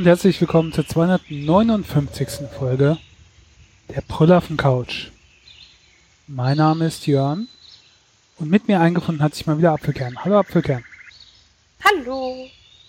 Und 0.00 0.06
herzlich 0.06 0.40
willkommen 0.40 0.72
zur 0.72 0.86
259. 0.86 2.48
Folge 2.58 2.96
der 3.94 4.00
Brüllaffen 4.00 4.56
Couch. 4.56 5.08
Mein 6.26 6.56
Name 6.56 6.86
ist 6.86 7.06
Jörn 7.06 7.48
und 8.38 8.48
mit 8.48 8.66
mir 8.66 8.80
eingefunden 8.80 9.22
hat 9.22 9.34
sich 9.34 9.46
mal 9.46 9.58
wieder 9.58 9.72
Apfelkern. 9.72 10.24
Hallo 10.24 10.38
Apfelkern. 10.38 10.82
Hallo. 11.84 12.46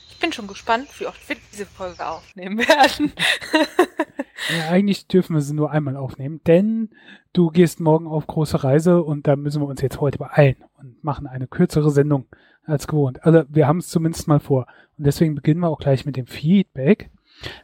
Ich 0.10 0.20
bin 0.20 0.32
schon 0.32 0.48
gespannt, 0.48 0.88
wie 1.00 1.06
oft 1.06 1.28
wir 1.28 1.36
diese 1.52 1.66
Folge 1.66 2.08
aufnehmen 2.08 2.60
werden. 2.60 3.12
ja, 4.58 4.70
eigentlich 4.70 5.06
dürfen 5.08 5.36
wir 5.36 5.42
sie 5.42 5.54
nur 5.54 5.70
einmal 5.70 5.98
aufnehmen, 5.98 6.40
denn 6.48 6.92
du 7.34 7.50
gehst 7.50 7.82
morgen 7.82 8.08
auf 8.08 8.26
große 8.26 8.64
Reise 8.64 9.04
und 9.04 9.28
da 9.28 9.36
müssen 9.36 9.62
wir 9.62 9.68
uns 9.68 9.82
jetzt 9.82 10.00
heute 10.00 10.18
beeilen 10.18 10.64
und 10.80 11.04
machen 11.04 11.28
eine 11.28 11.48
kürzere 11.48 11.92
Sendung 11.92 12.28
als 12.66 12.88
gewohnt. 12.88 13.24
Also 13.26 13.44
wir 13.50 13.68
haben 13.68 13.80
es 13.80 13.88
zumindest 13.88 14.28
mal 14.28 14.40
vor. 14.40 14.68
Und 14.98 15.06
deswegen 15.06 15.36
beginnen 15.36 15.62
wir 15.62 15.70
auch 15.70 15.80
gleich 15.80 16.06
mit 16.06 16.18
dem 16.18 16.28
Feedback. 16.28 17.10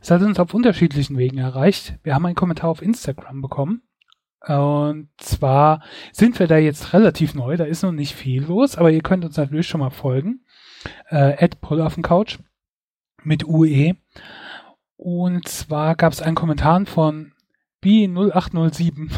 Es 0.01 0.11
hat 0.11 0.21
uns 0.21 0.39
auf 0.39 0.53
unterschiedlichen 0.53 1.17
Wegen 1.17 1.37
erreicht. 1.37 1.95
Wir 2.03 2.15
haben 2.15 2.25
einen 2.25 2.35
Kommentar 2.35 2.69
auf 2.69 2.81
Instagram 2.81 3.41
bekommen. 3.41 3.83
Und 4.47 5.09
zwar 5.17 5.81
sind 6.11 6.39
wir 6.39 6.47
da 6.47 6.57
jetzt 6.57 6.93
relativ 6.93 7.35
neu, 7.35 7.57
da 7.57 7.65
ist 7.65 7.83
noch 7.83 7.91
nicht 7.91 8.15
viel 8.15 8.43
los, 8.43 8.77
aber 8.77 8.91
ihr 8.91 9.01
könnt 9.01 9.25
uns 9.25 9.35
natürlich 9.35 9.67
schon 9.67 9.81
mal 9.81 9.89
folgen. 9.89 10.45
Äh, 11.09 11.43
at 11.43 11.59
Couch 12.01 12.37
mit 13.23 13.45
UE. 13.45 13.95
Und 14.95 15.47
zwar 15.47 15.95
gab 15.95 16.13
es 16.13 16.21
einen 16.21 16.35
Kommentar 16.35 16.85
von 16.85 17.33
B0807. 17.83 19.09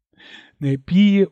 nee, 0.58 0.76
B 0.76 1.26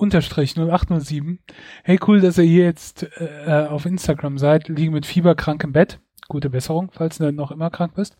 unterstrich 0.00 0.56
0807. 0.56 1.38
Hey, 1.84 2.00
cool, 2.06 2.20
dass 2.20 2.38
ihr 2.38 2.44
hier 2.44 2.64
jetzt 2.64 3.06
äh, 3.18 3.66
auf 3.68 3.84
Instagram 3.86 4.38
seid. 4.38 4.68
Liege 4.68 4.90
mit 4.90 5.06
Fieber 5.06 5.34
krank 5.34 5.62
im 5.62 5.72
Bett. 5.72 6.00
Gute 6.28 6.50
Besserung, 6.50 6.90
falls 6.92 7.18
du 7.18 7.30
noch 7.32 7.50
immer 7.50 7.70
krank 7.70 7.94
bist. 7.94 8.16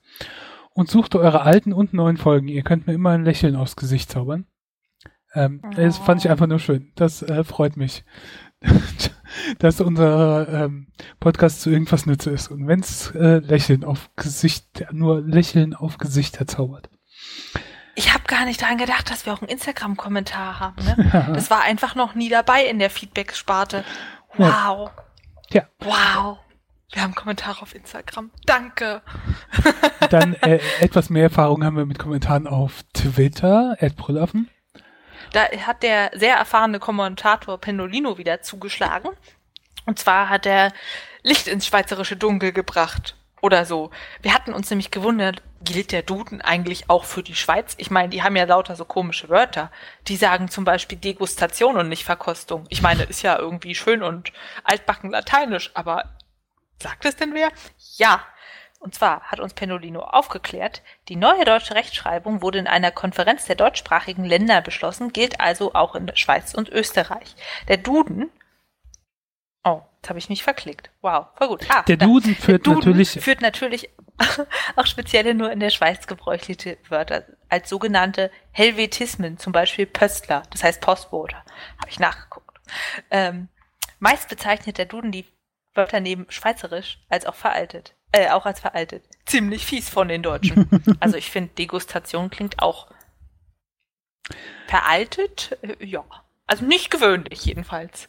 Und 0.72 0.88
sucht 0.88 1.14
eure 1.14 1.42
alten 1.42 1.72
und 1.72 1.94
neuen 1.94 2.16
Folgen. 2.16 2.48
Ihr 2.48 2.62
könnt 2.62 2.86
mir 2.86 2.92
immer 2.92 3.10
ein 3.10 3.24
Lächeln 3.24 3.56
aufs 3.56 3.76
Gesicht 3.76 4.10
zaubern. 4.10 4.46
Ähm, 5.34 5.62
oh. 5.64 5.70
Das 5.74 5.98
fand 5.98 6.22
ich 6.22 6.30
einfach 6.30 6.46
nur 6.46 6.58
schön. 6.58 6.92
Das 6.96 7.22
äh, 7.22 7.44
freut 7.44 7.76
mich, 7.76 8.04
dass 9.58 9.80
unser 9.80 10.48
ähm, 10.48 10.88
Podcast 11.18 11.62
zu 11.62 11.70
irgendwas 11.70 12.06
nütze 12.06 12.30
ist. 12.30 12.48
Und 12.48 12.66
wenn's 12.66 13.10
äh, 13.14 13.38
Lächeln 13.38 13.84
auf 13.84 14.10
Gesicht, 14.16 14.84
nur 14.92 15.22
Lächeln 15.22 15.74
auf 15.74 15.98
Gesichter 15.98 16.46
zaubert. 16.46 16.90
Ich 18.00 18.14
habe 18.14 18.24
gar 18.26 18.46
nicht 18.46 18.62
daran 18.62 18.78
gedacht, 18.78 19.10
dass 19.10 19.26
wir 19.26 19.34
auch 19.34 19.42
einen 19.42 19.50
Instagram-Kommentar 19.50 20.58
haben. 20.58 20.82
Ne? 20.82 21.30
Das 21.34 21.50
war 21.50 21.60
einfach 21.60 21.94
noch 21.94 22.14
nie 22.14 22.30
dabei 22.30 22.64
in 22.64 22.78
der 22.78 22.88
Feedback-Sparte. 22.88 23.84
Wow. 24.38 24.90
Ja. 25.50 25.64
Wow. 25.80 26.38
Wir 26.92 27.02
haben 27.02 27.14
Kommentare 27.14 27.60
auf 27.60 27.74
Instagram. 27.74 28.30
Danke. 28.46 29.02
Dann 30.08 30.32
äh, 30.36 30.60
etwas 30.80 31.10
mehr 31.10 31.24
Erfahrung 31.24 31.62
haben 31.62 31.76
wir 31.76 31.84
mit 31.84 31.98
Kommentaren 31.98 32.46
auf 32.46 32.84
Twitter, 32.94 33.76
Brüllaffen. 33.96 34.48
Da 35.34 35.42
hat 35.66 35.82
der 35.82 36.10
sehr 36.14 36.36
erfahrene 36.36 36.78
Kommentator 36.78 37.58
Pendolino 37.58 38.16
wieder 38.16 38.40
zugeschlagen. 38.40 39.10
Und 39.84 39.98
zwar 39.98 40.30
hat 40.30 40.46
er 40.46 40.72
Licht 41.22 41.48
ins 41.48 41.66
schweizerische 41.66 42.16
Dunkel 42.16 42.52
gebracht 42.52 43.14
oder 43.42 43.66
so. 43.66 43.90
Wir 44.22 44.32
hatten 44.32 44.54
uns 44.54 44.70
nämlich 44.70 44.90
gewundert, 44.90 45.42
gilt 45.62 45.92
der 45.92 46.02
Duden 46.02 46.40
eigentlich 46.40 46.88
auch 46.88 47.04
für 47.04 47.22
die 47.22 47.34
Schweiz? 47.34 47.74
Ich 47.78 47.90
meine, 47.90 48.08
die 48.08 48.22
haben 48.22 48.36
ja 48.36 48.44
lauter 48.44 48.76
so 48.76 48.84
komische 48.84 49.28
Wörter. 49.28 49.70
Die 50.08 50.16
sagen 50.16 50.48
zum 50.48 50.64
Beispiel 50.64 50.98
Degustation 50.98 51.76
und 51.76 51.88
nicht 51.88 52.04
Verkostung. 52.04 52.66
Ich 52.68 52.82
meine, 52.82 53.04
ist 53.04 53.22
ja 53.22 53.38
irgendwie 53.38 53.74
schön 53.74 54.02
und 54.02 54.32
altbacken 54.64 55.10
lateinisch, 55.10 55.70
aber 55.74 56.16
sagt 56.82 57.04
es 57.04 57.16
denn 57.16 57.34
wer? 57.34 57.48
Ja. 57.96 58.24
Und 58.78 58.94
zwar 58.94 59.20
hat 59.24 59.40
uns 59.40 59.52
Penolino 59.52 60.00
aufgeklärt, 60.00 60.80
die 61.10 61.16
neue 61.16 61.44
deutsche 61.44 61.74
Rechtschreibung 61.74 62.40
wurde 62.40 62.58
in 62.58 62.66
einer 62.66 62.90
Konferenz 62.90 63.44
der 63.44 63.56
deutschsprachigen 63.56 64.24
Länder 64.24 64.62
beschlossen, 64.62 65.12
gilt 65.12 65.38
also 65.38 65.74
auch 65.74 65.94
in 65.94 66.06
der 66.06 66.16
Schweiz 66.16 66.54
und 66.54 66.70
Österreich. 66.70 67.36
Der 67.68 67.76
Duden 67.76 68.30
Oh, 69.62 69.82
jetzt 69.96 70.08
habe 70.08 70.18
ich 70.18 70.30
mich 70.30 70.42
verklickt. 70.42 70.90
Wow, 71.02 71.26
voll 71.36 71.48
gut. 71.48 71.66
Ah, 71.68 71.82
der 71.82 71.98
Duden 71.98 72.34
da, 72.34 72.42
führt 72.42 72.66
der 72.66 72.72
Duden 72.72 72.90
natürlich 72.90 73.10
führt 73.10 73.40
natürlich 73.42 73.90
auch 74.76 74.86
spezielle 74.86 75.34
nur 75.34 75.50
in 75.50 75.60
der 75.60 75.70
Schweiz 75.70 76.06
gebräuchliche 76.06 76.78
Wörter 76.88 77.24
als 77.48 77.68
sogenannte 77.68 78.30
Helvetismen, 78.52 79.38
zum 79.38 79.52
Beispiel 79.52 79.86
Pöstler, 79.86 80.42
das 80.50 80.62
heißt 80.62 80.80
Postbote. 80.80 81.36
Habe 81.78 81.88
ich 81.88 81.98
nachgeguckt. 81.98 82.60
Ähm, 83.10 83.48
meist 83.98 84.28
bezeichnet 84.28 84.78
der 84.78 84.86
Duden 84.86 85.12
die 85.12 85.26
Wörter 85.74 86.00
neben 86.00 86.26
Schweizerisch 86.30 86.98
als 87.08 87.26
auch 87.26 87.34
veraltet, 87.34 87.94
äh, 88.12 88.30
auch 88.30 88.46
als 88.46 88.60
veraltet. 88.60 89.04
Ziemlich 89.26 89.66
fies 89.66 89.88
von 89.88 90.08
den 90.08 90.22
Deutschen. 90.22 90.68
also 91.00 91.16
ich 91.16 91.30
finde, 91.30 91.54
Degustation 91.54 92.30
klingt 92.30 92.60
auch 92.60 92.88
veraltet, 94.66 95.58
äh, 95.62 95.84
ja. 95.84 96.04
Also 96.46 96.64
nicht 96.64 96.90
gewöhnlich 96.90 97.44
jedenfalls 97.44 98.08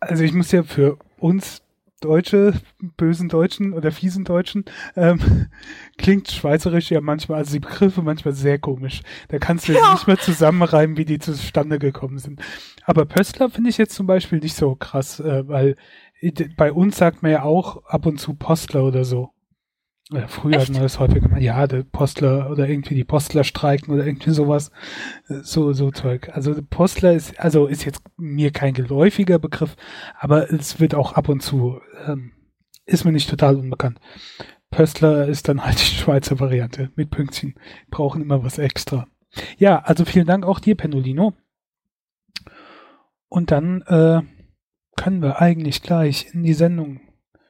also 0.00 0.24
ich 0.24 0.32
muss 0.32 0.50
ja 0.50 0.62
für 0.62 0.98
uns 1.18 1.62
Deutsche, 2.00 2.54
bösen 2.96 3.28
Deutschen 3.28 3.72
oder 3.72 3.92
fiesen 3.92 4.24
Deutschen, 4.24 4.64
ähm, 4.96 5.46
klingt 5.98 6.30
Schweizerisch 6.30 6.90
ja 6.90 7.00
manchmal, 7.00 7.38
also 7.38 7.52
die 7.52 7.60
Begriffe 7.60 8.02
manchmal 8.02 8.34
sehr 8.34 8.58
komisch. 8.58 9.02
Da 9.28 9.38
kannst 9.38 9.68
du 9.68 9.72
ja. 9.72 9.92
nicht 9.92 10.06
mehr 10.06 10.18
zusammenreimen, 10.18 10.96
wie 10.96 11.04
die 11.04 11.18
zustande 11.18 11.78
gekommen 11.78 12.18
sind. 12.18 12.40
Aber 12.84 13.04
Pöstler 13.04 13.50
finde 13.50 13.70
ich 13.70 13.78
jetzt 13.78 13.94
zum 13.94 14.06
Beispiel 14.06 14.38
nicht 14.38 14.56
so 14.56 14.74
krass, 14.74 15.20
äh, 15.20 15.46
weil 15.46 15.76
bei 16.56 16.72
uns 16.72 16.96
sagt 16.96 17.22
man 17.22 17.32
ja 17.32 17.42
auch 17.42 17.84
ab 17.86 18.06
und 18.06 18.18
zu 18.18 18.34
Postler 18.34 18.84
oder 18.84 19.04
so. 19.04 19.30
Oder 20.10 20.26
früher 20.28 20.56
Echt? 20.56 20.62
hatten 20.62 20.74
wir 20.74 20.82
das 20.82 20.98
häufig 20.98 21.22
gemacht. 21.22 21.40
Ja, 21.40 21.66
der 21.66 21.84
Postler 21.84 22.50
oder 22.50 22.68
irgendwie 22.68 22.96
die 22.96 23.04
Postler 23.04 23.44
streiken 23.44 23.94
oder 23.94 24.04
irgendwie 24.04 24.30
sowas. 24.30 24.72
So, 25.28 25.72
so 25.72 25.90
Zeug. 25.92 26.30
Also 26.32 26.54
Postler 26.68 27.12
ist, 27.12 27.38
also 27.38 27.66
ist 27.66 27.84
jetzt 27.84 28.02
mir 28.16 28.50
kein 28.50 28.74
geläufiger 28.74 29.38
Begriff, 29.38 29.76
aber 30.18 30.52
es 30.52 30.80
wird 30.80 30.94
auch 30.94 31.12
ab 31.12 31.28
und 31.28 31.42
zu, 31.42 31.80
ähm, 32.06 32.32
ist 32.86 33.04
mir 33.04 33.12
nicht 33.12 33.30
total 33.30 33.56
unbekannt. 33.56 34.00
Pöstler 34.70 35.26
ist 35.28 35.48
dann 35.48 35.64
halt 35.64 35.80
die 35.80 35.94
Schweizer 35.94 36.40
Variante 36.40 36.90
mit 36.96 37.10
Pünktchen. 37.10 37.54
Brauchen 37.90 38.22
immer 38.22 38.42
was 38.42 38.58
extra. 38.58 39.06
Ja, 39.58 39.78
also 39.80 40.04
vielen 40.04 40.26
Dank 40.26 40.44
auch 40.44 40.58
dir, 40.58 40.76
Penolino. 40.76 41.34
Und 43.28 43.52
dann 43.52 43.82
äh, 43.82 44.22
können 44.96 45.22
wir 45.22 45.40
eigentlich 45.40 45.82
gleich 45.82 46.34
in 46.34 46.42
die 46.42 46.54
Sendung 46.54 47.00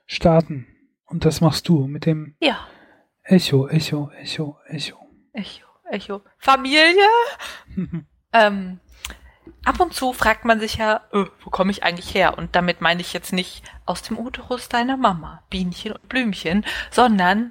starten. 0.06 0.66
Und 1.10 1.25
das 1.25 1.41
machst 1.41 1.69
du 1.69 1.88
mit 1.88 2.06
dem 2.06 2.37
ja. 2.38 2.66
Echo, 3.25 3.69
Echo, 3.69 4.10
Echo, 4.12 4.59
Echo. 4.66 4.97
Echo, 5.32 5.66
Echo. 5.91 6.22
Familie? 6.38 7.04
ähm, 8.32 8.78
ab 9.65 9.81
und 9.81 9.93
zu 9.93 10.12
fragt 10.12 10.44
man 10.44 10.60
sich 10.60 10.76
ja, 10.76 11.03
öh, 11.12 11.26
wo 11.43 11.50
komme 11.50 11.72
ich 11.72 11.82
eigentlich 11.82 12.15
her? 12.15 12.38
Und 12.38 12.54
damit 12.54 12.81
meine 12.81 13.00
ich 13.00 13.12
jetzt 13.12 13.32
nicht 13.32 13.65
aus 13.87 14.03
dem 14.03 14.19
Uterus 14.19 14.69
deiner 14.69 14.97
Mama, 14.97 15.43
Bienchen 15.50 15.93
und 15.93 16.09
Blümchen, 16.09 16.65
sondern 16.93 17.50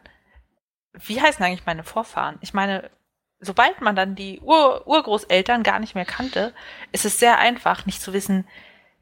wie 0.93 1.21
heißen 1.21 1.43
eigentlich 1.43 1.65
meine 1.65 1.83
Vorfahren? 1.83 2.37
Ich 2.39 2.53
meine, 2.53 2.89
sobald 3.41 3.81
man 3.81 3.95
dann 3.95 4.15
die 4.15 4.39
Ur 4.39 4.87
Urgroßeltern 4.87 5.63
gar 5.63 5.79
nicht 5.79 5.95
mehr 5.95 6.05
kannte, 6.05 6.53
ist 6.93 7.03
es 7.03 7.19
sehr 7.19 7.39
einfach, 7.39 7.85
nicht 7.85 8.01
zu 8.01 8.13
wissen, 8.13 8.47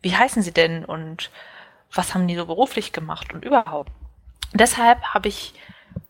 wie 0.02 0.16
heißen 0.16 0.42
sie 0.42 0.52
denn 0.52 0.84
und 0.84 1.30
was 1.94 2.16
haben 2.16 2.28
die 2.28 2.36
so 2.36 2.48
beruflich 2.48 2.92
gemacht 2.92 3.34
und 3.34 3.46
überhaupt. 3.46 3.92
Deshalb 4.54 5.02
habe 5.14 5.28
ich 5.28 5.54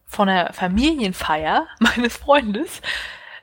von 0.05 0.27
der 0.27 0.53
Familienfeier 0.53 1.67
meines 1.79 2.17
Freundes 2.17 2.81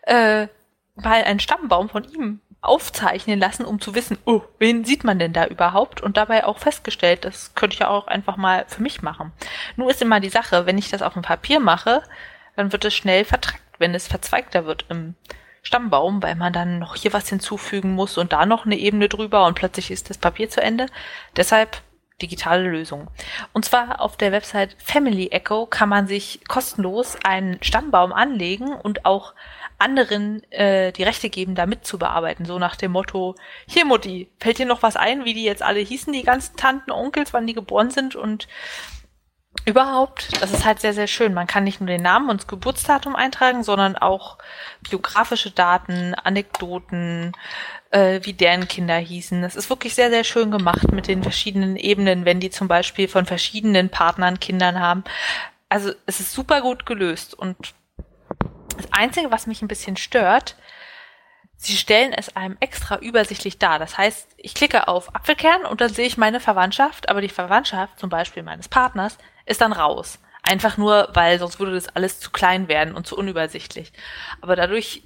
äh, 0.02 0.48
mal 0.96 1.24
einen 1.24 1.40
Stammbaum 1.40 1.88
von 1.88 2.04
ihm 2.04 2.40
aufzeichnen 2.60 3.38
lassen, 3.38 3.66
um 3.66 3.80
zu 3.80 3.94
wissen, 3.94 4.16
oh, 4.24 4.40
wen 4.58 4.84
sieht 4.84 5.04
man 5.04 5.18
denn 5.18 5.34
da 5.34 5.46
überhaupt? 5.46 6.00
Und 6.00 6.16
dabei 6.16 6.46
auch 6.46 6.58
festgestellt, 6.58 7.24
das 7.24 7.54
könnte 7.54 7.74
ich 7.74 7.80
ja 7.80 7.88
auch 7.88 8.06
einfach 8.06 8.36
mal 8.36 8.64
für 8.66 8.82
mich 8.82 9.02
machen. 9.02 9.32
Nur 9.76 9.90
ist 9.90 10.00
immer 10.00 10.20
die 10.20 10.30
Sache, 10.30 10.64
wenn 10.64 10.78
ich 10.78 10.90
das 10.90 11.02
auf 11.02 11.12
dem 11.12 11.22
Papier 11.22 11.60
mache, 11.60 12.02
dann 12.56 12.72
wird 12.72 12.84
es 12.86 12.94
schnell 12.94 13.24
vertrackt, 13.24 13.60
wenn 13.78 13.94
es 13.94 14.08
verzweigter 14.08 14.64
wird 14.64 14.86
im 14.88 15.14
Stammbaum, 15.62 16.22
weil 16.22 16.36
man 16.36 16.52
dann 16.52 16.78
noch 16.78 16.94
hier 16.94 17.12
was 17.12 17.28
hinzufügen 17.28 17.92
muss 17.92 18.16
und 18.16 18.32
da 18.32 18.46
noch 18.46 18.64
eine 18.64 18.76
Ebene 18.76 19.08
drüber 19.08 19.46
und 19.46 19.54
plötzlich 19.54 19.90
ist 19.90 20.08
das 20.08 20.18
Papier 20.18 20.48
zu 20.48 20.62
Ende. 20.62 20.86
Deshalb 21.36 21.82
digitale 22.22 22.68
Lösung. 22.68 23.08
Und 23.52 23.64
zwar 23.64 24.00
auf 24.00 24.16
der 24.16 24.32
Website 24.32 24.76
Family 24.78 25.28
Echo 25.28 25.66
kann 25.66 25.88
man 25.88 26.06
sich 26.06 26.40
kostenlos 26.46 27.16
einen 27.24 27.62
Stammbaum 27.62 28.12
anlegen 28.12 28.72
und 28.72 29.04
auch 29.04 29.34
anderen 29.78 30.42
äh, 30.52 30.92
die 30.92 31.02
Rechte 31.02 31.28
geben, 31.28 31.54
da 31.54 31.66
mitzubearbeiten. 31.66 32.46
So 32.46 32.58
nach 32.58 32.76
dem 32.76 32.92
Motto, 32.92 33.34
hier 33.66 33.84
Mutti, 33.84 34.30
fällt 34.38 34.58
dir 34.58 34.66
noch 34.66 34.82
was 34.82 34.96
ein, 34.96 35.24
wie 35.24 35.34
die 35.34 35.44
jetzt 35.44 35.62
alle 35.62 35.80
hießen, 35.80 36.12
die 36.12 36.22
ganzen 36.22 36.56
Tanten, 36.56 36.92
Onkels, 36.92 37.32
wann 37.32 37.46
die 37.46 37.54
geboren 37.54 37.90
sind 37.90 38.14
und 38.14 38.46
überhaupt, 39.64 40.42
das 40.42 40.52
ist 40.52 40.64
halt 40.64 40.80
sehr, 40.80 40.92
sehr 40.92 41.06
schön. 41.06 41.32
Man 41.32 41.46
kann 41.46 41.64
nicht 41.64 41.80
nur 41.80 41.86
den 41.86 42.02
Namen 42.02 42.28
und 42.28 42.40
das 42.40 42.46
Geburtsdatum 42.46 43.16
eintragen, 43.16 43.62
sondern 43.62 43.96
auch 43.96 44.38
biografische 44.88 45.50
Daten, 45.50 46.14
Anekdoten, 46.14 47.32
äh, 47.90 48.20
wie 48.24 48.34
deren 48.34 48.68
Kinder 48.68 48.96
hießen. 48.96 49.40
Das 49.40 49.56
ist 49.56 49.70
wirklich 49.70 49.94
sehr, 49.94 50.10
sehr 50.10 50.24
schön 50.24 50.50
gemacht 50.50 50.92
mit 50.92 51.08
den 51.08 51.22
verschiedenen 51.22 51.76
Ebenen, 51.76 52.24
wenn 52.24 52.40
die 52.40 52.50
zum 52.50 52.68
Beispiel 52.68 53.08
von 53.08 53.24
verschiedenen 53.24 53.88
Partnern 53.88 54.40
Kindern 54.40 54.80
haben. 54.80 55.04
also 55.68 55.92
es 56.06 56.20
ist 56.20 56.32
super 56.32 56.60
gut 56.60 56.86
gelöst 56.86 57.34
und 57.34 57.74
das 58.76 58.92
Einzige, 58.92 59.30
was 59.30 59.46
mich 59.46 59.62
ein 59.62 59.68
bisschen 59.68 59.96
stört, 59.96 60.56
sie 61.56 61.76
stellen 61.76 62.12
es 62.12 62.36
einem 62.36 62.56
extra 62.60 62.98
übersichtlich 62.98 63.58
dar. 63.58 63.78
Das 63.78 63.96
heißt, 63.96 64.34
ich 64.36 64.54
klicke 64.54 64.88
auf 64.88 65.14
Apfelkern 65.14 65.64
und 65.64 65.80
dann 65.80 65.92
sehe 65.92 66.06
ich 66.06 66.16
meine 66.16 66.40
Verwandtschaft, 66.40 67.08
aber 67.08 67.20
die 67.20 67.28
Verwandtschaft, 67.28 67.98
zum 67.98 68.10
Beispiel 68.10 68.42
meines 68.42 68.68
Partners, 68.68 69.18
ist 69.46 69.60
dann 69.60 69.72
raus. 69.72 70.18
Einfach 70.42 70.76
nur, 70.76 71.08
weil 71.14 71.38
sonst 71.38 71.58
würde 71.58 71.72
das 71.72 71.88
alles 71.88 72.20
zu 72.20 72.30
klein 72.30 72.68
werden 72.68 72.94
und 72.94 73.06
zu 73.06 73.16
unübersichtlich. 73.16 73.92
Aber 74.40 74.56
dadurch 74.56 75.02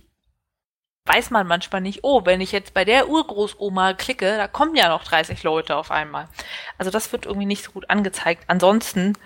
weiß 1.07 1.31
man 1.31 1.47
manchmal 1.47 1.81
nicht, 1.81 2.01
oh, 2.03 2.27
wenn 2.27 2.41
ich 2.41 2.53
jetzt 2.53 2.75
bei 2.75 2.85
der 2.85 3.09
Urgroßoma 3.09 3.95
klicke, 3.95 4.37
da 4.37 4.47
kommen 4.47 4.77
ja 4.77 4.89
noch 4.89 5.05
30 5.05 5.43
Leute 5.43 5.77
auf 5.77 5.91
einmal. 5.91 6.29
Also 6.77 6.91
das 6.91 7.13
wird 7.13 7.27
irgendwie 7.27 7.47
nicht 7.47 7.65
so 7.65 7.73
gut 7.73 7.89
angezeigt. 7.89 8.45
Ansonsten 8.49 9.17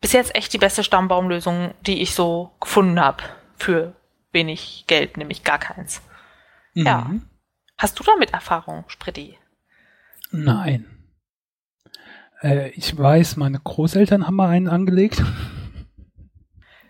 bis 0.00 0.12
jetzt 0.12 0.34
echt 0.34 0.52
die 0.52 0.58
beste 0.58 0.84
Stammbaumlösung, 0.84 1.74
die 1.80 2.02
ich 2.02 2.14
so 2.14 2.52
gefunden 2.60 3.00
habe 3.00 3.22
für 3.56 3.96
wenig 4.30 4.84
Geld, 4.86 5.16
nämlich 5.16 5.42
gar 5.42 5.58
keins. 5.58 6.02
Mhm. 6.74 6.86
Ja. 6.86 7.10
Hast 7.78 7.98
du 7.98 8.04
damit 8.04 8.32
Erfahrung, 8.32 8.84
Spritti? 8.88 9.38
Nein. 10.30 10.95
Äh, 12.42 12.70
ich 12.70 12.96
weiß, 12.96 13.36
meine 13.36 13.60
Großeltern 13.60 14.26
haben 14.26 14.36
mal 14.36 14.48
einen 14.48 14.68
angelegt. 14.68 15.22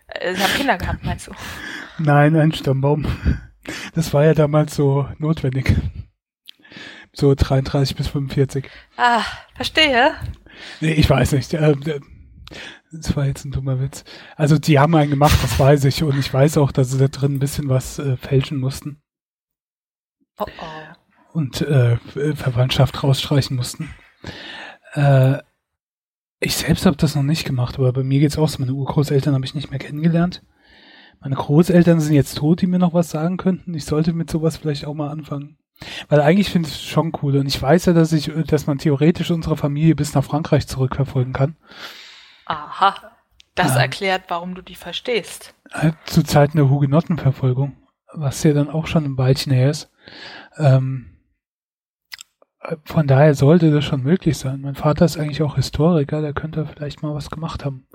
Äh, 0.07 0.35
sie 0.35 0.43
haben 0.43 0.53
Kinder 0.53 0.77
gehabt, 0.77 1.03
meinst 1.03 1.27
du? 1.27 1.31
Nein, 1.99 2.35
ein 2.35 2.51
Stammbaum. 2.53 3.05
Das 3.93 4.13
war 4.13 4.23
ja 4.25 4.33
damals 4.33 4.75
so 4.75 5.07
notwendig. 5.17 5.75
So 7.13 7.33
33 7.35 7.95
bis 7.95 8.07
45. 8.07 8.69
Ah, 8.95 9.23
verstehe. 9.55 10.13
Nee, 10.81 10.93
ich 10.93 11.09
weiß 11.09 11.31
nicht. 11.33 11.53
Äh, 11.53 11.75
das 12.91 13.15
war 13.15 13.25
jetzt 13.25 13.43
ein 13.45 13.51
dummer 13.51 13.79
Witz. 13.79 14.03
Also 14.35 14.57
die 14.57 14.79
haben 14.79 14.95
einen 14.95 15.09
gemacht, 15.09 15.37
das 15.41 15.59
weiß 15.59 15.85
ich. 15.85 16.03
Und 16.03 16.17
ich 16.17 16.33
weiß 16.33 16.57
auch, 16.57 16.71
dass 16.71 16.91
sie 16.91 16.99
da 16.99 17.07
drin 17.07 17.35
ein 17.35 17.39
bisschen 17.39 17.69
was 17.69 17.99
äh, 17.99 18.17
fälschen 18.17 18.59
mussten. 18.59 19.01
Oh 20.39 20.45
oh. 20.45 21.33
Und 21.33 21.61
äh, 21.61 21.97
Verwandtschaft 22.35 23.03
rausstreichen 23.03 23.55
mussten. 23.55 23.93
Äh, 24.93 25.39
ich 26.39 26.55
selbst 26.55 26.85
habe 26.85 26.97
das 26.97 27.15
noch 27.15 27.23
nicht 27.23 27.45
gemacht, 27.45 27.75
aber 27.77 27.91
bei 27.93 28.03
mir 28.03 28.19
geht's 28.19 28.37
auch 28.37 28.47
so. 28.47 28.59
Meine 28.59 28.73
Urgroßeltern 28.73 29.33
habe 29.33 29.45
ich 29.45 29.55
nicht 29.55 29.71
mehr 29.71 29.79
kennengelernt. 29.79 30.43
Meine 31.19 31.35
Großeltern 31.35 31.99
sind 31.99 32.13
jetzt 32.13 32.37
tot, 32.37 32.61
die 32.61 32.67
mir 32.67 32.79
noch 32.79 32.93
was 32.93 33.09
sagen 33.09 33.37
könnten. 33.37 33.73
Ich 33.73 33.85
sollte 33.85 34.13
mit 34.13 34.29
sowas 34.29 34.57
vielleicht 34.57 34.85
auch 34.85 34.93
mal 34.93 35.09
anfangen. 35.09 35.57
Weil 36.09 36.21
eigentlich 36.21 36.49
finde 36.49 36.69
ich 36.69 36.75
es 36.75 36.81
schon 36.83 37.11
cool. 37.21 37.37
Und 37.37 37.47
ich 37.47 37.61
weiß 37.61 37.85
ja, 37.85 37.93
dass 37.93 38.13
ich, 38.13 38.31
dass 38.47 38.67
man 38.67 38.77
theoretisch 38.77 39.31
unsere 39.31 39.57
Familie 39.57 39.95
bis 39.95 40.13
nach 40.13 40.23
Frankreich 40.23 40.67
zurückverfolgen 40.67 41.33
kann. 41.33 41.55
Aha. 42.45 42.95
Das 43.55 43.73
ja. 43.73 43.81
erklärt, 43.81 44.25
warum 44.27 44.53
du 44.53 44.61
die 44.61 44.75
verstehst. 44.75 45.55
Äh, 45.71 45.91
zu 46.05 46.23
Zeiten 46.23 46.57
der 46.57 46.69
Hugenottenverfolgung, 46.69 47.75
was 48.13 48.43
ja 48.43 48.53
dann 48.53 48.69
auch 48.69 48.85
schon 48.85 49.05
ein 49.05 49.17
Weilchen 49.17 49.51
her 49.51 49.71
ist. 49.71 49.91
Ähm, 50.57 51.16
von 52.83 53.07
daher 53.07 53.33
sollte 53.33 53.71
das 53.71 53.85
schon 53.85 54.03
möglich 54.03 54.37
sein. 54.37 54.61
Mein 54.61 54.75
Vater 54.75 55.05
ist 55.05 55.17
eigentlich 55.17 55.41
auch 55.41 55.55
Historiker, 55.55 56.21
der 56.21 56.33
könnte 56.33 56.65
vielleicht 56.65 57.01
mal 57.01 57.13
was 57.13 57.29
gemacht 57.29 57.63
haben. 57.63 57.87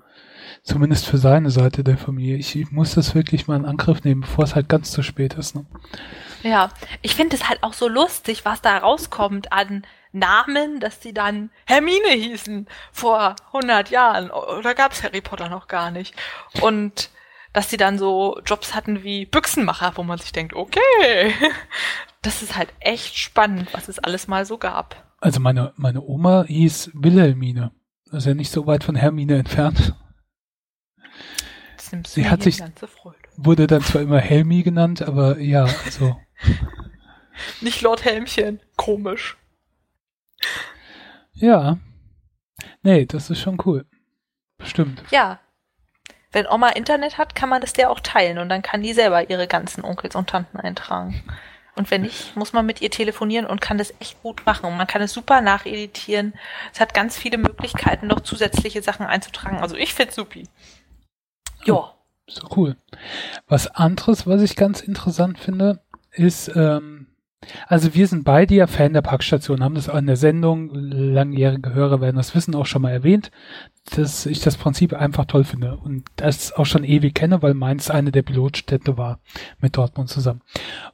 Zumindest 0.62 1.06
für 1.06 1.19
seine 1.19 1.50
Seite 1.50 1.82
der 1.82 1.98
Familie. 1.98 2.36
Ich 2.36 2.70
muss 2.70 2.94
das 2.94 3.14
wirklich 3.14 3.48
mal 3.48 3.56
in 3.56 3.64
Angriff 3.64 4.04
nehmen, 4.04 4.20
bevor 4.22 4.44
es 4.44 4.54
halt 4.54 4.69
ganz 4.69 4.92
zu 4.92 5.02
spät 5.02 5.34
ist. 5.34 5.54
Ne? 5.54 5.66
Ja, 6.42 6.70
ich 7.02 7.14
finde 7.14 7.36
es 7.36 7.48
halt 7.48 7.62
auch 7.62 7.72
so 7.72 7.88
lustig, 7.88 8.44
was 8.44 8.62
da 8.62 8.78
rauskommt 8.78 9.52
an 9.52 9.84
Namen, 10.12 10.78
dass 10.78 11.00
die 11.00 11.12
dann 11.12 11.50
Hermine 11.66 12.10
hießen 12.10 12.69
vor 12.92 13.36
100 13.52 13.90
Jahren. 13.90 14.30
Oder 14.30 14.74
gab 14.74 14.92
es 14.92 15.02
Harry 15.02 15.20
Potter 15.20 15.48
noch 15.48 15.69
gar 15.69 15.90
nicht. 15.90 16.14
Und 16.60 17.10
dass 17.52 17.69
die 17.69 17.76
dann 17.76 17.98
so 17.98 18.40
Jobs 18.46 18.74
hatten 18.74 19.02
wie 19.02 19.26
Büchsenmacher, 19.26 19.92
wo 19.96 20.02
man 20.02 20.19
sich 20.19 20.32
denkt, 20.32 20.54
okay, 20.54 21.34
das 22.22 22.42
ist 22.42 22.56
halt 22.56 22.72
echt 22.80 23.19
spannend, 23.19 23.72
was 23.72 23.88
es 23.88 23.98
alles 23.98 24.28
mal 24.28 24.46
so 24.46 24.56
gab. 24.56 25.16
Also 25.20 25.40
meine, 25.40 25.72
meine 25.76 26.00
Oma 26.00 26.44
hieß 26.44 26.90
Wilhelmine. 26.94 27.72
Das 28.06 28.20
ist 28.20 28.26
ja 28.26 28.34
nicht 28.34 28.50
so 28.50 28.66
weit 28.66 28.84
von 28.84 28.94
Hermine 28.94 29.38
entfernt. 29.38 29.94
Sie 32.06 32.28
hat 32.28 32.42
sich, 32.42 32.58
wurde 33.36 33.66
dann 33.66 33.82
zwar 33.82 34.00
immer 34.00 34.19
Helmi 34.19 34.62
genannt, 34.62 35.02
aber 35.02 35.38
ja, 35.38 35.66
also. 35.84 36.19
nicht 37.60 37.82
Lord 37.82 38.04
Helmchen. 38.04 38.60
Komisch. 38.76 39.36
Ja. 41.34 41.78
Nee, 42.82 43.04
das 43.04 43.28
ist 43.28 43.40
schon 43.40 43.58
cool. 43.66 43.84
Bestimmt. 44.56 45.02
Ja. 45.10 45.40
Wenn 46.30 46.46
Oma 46.46 46.70
Internet 46.70 47.19
hat, 47.19 47.34
kann 47.34 47.50
man 47.50 47.60
das 47.60 47.74
der 47.74 47.90
auch 47.90 48.00
teilen 48.00 48.38
und 48.38 48.48
dann 48.48 48.62
kann 48.62 48.82
die 48.82 48.94
selber 48.94 49.28
ihre 49.28 49.46
ganzen 49.46 49.84
Onkels 49.84 50.16
und 50.16 50.30
Tanten 50.30 50.58
eintragen. 50.58 51.22
Und 51.74 51.90
wenn 51.90 52.02
nicht, 52.02 52.36
muss 52.36 52.52
man 52.52 52.66
mit 52.66 52.82
ihr 52.82 52.90
telefonieren 52.90 53.46
und 53.46 53.60
kann 53.60 53.78
das 53.78 53.94
echt 53.98 54.22
gut 54.22 54.44
machen. 54.44 54.66
Und 54.66 54.76
man 54.76 54.86
kann 54.86 55.00
es 55.00 55.12
super 55.12 55.40
nacheditieren. 55.40 56.34
Es 56.72 56.80
hat 56.80 56.92
ganz 56.92 57.16
viele 57.16 57.38
Möglichkeiten, 57.38 58.06
noch 58.06 58.20
zusätzliche 58.20 58.82
Sachen 58.82 59.06
einzutragen. 59.06 59.58
Also 59.58 59.76
ich 59.76 59.94
find's 59.94 60.14
supi. 60.14 60.48
Ja. 61.64 61.94
So 62.28 62.48
cool. 62.56 62.76
Was 63.48 63.66
anderes, 63.66 64.26
was 64.26 64.42
ich 64.42 64.54
ganz 64.56 64.80
interessant 64.80 65.38
finde, 65.38 65.80
ist, 66.12 66.48
ähm, 66.54 67.06
also 67.67 67.94
wir 67.94 68.06
sind 68.06 68.25
beide 68.25 68.55
ja 68.55 68.67
Fan 68.67 68.93
der 68.93 69.03
Parkstation, 69.03 69.62
haben 69.62 69.75
das 69.75 69.89
auch 69.89 69.99
in 69.99 70.06
der 70.06 70.17
Sendung, 70.17 70.71
langjährige 70.73 71.75
Hörer 71.75 72.00
werden 72.00 72.17
das 72.17 72.35
wissen, 72.35 72.55
auch 72.55 72.67
schon 72.67 72.83
mal 72.83 72.93
erwähnt, 72.93 73.31
dass 73.97 74.27
ich 74.27 74.41
das 74.41 74.56
Prinzip 74.56 74.93
einfach 74.93 75.25
toll 75.25 75.44
finde 75.44 75.77
und 75.77 76.05
das 76.17 76.53
auch 76.53 76.67
schon 76.67 76.85
ewig 76.85 77.15
kenne, 77.15 77.43
weil 77.43 77.55
Mainz 77.55 77.91
eine 77.91 78.12
der 78.12 78.23
Pilotstädte 78.23 78.97
war 78.97 79.21
mit 79.61 79.77
Dortmund 79.77 80.08
zusammen. 80.08 80.43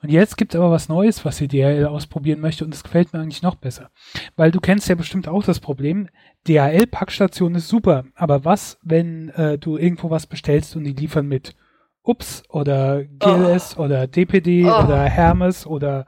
Und 0.02 0.10
jetzt 0.10 0.36
gibt 0.36 0.54
es 0.54 0.60
aber 0.60 0.70
was 0.70 0.88
Neues, 0.88 1.24
was 1.24 1.36
die 1.36 1.48
DHL 1.48 1.86
ausprobieren 1.86 2.40
möchte 2.40 2.64
und 2.64 2.74
es 2.74 2.82
gefällt 2.82 3.12
mir 3.12 3.20
eigentlich 3.20 3.42
noch 3.42 3.56
besser. 3.56 3.90
Weil 4.36 4.50
du 4.50 4.60
kennst 4.60 4.88
ja 4.88 4.94
bestimmt 4.94 5.28
auch 5.28 5.44
das 5.44 5.60
Problem, 5.60 6.08
DHL-Packstation 6.46 7.54
ist 7.56 7.68
super, 7.68 8.04
aber 8.14 8.44
was, 8.44 8.78
wenn 8.82 9.28
äh, 9.30 9.58
du 9.58 9.76
irgendwo 9.76 10.08
was 10.10 10.26
bestellst 10.26 10.74
und 10.76 10.84
die 10.84 10.92
liefern 10.92 11.26
mit 11.26 11.54
Ups 12.02 12.42
oder 12.48 13.04
GLS 13.04 13.76
oh. 13.76 13.82
oder 13.82 14.06
DPD 14.06 14.64
oh. 14.64 14.84
oder 14.84 15.04
Hermes 15.04 15.66
oder 15.66 16.06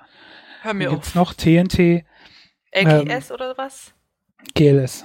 Hör 0.62 0.74
mir 0.74 0.90
gibt's 0.90 1.10
auf. 1.10 1.14
noch 1.14 1.34
TNT. 1.34 2.04
LGS 2.72 3.30
ähm, 3.30 3.34
oder 3.34 3.56
was? 3.56 3.94
GLS. 4.54 5.04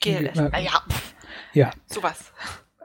GLS. 0.00 0.38
Äh, 0.38 0.50
ah, 0.52 0.58
ja. 0.58 0.82
Ja. 1.52 1.70
Sowas. 1.86 2.32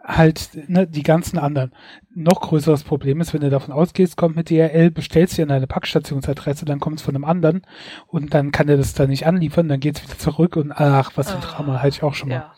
Halt, 0.04 0.50
ne, 0.68 0.88
die 0.88 1.04
ganzen 1.04 1.38
anderen. 1.38 1.74
Noch 2.16 2.42
größeres 2.42 2.84
Problem 2.84 3.22
ist, 3.22 3.34
wenn 3.34 3.42
du 3.42 3.50
davon 3.50 3.74
ausgehst, 3.74 4.18
kommt 4.18 4.36
mit 4.36 4.50
DRL, 4.50 4.92
bestellst 4.92 5.38
dir 5.38 5.50
eine 5.50 5.68
Packstationsadresse, 5.68 6.66
dann 6.66 6.80
kommt 6.80 7.00
es 7.00 7.06
von 7.06 7.16
einem 7.16 7.26
anderen 7.26 7.62
und 8.08 8.34
dann 8.34 8.52
kann 8.52 8.70
er 8.70 8.78
das 8.78 8.94
da 8.94 9.06
nicht 9.06 9.28
anliefern, 9.28 9.68
dann 9.68 9.80
geht's 9.80 10.02
wieder 10.04 10.18
zurück 10.18 10.56
und 10.56 10.72
ach, 10.72 11.12
was 11.16 11.30
für 11.30 11.38
ein 11.38 11.44
oh, 11.44 11.48
Drama, 11.48 11.80
hatte 11.80 11.90
ich 11.90 12.04
auch 12.04 12.16
schon 12.16 12.30
mal. 12.30 12.36
Ja. 12.36 12.54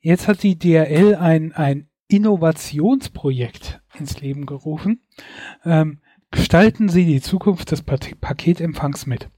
Jetzt 0.00 0.28
hat 0.28 0.42
die 0.42 0.58
DRL 0.58 1.16
ein, 1.16 1.52
ein 1.52 1.88
Innovationsprojekt 2.08 3.80
ins 3.98 4.20
Leben 4.20 4.46
gerufen. 4.46 5.02
Ähm, 5.64 6.00
gestalten 6.34 6.88
Sie 6.88 7.04
die 7.04 7.20
Zukunft 7.20 7.70
des 7.70 7.82
Paketempfangs 7.82 9.06
mit. 9.06 9.30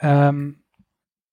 Ähm, 0.00 0.62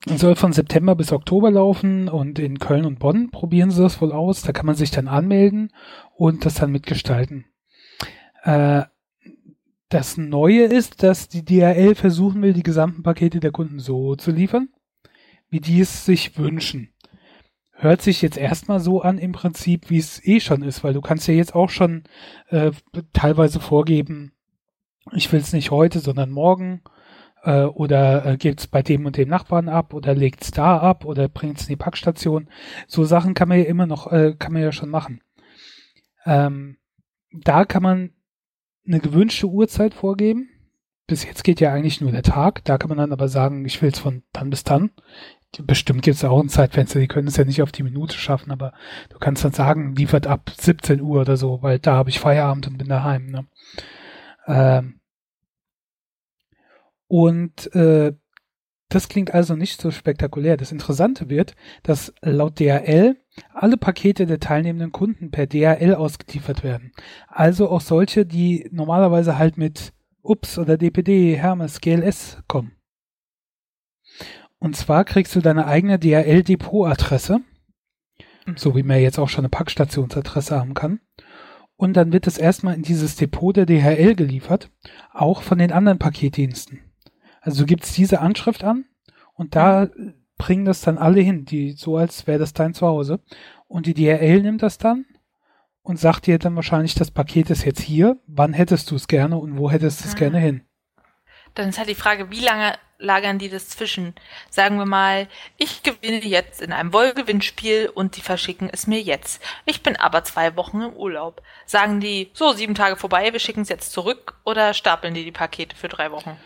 soll 0.05 0.35
von 0.35 0.53
September 0.53 0.95
bis 0.95 1.11
Oktober 1.11 1.51
laufen 1.51 2.07
und 2.07 2.39
in 2.39 2.59
Köln 2.59 2.85
und 2.85 2.99
Bonn 2.99 3.31
probieren 3.31 3.71
sie 3.71 3.81
das 3.81 3.99
wohl 4.01 4.11
aus. 4.11 4.43
Da 4.43 4.51
kann 4.51 4.65
man 4.65 4.75
sich 4.75 4.91
dann 4.91 5.07
anmelden 5.07 5.71
und 6.15 6.45
das 6.45 6.55
dann 6.55 6.71
mitgestalten. 6.71 7.45
Äh, 8.43 8.83
das 9.89 10.17
Neue 10.17 10.63
ist, 10.63 11.03
dass 11.03 11.27
die 11.27 11.43
DHL 11.43 11.95
versuchen 11.95 12.41
will, 12.41 12.53
die 12.53 12.63
gesamten 12.63 13.03
Pakete 13.03 13.39
der 13.39 13.51
Kunden 13.51 13.79
so 13.79 14.15
zu 14.15 14.31
liefern, 14.31 14.69
wie 15.49 15.59
die 15.59 15.79
es 15.79 16.05
sich 16.05 16.37
wünschen. 16.37 16.89
Hört 17.71 18.01
sich 18.01 18.21
jetzt 18.21 18.37
erstmal 18.37 18.79
so 18.79 19.01
an 19.01 19.17
im 19.17 19.33
Prinzip, 19.33 19.89
wie 19.89 19.97
es 19.97 20.25
eh 20.25 20.39
schon 20.39 20.61
ist, 20.61 20.83
weil 20.83 20.93
du 20.93 21.01
kannst 21.01 21.27
ja 21.27 21.33
jetzt 21.33 21.55
auch 21.55 21.69
schon 21.69 22.03
äh, 22.47 22.71
teilweise 23.11 23.59
vorgeben, 23.59 24.34
ich 25.13 25.31
will 25.31 25.39
es 25.39 25.53
nicht 25.53 25.71
heute, 25.71 25.99
sondern 25.99 26.31
morgen 26.31 26.81
äh, 27.43 27.63
oder 27.63 28.25
äh, 28.25 28.37
gibt 28.37 28.59
es 28.59 28.67
bei 28.67 28.81
dem 28.81 29.05
und 29.05 29.17
dem 29.17 29.29
Nachbarn 29.29 29.69
ab 29.69 29.93
oder 29.93 30.13
legt 30.13 30.43
es 30.43 30.51
da 30.51 30.77
ab 30.77 31.05
oder 31.05 31.27
bringt 31.27 31.59
es 31.59 31.65
in 31.65 31.69
die 31.69 31.75
Packstation. 31.75 32.49
So 32.87 33.05
Sachen 33.05 33.33
kann 33.33 33.47
man 33.47 33.59
ja 33.59 33.65
immer 33.65 33.87
noch, 33.87 34.11
äh, 34.11 34.35
kann 34.37 34.53
man 34.53 34.61
ja 34.61 34.71
schon 34.71 34.89
machen. 34.89 35.21
Ähm, 36.25 36.77
da 37.31 37.65
kann 37.65 37.83
man 37.83 38.11
eine 38.87 38.99
gewünschte 38.99 39.47
Uhrzeit 39.47 39.93
vorgeben. 39.93 40.49
Bis 41.07 41.23
jetzt 41.23 41.43
geht 41.43 41.59
ja 41.59 41.71
eigentlich 41.71 42.01
nur 42.01 42.11
der 42.11 42.23
Tag. 42.23 42.63
Da 42.65 42.77
kann 42.77 42.89
man 42.89 42.97
dann 42.97 43.13
aber 43.13 43.27
sagen, 43.27 43.65
ich 43.65 43.81
will 43.81 43.89
es 43.89 43.99
von 43.99 44.23
dann 44.33 44.49
bis 44.49 44.63
dann. 44.63 44.91
Bestimmt 45.63 46.01
gibt 46.01 46.17
es 46.17 46.23
auch 46.25 46.41
ein 46.41 46.49
Zeitfenster, 46.49 46.99
die 46.99 47.07
können 47.07 47.29
es 47.29 47.37
ja 47.37 47.45
nicht 47.45 47.61
auf 47.61 47.71
die 47.71 47.83
Minute 47.83 48.17
schaffen, 48.17 48.51
aber 48.51 48.73
du 49.09 49.19
kannst 49.19 49.45
dann 49.45 49.53
sagen, 49.53 49.95
liefert 49.95 50.27
ab 50.27 50.51
17 50.53 50.99
Uhr 50.99 51.21
oder 51.21 51.37
so, 51.37 51.61
weil 51.61 51.79
da 51.79 51.95
habe 51.95 52.09
ich 52.09 52.19
Feierabend 52.19 52.67
und 52.67 52.77
bin 52.77 52.89
daheim. 52.89 53.27
Ne? 53.27 53.45
Ähm, 54.47 54.99
und 57.07 57.73
äh, 57.75 58.13
Das 58.89 59.09
klingt 59.09 59.33
also 59.33 59.55
nicht 59.55 59.81
so 59.81 59.89
spektakulär. 59.91 60.57
Das 60.57 60.71
Interessante 60.71 61.27
wird, 61.29 61.55
dass 61.83 62.13
laut 62.21 62.59
DHL 62.59 63.17
alle 63.51 63.77
Pakete 63.77 64.25
der 64.27 64.39
teilnehmenden 64.39 64.91
Kunden 64.91 65.31
per 65.31 65.47
DHL 65.47 65.95
ausgeliefert 65.95 66.63
werden. 66.63 66.93
Also 67.27 67.69
auch 67.69 67.81
solche, 67.81 68.25
die 68.25 68.69
normalerweise 68.71 69.37
halt 69.37 69.57
mit 69.57 69.91
UPS 70.21 70.59
oder 70.59 70.77
DPD, 70.77 71.35
Hermes, 71.35 71.81
GLS 71.81 72.43
kommen. 72.47 72.73
Und 74.59 74.75
zwar 74.75 75.03
kriegst 75.03 75.35
du 75.35 75.41
deine 75.41 75.65
eigene 75.67 75.99
DHL-Depotadresse, 75.99 77.39
mhm. 78.45 78.57
so 78.57 78.75
wie 78.75 78.83
man 78.83 79.01
jetzt 79.01 79.19
auch 79.19 79.29
schon 79.29 79.41
eine 79.41 79.49
Packstationsadresse 79.49 80.55
haben 80.57 80.73
kann. 80.75 81.01
Und 81.77 81.93
dann 81.93 82.13
wird 82.13 82.27
es 82.27 82.37
erstmal 82.37 82.75
in 82.75 82.83
dieses 82.83 83.15
Depot 83.15 83.55
der 83.55 83.65
DHL 83.65 84.15
geliefert, 84.15 84.69
auch 85.11 85.41
von 85.41 85.57
den 85.57 85.71
anderen 85.71 85.99
Paketdiensten. 85.99 86.79
Also 87.41 87.63
du 87.63 87.67
gibst 87.67 87.97
diese 87.97 88.21
Anschrift 88.21 88.63
an 88.63 88.85
und 89.33 89.55
da 89.55 89.89
mhm. 89.95 90.13
bringen 90.37 90.65
das 90.65 90.81
dann 90.81 90.97
alle 90.97 91.21
hin, 91.21 91.45
die 91.45 91.73
so 91.73 91.97
als 91.97 92.27
wäre 92.27 92.39
das 92.39 92.53
dein 92.53 92.73
Zuhause. 92.73 93.19
Und 93.67 93.87
die 93.87 93.93
DHL 93.93 94.41
nimmt 94.41 94.63
das 94.63 94.77
dann 94.77 95.05
und 95.81 95.99
sagt 95.99 96.27
dir 96.27 96.39
dann 96.39 96.55
wahrscheinlich, 96.55 96.95
das 96.95 97.11
Paket 97.11 97.49
ist 97.49 97.65
jetzt 97.65 97.81
hier, 97.81 98.19
wann 98.25 98.53
hättest 98.53 98.89
du 98.89 98.95
es 98.95 99.07
gerne 99.07 99.37
und 99.37 99.57
wo 99.57 99.69
hättest 99.69 100.03
du 100.03 100.07
es 100.07 100.15
mhm. 100.15 100.19
gerne 100.19 100.39
hin. 100.39 100.61
Dann 101.53 101.69
ist 101.69 101.77
halt 101.77 101.89
die 101.89 101.95
Frage, 101.95 102.31
wie 102.31 102.43
lange 102.43 102.73
lagern 102.97 103.39
die 103.39 103.49
das 103.49 103.69
zwischen? 103.69 104.13
Sagen 104.49 104.77
wir 104.77 104.85
mal, 104.85 105.27
ich 105.57 105.83
gewinne 105.83 106.23
jetzt 106.23 106.61
in 106.61 106.71
einem 106.71 106.93
Wollgewinnspiel 106.93 107.89
und 107.93 108.17
die 108.17 108.21
verschicken 108.21 108.69
es 108.71 108.87
mir 108.87 109.01
jetzt. 109.01 109.41
Ich 109.65 109.83
bin 109.83 109.95
aber 109.95 110.23
zwei 110.23 110.55
Wochen 110.55 110.81
im 110.81 110.93
Urlaub. 110.93 111.41
Sagen 111.65 111.99
die, 111.99 112.31
so 112.33 112.53
sieben 112.53 112.75
Tage 112.75 112.95
vorbei, 112.95 113.31
wir 113.31 113.39
schicken 113.39 113.61
es 113.61 113.69
jetzt 113.69 113.91
zurück 113.91 114.39
oder 114.45 114.73
stapeln 114.73 115.13
die 115.13 115.25
die 115.25 115.31
Pakete 115.31 115.75
für 115.75 115.87
drei 115.87 116.11
Wochen? 116.11 116.37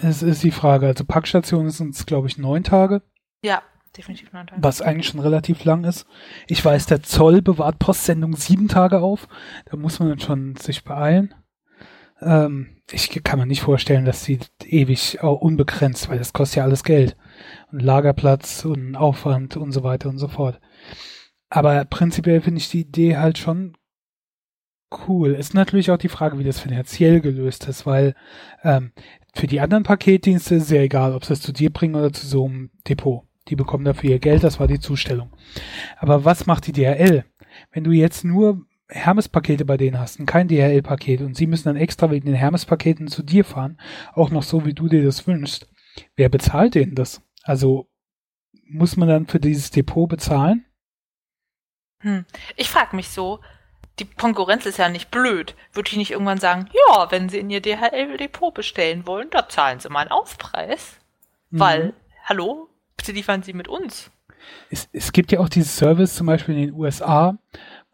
Es 0.00 0.22
ist 0.22 0.42
die 0.42 0.52
Frage. 0.52 0.86
Also 0.86 1.04
Packstationen 1.04 1.70
sind 1.70 1.94
es, 1.94 2.06
glaube 2.06 2.28
ich, 2.28 2.38
neun 2.38 2.62
Tage. 2.62 3.02
Ja, 3.42 3.62
definitiv 3.96 4.32
neun 4.32 4.46
Tage. 4.46 4.62
Was 4.62 4.80
eigentlich 4.80 5.08
schon 5.08 5.20
relativ 5.20 5.64
lang 5.64 5.84
ist. 5.84 6.06
Ich 6.46 6.64
weiß, 6.64 6.86
der 6.86 7.02
Zoll 7.02 7.42
bewahrt 7.42 7.78
Postsendung 7.78 8.36
sieben 8.36 8.68
Tage 8.68 9.00
auf. 9.00 9.28
Da 9.66 9.76
muss 9.76 9.98
man 9.98 10.10
dann 10.10 10.20
schon 10.20 10.56
sich 10.56 10.84
beeilen. 10.84 11.34
Ähm, 12.20 12.78
ich 12.90 13.10
kann 13.22 13.38
mir 13.38 13.46
nicht 13.46 13.62
vorstellen, 13.62 14.04
dass 14.04 14.24
sie 14.24 14.38
ewig 14.64 15.22
auch 15.22 15.40
unbegrenzt, 15.40 16.08
weil 16.08 16.18
das 16.18 16.32
kostet 16.32 16.58
ja 16.58 16.64
alles 16.64 16.84
Geld. 16.84 17.16
Und 17.70 17.82
Lagerplatz 17.82 18.64
und 18.64 18.96
Aufwand 18.96 19.56
und 19.56 19.72
so 19.72 19.82
weiter 19.82 20.08
und 20.08 20.18
so 20.18 20.28
fort. 20.28 20.60
Aber 21.50 21.84
prinzipiell 21.84 22.40
finde 22.40 22.58
ich 22.58 22.70
die 22.70 22.80
Idee 22.80 23.16
halt 23.16 23.38
schon 23.38 23.76
cool. 25.06 25.32
Ist 25.32 25.54
natürlich 25.54 25.90
auch 25.90 25.98
die 25.98 26.08
Frage, 26.08 26.38
wie 26.38 26.44
das 26.44 26.60
finanziell 26.60 27.20
gelöst 27.20 27.68
ist, 27.68 27.86
weil 27.86 28.14
ähm, 28.62 28.92
für 29.34 29.46
die 29.46 29.60
anderen 29.60 29.84
Paketdienste 29.84 30.56
ist 30.56 30.64
es 30.64 30.70
ja 30.70 30.80
egal, 30.80 31.14
ob 31.14 31.24
sie 31.24 31.34
es 31.34 31.42
zu 31.42 31.52
dir 31.52 31.70
bringen 31.70 31.94
oder 31.94 32.12
zu 32.12 32.26
so 32.26 32.46
einem 32.46 32.70
Depot. 32.88 33.24
Die 33.48 33.56
bekommen 33.56 33.84
dafür 33.84 34.10
ihr 34.10 34.18
Geld, 34.18 34.44
das 34.44 34.60
war 34.60 34.66
die 34.66 34.80
Zustellung. 34.80 35.30
Aber 35.98 36.24
was 36.24 36.46
macht 36.46 36.66
die 36.66 36.72
DHL? 36.72 37.24
Wenn 37.72 37.84
du 37.84 37.92
jetzt 37.92 38.24
nur 38.24 38.66
Hermes-Pakete 38.88 39.64
bei 39.64 39.76
denen 39.76 39.98
hast 39.98 40.18
und 40.18 40.26
kein 40.26 40.48
DHL-Paket 40.48 41.20
und 41.20 41.36
sie 41.36 41.46
müssen 41.46 41.68
dann 41.68 41.76
extra 41.76 42.10
wegen 42.10 42.26
den 42.26 42.34
Hermes-Paketen 42.34 43.08
zu 43.08 43.22
dir 43.22 43.44
fahren, 43.44 43.78
auch 44.14 44.30
noch 44.30 44.42
so, 44.42 44.64
wie 44.64 44.74
du 44.74 44.88
dir 44.88 45.04
das 45.04 45.26
wünschst, 45.26 45.68
wer 46.16 46.28
bezahlt 46.28 46.74
denen 46.74 46.94
das? 46.94 47.22
Also 47.42 47.88
muss 48.66 48.96
man 48.96 49.08
dann 49.08 49.26
für 49.26 49.40
dieses 49.40 49.70
Depot 49.70 50.08
bezahlen? 50.08 50.64
Hm. 52.00 52.24
Ich 52.56 52.70
frage 52.70 52.96
mich 52.96 53.08
so, 53.08 53.40
die 53.98 54.06
Konkurrenz 54.06 54.66
ist 54.66 54.78
ja 54.78 54.88
nicht 54.88 55.10
blöd. 55.10 55.54
Würde 55.72 55.90
ich 55.90 55.96
nicht 55.96 56.12
irgendwann 56.12 56.38
sagen, 56.38 56.68
ja, 56.72 57.10
wenn 57.10 57.28
Sie 57.28 57.38
in 57.38 57.50
Ihr 57.50 57.60
DHL-Depot 57.60 58.54
bestellen 58.54 59.06
wollen, 59.06 59.28
da 59.30 59.48
zahlen 59.48 59.80
Sie 59.80 59.88
mal 59.88 60.00
einen 60.00 60.12
Aufpreis. 60.12 60.98
Mhm. 61.50 61.60
Weil, 61.60 61.94
hallo, 62.24 62.68
bitte 62.96 63.12
liefern 63.12 63.42
Sie 63.42 63.52
mit 63.52 63.68
uns. 63.68 64.10
Es, 64.70 64.88
es 64.92 65.12
gibt 65.12 65.32
ja 65.32 65.40
auch 65.40 65.48
dieses 65.48 65.76
Service 65.76 66.14
zum 66.14 66.26
Beispiel 66.26 66.54
in 66.54 66.66
den 66.68 66.74
USA, 66.74 67.36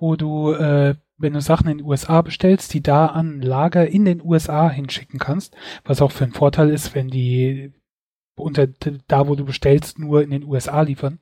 wo 0.05 0.17
du, 0.17 0.53
äh, 0.53 0.97
wenn 1.17 1.33
du 1.33 1.41
Sachen 1.41 1.69
in 1.69 1.79
den 1.79 1.87
USA 1.87 2.21
bestellst, 2.21 2.75
die 2.75 2.83
da 2.83 3.07
an 3.07 3.41
Lager 3.41 3.89
in 3.89 4.05
den 4.05 4.23
USA 4.23 4.69
hinschicken 4.69 5.19
kannst, 5.19 5.57
was 5.83 6.03
auch 6.03 6.13
für 6.13 6.25
ein 6.25 6.33
Vorteil 6.33 6.69
ist, 6.69 6.95
wenn 6.95 7.09
die 7.09 7.73
unter 8.37 8.67
da, 9.09 9.29
wo 9.29 9.35
du 9.35 9.47
bestellst, 9.47 9.99
nur 9.99 10.23
in 10.23 10.31
den 10.31 10.45
USA 10.45 10.83
liefern. 10.83 11.21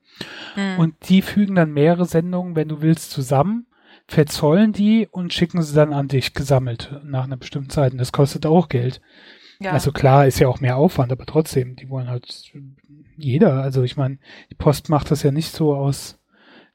Mhm. 0.57 0.81
Und 0.81 0.95
die 1.09 1.23
fügen 1.23 1.55
dann 1.55 1.73
mehrere 1.73 2.07
Sendungen, 2.07 2.57
wenn 2.57 2.69
du 2.69 2.83
willst, 2.83 3.13
zusammen, 3.13 3.67
verzollen 4.09 4.73
die 4.73 5.07
und 5.09 5.33
schicken 5.33 5.63
sie 5.63 5.75
dann 5.77 5.93
an 5.93 6.09
dich 6.09 6.35
gesammelt 6.35 7.01
nach 7.05 7.25
einer 7.25 7.37
bestimmten 7.37 7.71
Zeit. 7.71 7.93
Und 7.93 7.99
das 7.99 8.11
kostet 8.11 8.47
auch 8.47 8.69
Geld. 8.69 9.01
Ja. 9.61 9.71
Also 9.71 9.93
klar, 9.93 10.27
ist 10.27 10.41
ja 10.41 10.49
auch 10.49 10.59
mehr 10.59 10.77
Aufwand, 10.77 11.13
aber 11.13 11.25
trotzdem, 11.25 11.77
die 11.77 11.89
wollen 11.89 12.09
halt 12.09 12.53
jeder. 13.17 13.63
Also 13.63 13.85
ich 13.85 13.97
meine, 13.97 14.19
die 14.51 14.57
Post 14.57 14.89
macht 14.89 15.13
das 15.13 15.23
ja 15.23 15.31
nicht 15.31 15.53
so 15.53 15.77
aus 15.77 16.19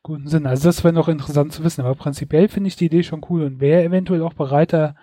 guten 0.07 0.27
Sinn. 0.27 0.47
Also 0.47 0.67
das 0.69 0.83
wäre 0.83 0.93
noch 0.93 1.07
interessant 1.07 1.53
zu 1.53 1.63
wissen, 1.63 1.81
aber 1.81 1.95
prinzipiell 1.95 2.47
finde 2.47 2.69
ich 2.69 2.75
die 2.75 2.85
Idee 2.85 3.03
schon 3.03 3.25
cool 3.29 3.43
und 3.43 3.59
wäre 3.59 3.83
eventuell 3.83 4.23
auch 4.23 4.33
bereit, 4.33 4.73
da 4.73 4.95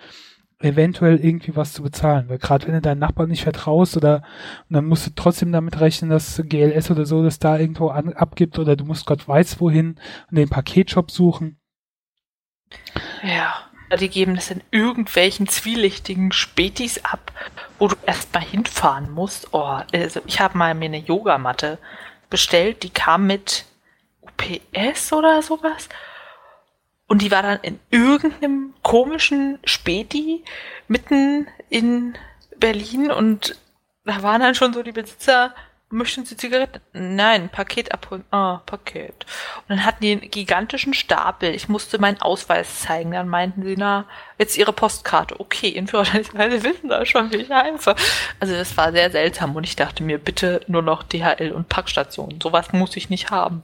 eventuell 0.58 1.23
irgendwie 1.23 1.54
was 1.56 1.75
zu 1.75 1.82
bezahlen. 1.82 2.28
Weil 2.28 2.38
gerade 2.38 2.66
wenn 2.66 2.75
du 2.75 2.80
deinen 2.80 2.99
Nachbarn 2.99 3.28
nicht 3.28 3.42
vertraust 3.42 3.96
oder 3.96 4.23
und 4.68 4.75
dann 4.75 4.87
musst 4.87 5.06
du 5.06 5.11
trotzdem 5.14 5.52
damit 5.52 5.78
rechnen, 5.80 6.11
dass 6.11 6.42
GLS 6.44 6.90
oder 6.90 7.06
so 7.06 7.23
das 7.23 7.38
da 7.38 7.58
irgendwo 7.58 7.88
an, 7.88 8.12
abgibt 8.14 8.58
oder 8.58 8.76
du 8.76 8.84
musst 8.84 9.06
Gott 9.06 9.28
weiß 9.28 9.61
wohin 9.61 10.00
und 10.30 10.38
den 10.38 10.49
Paketshop 10.49 11.11
suchen. 11.11 11.61
Ja, 13.23 13.54
die 14.00 14.08
geben 14.08 14.34
das 14.34 14.50
in 14.50 14.62
irgendwelchen 14.70 15.46
zwielichtigen 15.46 16.32
Spätis 16.32 17.04
ab, 17.04 17.30
wo 17.78 17.88
du 17.88 17.96
erstmal 18.06 18.42
hinfahren 18.42 19.11
musst. 19.11 19.52
Oh, 19.52 19.78
also 19.92 20.20
ich 20.26 20.40
habe 20.40 20.56
mal 20.56 20.75
mir 20.75 20.87
eine 20.87 20.99
Yogamatte 20.99 21.78
bestellt, 22.30 22.82
die 22.82 22.90
kam 22.90 23.26
mit 23.26 23.66
UPS 24.35 25.12
oder 25.12 25.43
sowas. 25.43 25.88
Und 27.07 27.23
die 27.23 27.31
war 27.31 27.43
dann 27.43 27.59
in 27.62 27.79
irgendeinem 27.91 28.75
komischen 28.83 29.59
Späti 29.64 30.45
mitten 30.88 31.47
in 31.69 32.14
Berlin 32.57 33.11
und 33.11 33.57
da 34.05 34.23
waren 34.23 34.41
dann 34.41 34.55
schon 34.55 34.73
so 34.73 34.83
die 34.83 34.93
Besitzer, 34.93 35.55
möchten 35.91 36.25
Sie 36.25 36.37
Zigaretten? 36.37 36.81
Nein, 36.93 37.49
Paket 37.49 37.93
abholen. 37.93 38.25
Ah, 38.31 38.61
Paket. 38.67 39.26
Und 39.61 39.71
dann 39.71 39.85
hatten 39.85 40.03
die 40.03 40.12
einen 40.12 40.31
gigantischen 40.31 40.93
Stapel. 40.93 41.55
Ich 41.55 41.69
musste 41.69 41.99
meinen 41.99 42.21
Ausweis 42.21 42.81
zeigen. 42.81 43.12
Dann 43.12 43.29
meinten 43.29 43.62
sie, 43.62 43.76
na, 43.76 44.07
jetzt 44.38 44.59
ihre 44.59 44.73
Postkarte. 44.73 45.38
Okay, 45.41 45.69
in 45.69 45.87
Führerschein. 45.87 46.25
Sie 46.25 46.64
wissen 46.64 46.88
da 46.88 47.07
schon, 47.07 47.33
wie 47.33 47.37
ich 47.37 47.50
heiße. 47.50 47.95
Also 48.41 48.55
das 48.55 48.76
war 48.76 48.93
sehr 48.93 49.11
seltsam 49.11 49.55
und 49.57 49.64
ich 49.64 49.76
dachte 49.76 50.03
mir, 50.03 50.19
bitte 50.19 50.61
nur 50.67 50.83
noch 50.83 51.03
DHL 51.03 51.53
und 51.53 51.69
Packstationen. 51.69 52.41
Sowas 52.41 52.73
muss 52.73 52.97
ich 52.97 53.09
nicht 53.09 53.31
haben. 53.31 53.62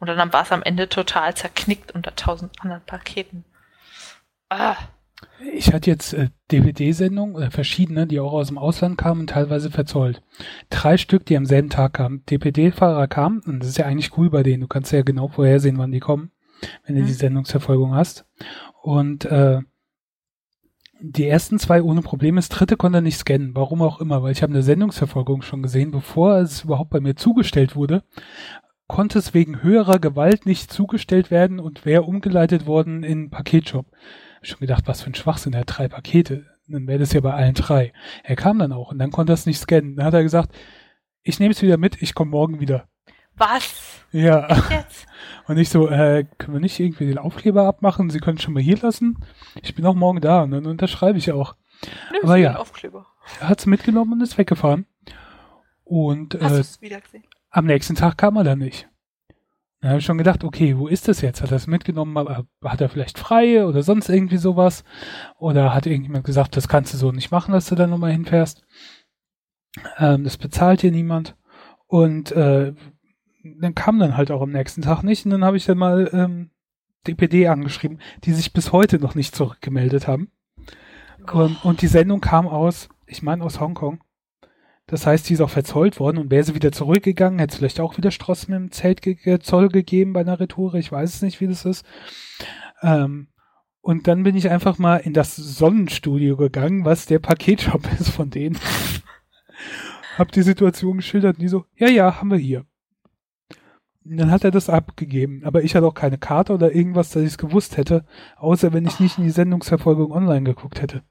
Und 0.00 0.08
dann 0.08 0.32
war 0.32 0.42
es 0.42 0.52
am 0.52 0.62
Ende 0.62 0.88
total 0.88 1.34
zerknickt 1.34 1.92
unter 1.92 2.16
tausend 2.16 2.60
anderen 2.60 2.82
Paketen. 2.84 3.44
Ah. 4.48 4.76
Ich 5.52 5.72
hatte 5.74 5.90
jetzt 5.90 6.14
äh, 6.14 6.30
DVD-Sendungen 6.50 7.34
oder 7.34 7.50
verschiedene, 7.50 8.06
die 8.06 8.18
auch 8.18 8.32
aus 8.32 8.48
dem 8.48 8.56
Ausland 8.56 8.96
kamen 8.96 9.20
und 9.22 9.30
teilweise 9.30 9.70
verzollt. 9.70 10.22
Drei 10.70 10.96
Stück, 10.96 11.26
die 11.26 11.36
am 11.36 11.44
selben 11.44 11.68
Tag 11.68 11.92
kamen. 11.92 12.24
DPD-Fahrer 12.24 13.06
kamen, 13.06 13.42
und 13.46 13.60
das 13.60 13.68
ist 13.68 13.78
ja 13.78 13.84
eigentlich 13.84 14.16
cool 14.16 14.30
bei 14.30 14.42
denen, 14.42 14.62
du 14.62 14.68
kannst 14.68 14.90
ja 14.92 15.02
genau 15.02 15.28
vorhersehen, 15.28 15.76
wann 15.76 15.92
die 15.92 16.00
kommen, 16.00 16.30
wenn 16.86 16.96
du 16.96 17.02
mhm. 17.02 17.06
die 17.06 17.12
Sendungsverfolgung 17.12 17.94
hast. 17.94 18.24
Und 18.82 19.26
äh, 19.26 19.60
die 21.02 21.26
ersten 21.26 21.58
zwei 21.58 21.82
ohne 21.82 22.00
Probleme, 22.00 22.36
das 22.36 22.48
dritte 22.48 22.76
konnte 22.76 22.98
er 22.98 23.02
nicht 23.02 23.18
scannen, 23.18 23.54
warum 23.54 23.82
auch 23.82 24.00
immer, 24.00 24.22
weil 24.22 24.32
ich 24.32 24.42
habe 24.42 24.52
eine 24.52 24.62
Sendungsverfolgung 24.62 25.42
schon 25.42 25.62
gesehen, 25.62 25.90
bevor 25.90 26.38
es 26.38 26.64
überhaupt 26.64 26.90
bei 26.90 27.00
mir 27.00 27.16
zugestellt 27.16 27.76
wurde, 27.76 28.02
konnte 28.90 29.20
es 29.20 29.34
wegen 29.34 29.62
höherer 29.62 30.00
Gewalt 30.00 30.46
nicht 30.46 30.72
zugestellt 30.72 31.30
werden 31.30 31.60
und 31.60 31.86
wäre 31.86 32.02
umgeleitet 32.02 32.66
worden 32.66 33.04
in 33.04 33.30
Paketshop. 33.30 33.86
Hab 34.36 34.46
schon 34.46 34.58
gedacht, 34.58 34.82
was 34.86 35.02
für 35.02 35.10
ein 35.10 35.14
Schwachsinn, 35.14 35.52
er 35.52 35.60
hat 35.60 35.78
drei 35.78 35.86
Pakete. 35.86 36.46
Dann 36.66 36.88
wäre 36.88 36.98
das 36.98 37.12
ja 37.12 37.20
bei 37.20 37.32
allen 37.32 37.54
drei. 37.54 37.92
Er 38.24 38.34
kam 38.34 38.58
dann 38.58 38.72
auch 38.72 38.90
und 38.90 38.98
dann 38.98 39.12
konnte 39.12 39.32
er 39.32 39.34
es 39.34 39.46
nicht 39.46 39.60
scannen. 39.60 39.94
Dann 39.94 40.06
hat 40.06 40.14
er 40.14 40.24
gesagt, 40.24 40.52
ich 41.22 41.38
nehme 41.38 41.52
es 41.52 41.62
wieder 41.62 41.76
mit, 41.76 42.02
ich 42.02 42.14
komme 42.14 42.32
morgen 42.32 42.58
wieder. 42.58 42.88
Was? 43.36 44.04
Ja. 44.10 44.48
Jetzt? 44.70 45.06
Und 45.46 45.56
ich 45.56 45.68
so, 45.68 45.88
äh, 45.88 46.26
können 46.38 46.54
wir 46.54 46.60
nicht 46.60 46.78
irgendwie 46.78 47.06
den 47.06 47.18
Aufkleber 47.18 47.64
abmachen? 47.64 48.10
Sie 48.10 48.18
können 48.18 48.38
schon 48.38 48.54
mal 48.54 48.62
hier 48.62 48.78
lassen. 48.78 49.18
Ich 49.62 49.74
bin 49.74 49.86
auch 49.86 49.94
morgen 49.94 50.20
da 50.20 50.42
und 50.42 50.50
dann 50.50 50.66
unterschreibe 50.66 51.18
ich 51.18 51.32
auch. 51.32 51.54
Nö, 52.12 52.18
Aber 52.22 52.36
ja, 52.36 52.56
Aufkleber. 52.56 53.06
er 53.40 53.48
hat 53.48 53.60
es 53.60 53.66
mitgenommen 53.66 54.12
und 54.14 54.20
ist 54.20 54.36
weggefahren. 54.36 54.86
Und 55.84 56.38
Hast 56.40 56.78
äh, 56.78 56.82
wieder 56.82 57.00
gesehen? 57.00 57.24
Am 57.50 57.66
nächsten 57.66 57.94
Tag 57.94 58.16
kam 58.18 58.36
er 58.36 58.44
dann 58.44 58.58
nicht. 58.58 58.88
Dann 59.80 59.90
habe 59.90 60.00
ich 60.00 60.04
schon 60.04 60.18
gedacht, 60.18 60.44
okay, 60.44 60.76
wo 60.76 60.88
ist 60.88 61.08
das 61.08 61.22
jetzt? 61.22 61.40
Hat 61.40 61.50
er 61.50 61.56
es 61.56 61.66
mitgenommen? 61.66 62.18
Hat 62.62 62.80
er 62.80 62.88
vielleicht 62.88 63.18
frei 63.18 63.64
oder 63.64 63.82
sonst 63.82 64.10
irgendwie 64.10 64.36
sowas? 64.36 64.84
Oder 65.38 65.74
hat 65.74 65.86
irgendjemand 65.86 66.24
gesagt, 66.24 66.56
das 66.56 66.68
kannst 66.68 66.92
du 66.92 66.98
so 66.98 67.12
nicht 67.12 67.30
machen, 67.30 67.52
dass 67.52 67.66
du 67.66 67.74
da 67.74 67.86
nochmal 67.86 68.12
hinfährst? 68.12 68.62
Ähm, 69.98 70.24
das 70.24 70.36
bezahlt 70.36 70.82
hier 70.82 70.92
niemand. 70.92 71.34
Und 71.86 72.30
äh, 72.32 72.74
dann 73.42 73.74
kam 73.74 73.98
dann 73.98 74.18
halt 74.18 74.30
auch 74.30 74.42
am 74.42 74.52
nächsten 74.52 74.82
Tag 74.82 75.02
nicht. 75.02 75.24
Und 75.24 75.30
dann 75.30 75.44
habe 75.44 75.56
ich 75.56 75.64
dann 75.64 75.78
mal 75.78 76.10
ähm, 76.12 76.50
DPD 77.06 77.48
angeschrieben, 77.48 78.00
die 78.24 78.32
sich 78.32 78.52
bis 78.52 78.72
heute 78.72 78.98
noch 78.98 79.14
nicht 79.14 79.34
zurückgemeldet 79.34 80.06
haben. 80.06 80.30
Und, 81.32 81.64
und 81.64 81.80
die 81.80 81.86
Sendung 81.86 82.20
kam 82.20 82.46
aus, 82.46 82.90
ich 83.06 83.22
meine 83.22 83.42
aus 83.44 83.60
Hongkong. 83.60 84.02
Das 84.90 85.06
heißt, 85.06 85.28
die 85.28 85.34
ist 85.34 85.40
auch 85.40 85.50
verzollt 85.50 86.00
worden 86.00 86.18
und 86.18 86.32
wäre 86.32 86.42
sie 86.42 86.56
wieder 86.56 86.72
zurückgegangen, 86.72 87.38
hätte 87.38 87.52
es 87.52 87.58
vielleicht 87.58 87.78
auch 87.78 87.96
wieder 87.96 88.10
Stross 88.10 88.48
mit 88.48 88.58
dem 88.58 88.72
Zelt 88.72 89.02
ge 89.02 89.38
Zoll 89.38 89.68
gegeben 89.68 90.12
bei 90.12 90.20
einer 90.20 90.40
Retour. 90.40 90.74
Ich 90.74 90.90
weiß 90.90 91.14
es 91.14 91.22
nicht, 91.22 91.40
wie 91.40 91.46
das 91.46 91.64
ist. 91.64 91.86
Ähm, 92.82 93.28
und 93.82 94.08
dann 94.08 94.24
bin 94.24 94.34
ich 94.34 94.50
einfach 94.50 94.78
mal 94.78 94.96
in 94.96 95.12
das 95.12 95.36
Sonnenstudio 95.36 96.36
gegangen, 96.36 96.84
was 96.84 97.06
der 97.06 97.20
Paketshop 97.20 97.82
ist 98.00 98.10
von 98.10 98.30
denen. 98.30 98.58
Hab 100.18 100.32
die 100.32 100.42
Situation 100.42 100.96
geschildert 100.96 101.36
und 101.36 101.42
die 101.42 101.48
so, 101.48 101.66
ja, 101.76 101.88
ja, 101.88 102.16
haben 102.16 102.32
wir 102.32 102.38
hier. 102.38 102.66
Und 104.04 104.16
dann 104.16 104.32
hat 104.32 104.42
er 104.42 104.50
das 104.50 104.68
abgegeben. 104.68 105.42
Aber 105.44 105.62
ich 105.62 105.76
hatte 105.76 105.86
auch 105.86 105.94
keine 105.94 106.18
Karte 106.18 106.52
oder 106.52 106.74
irgendwas, 106.74 107.10
dass 107.10 107.22
ich 107.22 107.28
es 107.28 107.38
gewusst 107.38 107.76
hätte, 107.76 108.04
außer 108.38 108.72
wenn 108.72 108.86
ich 108.86 108.98
nicht 108.98 109.18
in 109.18 109.24
die 109.24 109.30
Sendungsverfolgung 109.30 110.10
online 110.10 110.42
geguckt 110.42 110.82
hätte. 110.82 111.04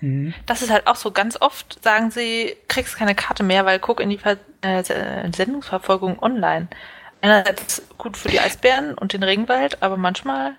Mhm. 0.00 0.34
Das 0.46 0.62
ist 0.62 0.70
halt 0.70 0.86
auch 0.86 0.96
so. 0.96 1.10
Ganz 1.10 1.40
oft 1.40 1.82
sagen 1.82 2.10
sie, 2.10 2.56
kriegst 2.68 2.96
keine 2.96 3.14
Karte 3.14 3.42
mehr, 3.42 3.64
weil 3.64 3.78
guck 3.78 4.00
in 4.00 4.10
die 4.10 4.18
Ver 4.18 4.36
äh, 4.62 4.82
Sendungsverfolgung 4.82 6.22
online. 6.22 6.68
Einerseits 7.20 7.82
gut 7.98 8.16
für 8.16 8.28
die 8.28 8.40
Eisbären 8.40 8.94
und 8.94 9.12
den 9.12 9.22
Regenwald, 9.22 9.82
aber 9.82 9.96
manchmal. 9.96 10.56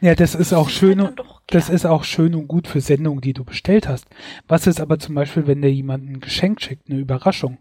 Ja, 0.00 0.14
das 0.14 0.34
ist 0.34 0.52
auch 0.52 0.68
schön. 0.68 1.02
Halt 1.02 1.20
das 1.48 1.68
ist 1.68 1.84
auch 1.84 2.04
schön 2.04 2.34
und 2.34 2.46
gut 2.46 2.68
für 2.68 2.80
Sendungen, 2.80 3.20
die 3.20 3.32
du 3.32 3.44
bestellt 3.44 3.88
hast. 3.88 4.06
Was 4.46 4.66
ist 4.66 4.80
aber 4.80 4.98
zum 4.98 5.14
Beispiel, 5.14 5.46
wenn 5.46 5.62
dir 5.62 5.72
jemand 5.72 6.08
ein 6.08 6.20
Geschenk 6.20 6.60
schickt, 6.60 6.88
eine 6.88 7.00
Überraschung? 7.00 7.58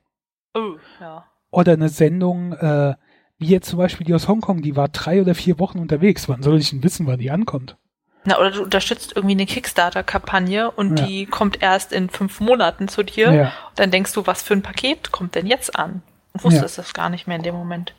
Oh, 0.54 0.76
ja. 1.00 1.26
Oder 1.50 1.74
eine 1.74 1.90
Sendung, 1.90 2.54
äh, 2.54 2.96
wie 3.38 3.48
jetzt 3.48 3.70
zum 3.70 3.80
Beispiel 3.80 4.06
die 4.06 4.14
aus 4.14 4.28
Hongkong, 4.28 4.62
die 4.62 4.76
war 4.76 4.88
drei 4.90 5.22
oder 5.22 5.36
vier 5.36 5.60
Wochen 5.60 5.80
unterwegs. 5.80 6.30
Wann 6.30 6.44
soll 6.44 6.60
ich 6.60 6.70
denn 6.70 6.84
wissen, 6.84 7.08
wann 7.08 7.20
die 7.20 7.32
ankommt? 7.32 7.78
Na, 8.26 8.40
oder 8.40 8.52
du 8.52 8.64
unterstützt 8.64 9.14
irgendwie 9.16 9.36
eine 9.36 9.46
Kickstarter-Kampagne 9.46 10.72
und 10.72 11.00
ja. 11.00 11.06
die 11.06 11.26
kommt 11.28 11.62
erst 11.62 11.94
in 11.94 12.10
fünf 12.10 12.40
Monaten 12.40 12.88
zu 12.88 13.04
dir. 13.04 13.32
Ja. 13.32 13.52
Dann 13.76 13.92
denkst 13.92 14.14
du, 14.14 14.26
was 14.26 14.42
für 14.42 14.54
ein 14.54 14.64
Paket 14.64 15.12
kommt 15.12 15.36
denn 15.36 15.46
jetzt 15.46 15.78
an? 15.78 16.02
Und 16.34 16.44
wusstest 16.44 16.78
ja. 16.78 16.84
das 16.84 16.94
gar 16.94 17.10
nicht 17.10 17.28
mehr 17.28 17.38
in 17.38 17.44
dem 17.44 17.56
Moment. 17.56 17.94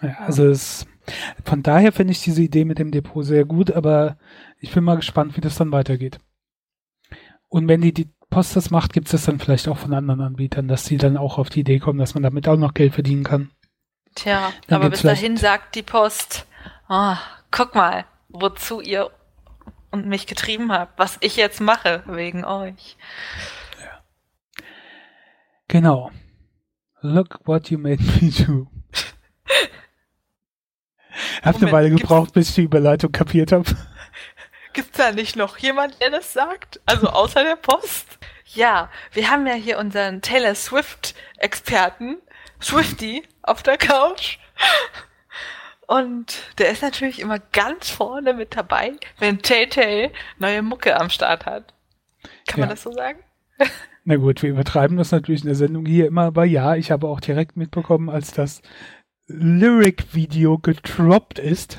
Ja, 0.00 0.16
also 0.20 0.46
es, 0.46 0.86
von 1.44 1.62
daher 1.62 1.92
finde 1.92 2.12
ich 2.12 2.22
diese 2.22 2.42
Idee 2.42 2.64
mit 2.64 2.78
dem 2.78 2.92
Depot 2.92 3.24
sehr 3.24 3.44
gut, 3.44 3.72
aber 3.72 4.16
ich 4.60 4.72
bin 4.72 4.84
mal 4.84 4.96
gespannt, 4.96 5.36
wie 5.36 5.40
das 5.40 5.56
dann 5.56 5.72
weitergeht. 5.72 6.18
Und 7.48 7.66
wenn 7.66 7.80
die, 7.80 7.92
die 7.92 8.08
Post 8.30 8.56
das 8.56 8.70
macht, 8.70 8.92
gibt 8.92 9.08
es 9.08 9.12
das 9.12 9.24
dann 9.24 9.38
vielleicht 9.38 9.68
auch 9.68 9.78
von 9.78 9.94
anderen 9.94 10.20
Anbietern, 10.20 10.68
dass 10.68 10.84
sie 10.84 10.98
dann 10.98 11.16
auch 11.16 11.38
auf 11.38 11.48
die 11.48 11.60
Idee 11.60 11.78
kommen, 11.78 11.98
dass 11.98 12.14
man 12.14 12.22
damit 12.22 12.46
auch 12.46 12.56
noch 12.56 12.74
Geld 12.74 12.94
verdienen 12.94 13.24
kann. 13.24 13.50
Tja, 14.14 14.52
dann 14.66 14.80
aber 14.80 14.90
bis 14.90 15.02
dahin 15.02 15.36
sagt 15.36 15.74
die 15.74 15.82
Post, 15.82 16.46
oh, 16.88 17.16
guck 17.50 17.74
mal, 17.74 18.04
wozu 18.28 18.80
ihr 18.80 19.10
und 19.90 20.06
mich 20.06 20.26
getrieben 20.26 20.72
habt, 20.72 20.98
was 20.98 21.16
ich 21.20 21.36
jetzt 21.36 21.60
mache 21.60 22.02
wegen 22.06 22.44
euch. 22.44 22.96
Ja. 23.80 24.02
Genau. 25.68 26.10
Look 27.00 27.40
what 27.44 27.70
you 27.70 27.78
made 27.78 28.02
me 28.02 28.30
do. 28.30 28.66
Hab 31.42 31.56
eine 31.56 31.72
Weile 31.72 31.90
gebraucht, 31.90 32.32
bis 32.32 32.50
ich 32.50 32.54
die 32.56 32.62
Überleitung 32.62 33.12
kapiert 33.12 33.52
habe. 33.52 33.64
Gibt's 34.72 34.98
da 34.98 35.12
nicht 35.12 35.36
noch 35.36 35.58
jemand, 35.58 36.00
der 36.00 36.10
das 36.10 36.32
sagt? 36.32 36.80
Also 36.86 37.08
außer 37.08 37.42
der 37.42 37.56
Post? 37.56 38.18
Ja, 38.46 38.90
wir 39.12 39.30
haben 39.30 39.46
ja 39.46 39.54
hier 39.54 39.78
unseren 39.78 40.22
Taylor 40.22 40.54
Swift 40.54 41.14
Experten, 41.38 42.18
Swifty, 42.60 43.22
auf 43.42 43.62
der 43.62 43.78
Couch. 43.78 44.38
Und 45.88 46.52
der 46.58 46.70
ist 46.70 46.82
natürlich 46.82 47.18
immer 47.18 47.38
ganz 47.38 47.88
vorne 47.88 48.34
mit 48.34 48.54
dabei, 48.54 48.92
wenn 49.20 49.40
Tay-Tay 49.40 50.10
neue 50.38 50.60
Mucke 50.60 51.00
am 51.00 51.08
Start 51.08 51.46
hat. 51.46 51.72
Kann 52.46 52.60
ja. 52.60 52.66
man 52.66 52.68
das 52.68 52.82
so 52.82 52.92
sagen? 52.92 53.20
Na 54.04 54.16
gut, 54.16 54.42
wir 54.42 54.50
übertreiben 54.50 54.98
das 54.98 55.12
natürlich 55.12 55.40
in 55.40 55.46
der 55.46 55.54
Sendung 55.54 55.86
hier 55.86 56.06
immer, 56.06 56.24
aber 56.24 56.44
ja, 56.44 56.76
ich 56.76 56.90
habe 56.90 57.08
auch 57.08 57.20
direkt 57.20 57.56
mitbekommen, 57.56 58.10
als 58.10 58.32
das 58.32 58.60
Lyric-Video 59.28 60.58
gedroppt 60.58 61.38
ist 61.38 61.78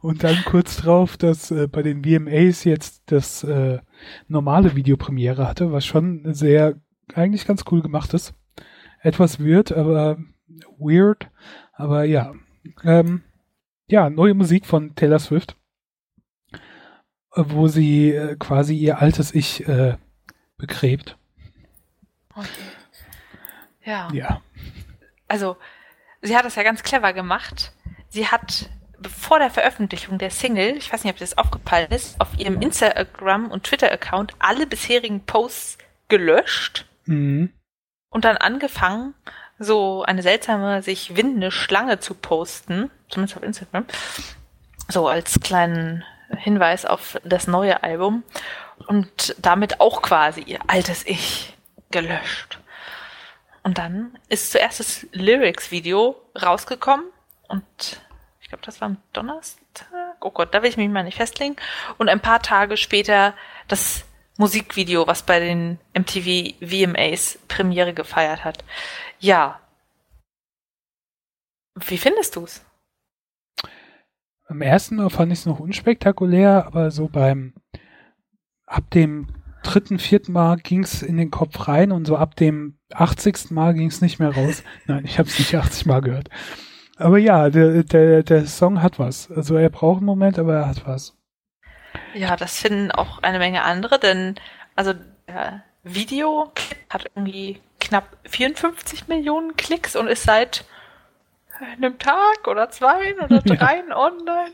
und 0.00 0.24
dann 0.24 0.36
kurz 0.44 0.76
drauf, 0.76 1.16
dass 1.16 1.50
äh, 1.50 1.68
bei 1.68 1.80
den 1.82 2.04
VMAs 2.04 2.64
jetzt 2.64 3.02
das 3.06 3.44
äh, 3.44 3.78
normale 4.26 4.76
Video 4.76 4.98
Premiere 4.98 5.48
hatte, 5.48 5.72
was 5.72 5.86
schon 5.86 6.34
sehr 6.34 6.74
eigentlich 7.14 7.46
ganz 7.46 7.64
cool 7.70 7.80
gemacht 7.80 8.12
ist. 8.12 8.34
Etwas 9.00 9.40
weird, 9.40 9.72
aber 9.72 10.18
weird, 10.78 11.30
aber 11.72 12.04
ja. 12.04 12.34
Ähm, 12.84 13.22
ja, 13.88 14.10
neue 14.10 14.34
Musik 14.34 14.66
von 14.66 14.94
Taylor 14.94 15.18
Swift, 15.18 15.56
wo 17.34 17.68
sie 17.68 18.12
äh, 18.12 18.36
quasi 18.36 18.76
ihr 18.76 18.98
altes 18.98 19.34
Ich 19.34 19.66
äh, 19.66 19.96
begräbt. 20.56 21.16
Okay. 22.34 22.48
Ja. 23.84 24.08
Ja. 24.12 24.42
Also, 25.26 25.56
sie 26.22 26.36
hat 26.36 26.44
das 26.44 26.56
ja 26.56 26.62
ganz 26.62 26.82
clever 26.82 27.12
gemacht. 27.12 27.72
Sie 28.08 28.26
hat 28.26 28.70
vor 29.08 29.38
der 29.38 29.50
Veröffentlichung 29.50 30.18
der 30.18 30.30
Single, 30.30 30.76
ich 30.76 30.92
weiß 30.92 31.04
nicht, 31.04 31.12
ob 31.12 31.18
das 31.18 31.38
aufgefallen 31.38 31.90
ist, 31.90 32.20
auf 32.20 32.36
ihrem 32.36 32.60
Instagram- 32.60 33.50
und 33.50 33.64
Twitter-Account 33.64 34.34
alle 34.38 34.66
bisherigen 34.66 35.24
Posts 35.24 35.78
gelöscht 36.08 36.86
mhm. 37.04 37.52
und 38.10 38.24
dann 38.24 38.36
angefangen, 38.36 39.14
so 39.58 40.02
eine 40.02 40.22
seltsame, 40.22 40.82
sich 40.82 41.16
windende 41.16 41.50
Schlange 41.50 42.00
zu 42.00 42.14
posten, 42.14 42.90
zumindest 43.08 43.36
auf 43.36 43.42
Instagram, 43.42 43.86
so 44.88 45.08
als 45.08 45.40
kleinen 45.40 46.04
Hinweis 46.30 46.84
auf 46.84 47.18
das 47.24 47.46
neue 47.46 47.82
Album 47.82 48.22
und 48.86 49.34
damit 49.38 49.80
auch 49.80 50.02
quasi 50.02 50.40
ihr 50.42 50.60
altes 50.66 51.06
Ich 51.06 51.56
gelöscht. 51.90 52.58
Und 53.62 53.78
dann 53.78 54.18
ist 54.28 54.52
zuerst 54.52 54.80
das 54.80 55.06
Lyrics-Video 55.12 56.16
rausgekommen 56.40 57.06
und 57.48 58.00
ich 58.40 58.48
glaube, 58.48 58.64
das 58.64 58.80
war 58.80 58.86
am 58.86 58.96
Donnerstag. 59.12 60.16
Oh 60.20 60.30
Gott, 60.30 60.54
da 60.54 60.62
will 60.62 60.70
ich 60.70 60.78
mich 60.78 60.88
mal 60.88 61.04
nicht 61.04 61.18
festlegen. 61.18 61.56
Und 61.98 62.08
ein 62.08 62.20
paar 62.20 62.40
Tage 62.40 62.78
später 62.78 63.34
das 63.68 64.06
Musikvideo, 64.38 65.06
was 65.06 65.22
bei 65.22 65.38
den 65.38 65.78
MTV 65.92 66.54
VMAs 66.66 67.38
Premiere 67.46 67.92
gefeiert 67.92 68.44
hat. 68.44 68.64
Ja. 69.18 69.60
Wie 71.74 71.98
findest 71.98 72.36
du's? 72.36 72.62
Am 74.48 74.62
ersten 74.62 74.96
Mal 74.96 75.10
fand 75.10 75.30
ich 75.30 75.40
es 75.40 75.46
noch 75.46 75.60
unspektakulär, 75.60 76.66
aber 76.66 76.90
so 76.90 77.08
beim 77.08 77.52
ab 78.66 78.90
dem 78.90 79.28
dritten, 79.62 79.98
vierten 79.98 80.32
Mal 80.32 80.56
ging 80.56 80.82
es 80.82 81.02
in 81.02 81.18
den 81.18 81.30
Kopf 81.30 81.68
rein 81.68 81.92
und 81.92 82.06
so 82.06 82.16
ab 82.16 82.34
dem 82.36 82.78
80. 82.92 83.50
Mal 83.50 83.74
ging 83.74 83.88
es 83.88 84.00
nicht 84.00 84.18
mehr 84.18 84.34
raus. 84.34 84.62
Nein, 84.86 85.04
ich 85.04 85.18
habe 85.18 85.28
es 85.28 85.38
nicht 85.38 85.54
80 85.54 85.84
Mal 85.84 86.00
gehört. 86.00 86.30
Aber 86.96 87.18
ja, 87.18 87.50
der, 87.50 87.84
der, 87.84 88.22
der 88.22 88.46
Song 88.46 88.82
hat 88.82 88.98
was. 88.98 89.30
Also 89.30 89.56
er 89.56 89.68
braucht 89.68 89.98
einen 89.98 90.06
Moment, 90.06 90.38
aber 90.38 90.54
er 90.54 90.68
hat 90.68 90.86
was. 90.86 91.14
Ja, 92.14 92.34
das 92.36 92.58
finden 92.58 92.90
auch 92.90 93.22
eine 93.22 93.38
Menge 93.38 93.62
andere, 93.62 93.98
denn 93.98 94.36
also 94.74 94.94
der 95.28 95.62
Video 95.84 96.50
hat 96.88 97.04
irgendwie 97.14 97.60
knapp 97.80 98.16
54 98.24 99.08
Millionen 99.08 99.56
Klicks 99.56 99.94
und 99.94 100.08
ist 100.08 100.24
seit 100.24 100.64
einem 101.60 101.98
Tag 101.98 102.46
oder 102.46 102.70
zwei 102.70 103.14
oder 103.22 103.40
drei 103.40 103.82
ja. 103.88 103.96
online. 103.96 104.52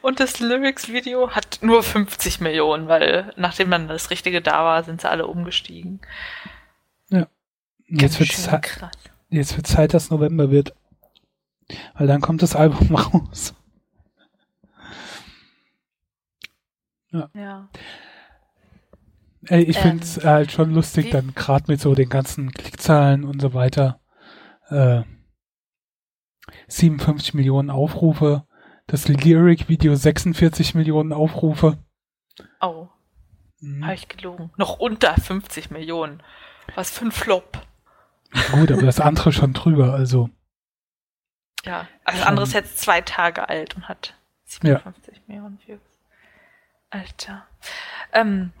Und 0.00 0.20
das 0.20 0.40
Lyrics-Video 0.40 1.30
hat 1.30 1.58
nur 1.62 1.82
50 1.82 2.40
Millionen, 2.40 2.88
weil 2.88 3.32
nachdem 3.36 3.70
dann 3.70 3.88
das 3.88 4.10
Richtige 4.10 4.42
da 4.42 4.64
war, 4.64 4.84
sind 4.84 5.00
sie 5.00 5.10
alle 5.10 5.26
umgestiegen. 5.26 6.00
Ja. 7.10 7.26
Jetzt 7.88 8.20
wird, 8.20 8.32
Zeit, 8.32 8.80
jetzt 9.28 9.56
wird 9.56 9.66
Zeit, 9.66 9.94
dass 9.94 10.10
November 10.10 10.50
wird. 10.50 10.74
Weil 11.94 12.06
dann 12.06 12.20
kommt 12.20 12.42
das 12.42 12.56
Album 12.56 12.94
raus. 12.94 13.54
Ja. 17.10 17.28
ja. 17.34 17.68
Ey, 19.46 19.64
ich 19.64 19.76
ähm, 19.78 19.82
finde 19.82 20.04
es 20.04 20.24
halt 20.24 20.52
schon 20.52 20.72
lustig, 20.72 21.10
dann 21.10 21.34
gerade 21.34 21.64
mit 21.68 21.80
so 21.80 21.94
den 21.94 22.08
ganzen 22.08 22.52
Klickzahlen 22.52 23.24
und 23.24 23.40
so 23.40 23.54
weiter. 23.54 24.00
Äh, 24.68 25.02
57 26.68 27.34
Millionen 27.34 27.70
Aufrufe. 27.70 28.46
Das 28.86 29.08
Lyric-Video 29.08 29.94
46 29.94 30.74
Millionen 30.74 31.12
Aufrufe. 31.12 31.78
Oh. 32.60 32.88
Mhm. 33.60 33.84
Habe 33.84 33.94
ich 33.94 34.08
gelogen. 34.08 34.50
Noch 34.56 34.78
unter 34.78 35.14
50 35.14 35.70
Millionen. 35.70 36.22
Was 36.74 36.90
für 36.90 37.04
ein 37.04 37.12
Flop. 37.12 37.66
Gut, 38.52 38.72
aber 38.72 38.82
das 38.82 39.00
andere 39.00 39.32
schon 39.32 39.52
drüber, 39.52 39.94
also. 39.94 40.30
Ja, 41.64 41.86
also 42.04 42.18
das 42.18 42.28
andere 42.28 42.46
ist 42.46 42.54
jetzt 42.54 42.78
zwei 42.78 43.00
Tage 43.02 43.48
alt 43.48 43.76
und 43.76 43.88
hat 43.88 44.14
57 44.44 45.14
ja. 45.14 45.22
Millionen 45.26 45.58
Views. 45.64 45.80
Alter. 46.90 47.46
Ähm, 48.12 48.52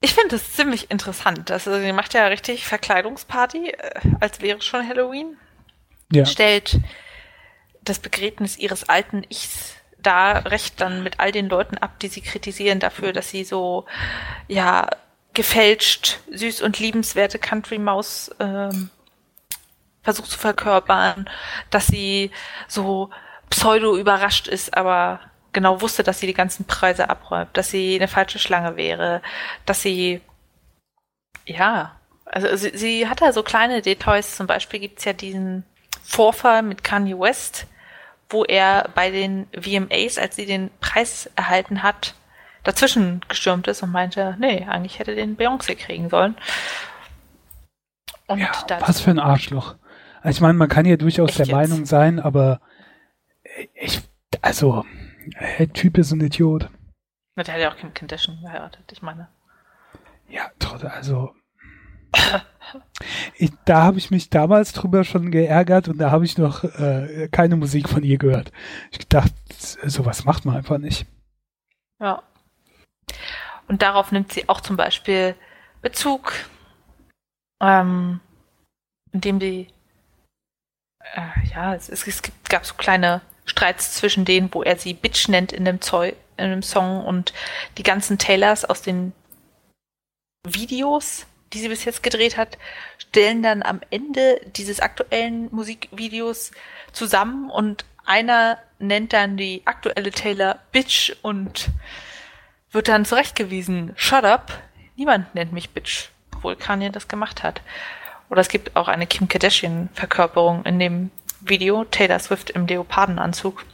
ich 0.00 0.14
finde 0.14 0.36
es 0.36 0.52
ziemlich 0.54 0.90
interessant. 0.90 1.50
Also, 1.50 1.78
sie 1.78 1.92
macht 1.92 2.14
ja 2.14 2.26
richtig 2.26 2.66
Verkleidungsparty, 2.66 3.70
äh, 3.70 4.00
als 4.20 4.40
wäre 4.40 4.58
es 4.58 4.64
schon 4.64 4.86
Halloween. 4.86 5.36
Ja. 6.14 6.26
Stellt 6.26 6.80
das 7.82 7.98
Begräbnis 7.98 8.56
ihres 8.56 8.88
alten 8.88 9.24
Ichs 9.28 9.74
da 9.98 10.32
recht 10.32 10.80
dann 10.80 11.02
mit 11.02 11.18
all 11.18 11.32
den 11.32 11.48
Leuten 11.48 11.78
ab, 11.78 11.98
die 12.00 12.08
sie 12.08 12.20
kritisieren 12.20 12.78
dafür, 12.78 13.12
dass 13.12 13.30
sie 13.30 13.44
so, 13.44 13.86
ja, 14.48 14.88
gefälscht 15.32 16.20
süß 16.30 16.62
und 16.62 16.78
liebenswerte 16.78 17.38
Country 17.38 17.78
Maus 17.78 18.30
ähm, 18.38 18.90
versucht 20.02 20.30
zu 20.30 20.38
verkörpern, 20.38 21.28
dass 21.70 21.86
sie 21.86 22.30
so 22.68 23.10
pseudo 23.50 23.96
überrascht 23.96 24.46
ist, 24.46 24.76
aber 24.76 25.20
genau 25.52 25.80
wusste, 25.80 26.02
dass 26.02 26.20
sie 26.20 26.26
die 26.26 26.34
ganzen 26.34 26.66
Preise 26.66 27.08
abräumt, 27.10 27.56
dass 27.56 27.70
sie 27.70 27.96
eine 27.96 28.08
falsche 28.08 28.38
Schlange 28.38 28.76
wäre, 28.76 29.22
dass 29.66 29.82
sie 29.82 30.20
ja, 31.46 31.96
also 32.26 32.54
sie, 32.56 32.76
sie 32.76 33.08
hat 33.08 33.20
da 33.20 33.32
so 33.32 33.42
kleine 33.42 33.82
Details. 33.82 34.36
Zum 34.36 34.46
Beispiel 34.46 34.80
gibt's 34.80 35.04
ja 35.04 35.12
diesen 35.12 35.64
Vorfall 36.04 36.62
mit 36.62 36.84
Kanye 36.84 37.18
West, 37.18 37.66
wo 38.28 38.44
er 38.44 38.90
bei 38.94 39.10
den 39.10 39.46
VMAs, 39.58 40.18
als 40.18 40.36
sie 40.36 40.46
den 40.46 40.70
Preis 40.80 41.30
erhalten 41.34 41.82
hat, 41.82 42.14
dazwischen 42.62 43.20
gestürmt 43.28 43.66
ist 43.68 43.82
und 43.82 43.90
meinte, 43.90 44.36
nee, 44.38 44.64
eigentlich 44.64 44.98
hätte 44.98 45.14
den 45.14 45.36
Beyoncé 45.36 45.74
kriegen 45.74 46.10
sollen. 46.10 46.36
Und 48.26 48.38
ja, 48.38 48.52
was 48.80 49.00
für 49.00 49.10
ein 49.10 49.18
Arschloch. 49.18 49.76
Ich 50.24 50.40
meine, 50.40 50.54
man 50.54 50.68
kann 50.68 50.86
ja 50.86 50.96
durchaus 50.96 51.34
der 51.34 51.46
jetzt? 51.46 51.54
Meinung 51.54 51.84
sein, 51.84 52.18
aber 52.20 52.60
ich, 53.74 54.00
also, 54.40 54.84
der 55.58 55.72
Typ 55.72 55.98
ist 55.98 56.12
ein 56.12 56.20
Idiot. 56.20 56.70
Der 57.36 57.54
hat 57.54 57.60
ja 57.60 57.70
auch 57.70 57.76
Kim 57.76 57.92
Kardashian 57.92 58.40
geheiratet, 58.42 58.90
ich 58.92 59.02
meine. 59.02 59.28
Ja, 60.28 60.50
trotzdem, 60.58 60.90
also. 60.90 61.34
Ich, 63.36 63.50
da 63.64 63.82
habe 63.82 63.98
ich 63.98 64.10
mich 64.10 64.30
damals 64.30 64.72
drüber 64.72 65.04
schon 65.04 65.30
geärgert 65.30 65.88
und 65.88 65.98
da 65.98 66.10
habe 66.10 66.24
ich 66.24 66.38
noch 66.38 66.64
äh, 66.64 67.28
keine 67.30 67.56
Musik 67.56 67.88
von 67.88 68.02
ihr 68.02 68.18
gehört. 68.18 68.52
Ich 68.90 69.06
dachte, 69.08 69.32
sowas 69.84 70.24
macht 70.24 70.44
man 70.44 70.56
einfach 70.56 70.78
nicht. 70.78 71.06
Ja. 72.00 72.22
Und 73.68 73.82
darauf 73.82 74.12
nimmt 74.12 74.32
sie 74.32 74.48
auch 74.48 74.60
zum 74.60 74.76
Beispiel 74.76 75.34
Bezug, 75.82 76.32
ähm, 77.62 78.20
indem 79.12 79.40
sie, 79.40 79.68
äh, 81.14 81.48
ja, 81.52 81.74
es, 81.74 81.88
es, 81.88 82.06
es 82.06 82.22
gab 82.48 82.66
so 82.66 82.74
kleine 82.74 83.20
Streits 83.46 83.94
zwischen 83.94 84.24
denen, 84.24 84.52
wo 84.52 84.62
er 84.62 84.76
sie 84.76 84.94
Bitch 84.94 85.28
nennt 85.28 85.52
in 85.52 85.64
dem, 85.64 85.80
Zeug, 85.80 86.14
in 86.36 86.50
dem 86.50 86.62
Song 86.62 87.04
und 87.04 87.32
die 87.78 87.82
ganzen 87.82 88.18
Taylors 88.18 88.64
aus 88.64 88.82
den 88.82 89.12
Videos, 90.46 91.26
die 91.54 91.60
sie 91.60 91.68
bis 91.68 91.84
jetzt 91.84 92.02
gedreht 92.02 92.36
hat, 92.36 92.58
stellen 92.98 93.42
dann 93.42 93.62
am 93.62 93.80
Ende 93.90 94.40
dieses 94.56 94.80
aktuellen 94.80 95.48
Musikvideos 95.54 96.50
zusammen 96.92 97.48
und 97.48 97.84
einer 98.04 98.58
nennt 98.78 99.12
dann 99.12 99.36
die 99.36 99.62
aktuelle 99.64 100.10
Taylor 100.10 100.58
Bitch 100.72 101.16
und 101.22 101.68
wird 102.70 102.88
dann 102.88 103.04
zurechtgewiesen. 103.04 103.92
Shut 103.96 104.24
up. 104.24 104.52
Niemand 104.96 105.34
nennt 105.34 105.52
mich 105.52 105.70
Bitch, 105.70 106.10
obwohl 106.34 106.56
Kanye 106.56 106.90
das 106.90 107.08
gemacht 107.08 107.42
hat. 107.42 107.62
Oder 108.28 108.40
es 108.40 108.48
gibt 108.48 108.76
auch 108.76 108.88
eine 108.88 109.06
Kim 109.06 109.28
Kardashian-Verkörperung 109.28 110.64
in 110.64 110.78
dem 110.78 111.10
Video, 111.40 111.84
Taylor 111.84 112.18
Swift 112.18 112.50
im 112.50 112.66
Leopardenanzug, 112.66 113.64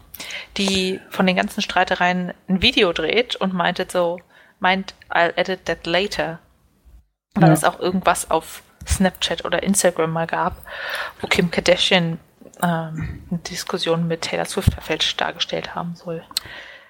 die 0.56 1.00
von 1.08 1.26
den 1.26 1.36
ganzen 1.36 1.62
Streitereien 1.62 2.34
ein 2.48 2.62
Video 2.62 2.92
dreht 2.92 3.36
und 3.36 3.54
meinte 3.54 3.86
so, 3.90 4.20
meint, 4.58 4.94
I'll 5.08 5.36
edit 5.36 5.64
that 5.66 5.86
later. 5.86 6.40
Weil 7.34 7.48
ja. 7.48 7.54
es 7.54 7.64
auch 7.64 7.78
irgendwas 7.78 8.30
auf 8.30 8.62
Snapchat 8.86 9.44
oder 9.44 9.62
Instagram 9.62 10.10
mal 10.10 10.26
gab, 10.26 10.56
wo 11.20 11.26
Kim 11.26 11.50
Kardashian 11.50 12.18
ähm, 12.62 13.22
eine 13.30 13.38
Diskussion 13.48 14.08
mit 14.08 14.22
Taylor 14.22 14.44
Swift 14.44 14.72
verfälscht 14.72 15.20
dargestellt 15.20 15.74
haben 15.74 15.94
soll. 15.94 16.22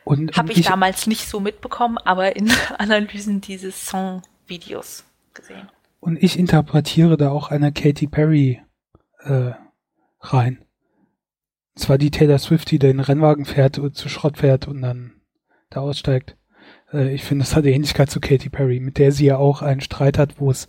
Und 0.05 0.37
habe 0.37 0.53
ich, 0.53 0.59
ich 0.59 0.67
damals 0.67 1.07
nicht 1.07 1.29
so 1.29 1.41
mitbekommen, 1.41 1.99
aber 1.99 2.37
in 2.37 2.51
Analysen 2.79 3.41
dieses 3.41 3.87
Song-Videos 3.87 5.05
gesehen. 5.35 5.69
Und 6.01 6.23
ich 6.23 6.39
interpretiere 6.39 7.17
da 7.17 7.31
auch 7.31 7.51
eine 7.51 7.73
Katy 7.73 8.07
Perry 8.07 8.63
äh, 9.19 9.53
rein. 10.21 10.65
Und 11.75 11.83
zwar 11.83 11.99
die 11.99 12.11
Taylor 12.11 12.39
Swift, 12.39 12.71
die 12.71 12.79
den 12.79 13.01
Rennwagen 13.01 13.45
fährt 13.45 13.79
und 13.79 13.97
zu 13.97 14.09
Schrott 14.09 14.39
fährt 14.39 14.67
und 14.67 14.81
dann 14.81 15.13
da 15.69 15.81
aussteigt. 15.81 16.37
Äh, 16.93 17.15
ich 17.15 17.25
finde, 17.25 17.45
das 17.45 17.57
hat 17.57 17.65
Ähnlichkeit 17.65 18.11
zu 18.11 18.21
Katy 18.21 18.51
Perry, 18.51 18.81
mit 18.81 18.99
der 18.99 19.13
sie 19.13 19.27
ja 19.27 19.37
auch 19.37 19.63
einen 19.63 19.81
Streit 19.81 20.19
hat, 20.19 20.41
wo 20.41 20.51
es 20.51 20.69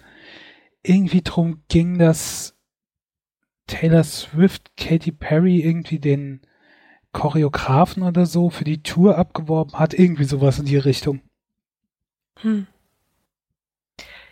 irgendwie 0.83 1.21
drum 1.21 1.63
ging, 1.67 1.99
dass 1.99 2.55
Taylor 3.67 4.03
Swift 4.03 4.75
Katy 4.77 5.11
Perry 5.11 5.61
irgendwie 5.61 5.99
den 5.99 6.41
Choreografen 7.13 8.03
oder 8.03 8.25
so 8.25 8.49
für 8.49 8.63
die 8.63 8.83
Tour 8.83 9.17
abgeworben 9.17 9.77
hat, 9.77 9.93
irgendwie 9.93 10.23
sowas 10.23 10.59
in 10.59 10.65
die 10.65 10.77
Richtung. 10.77 11.21
Hm. 12.41 12.67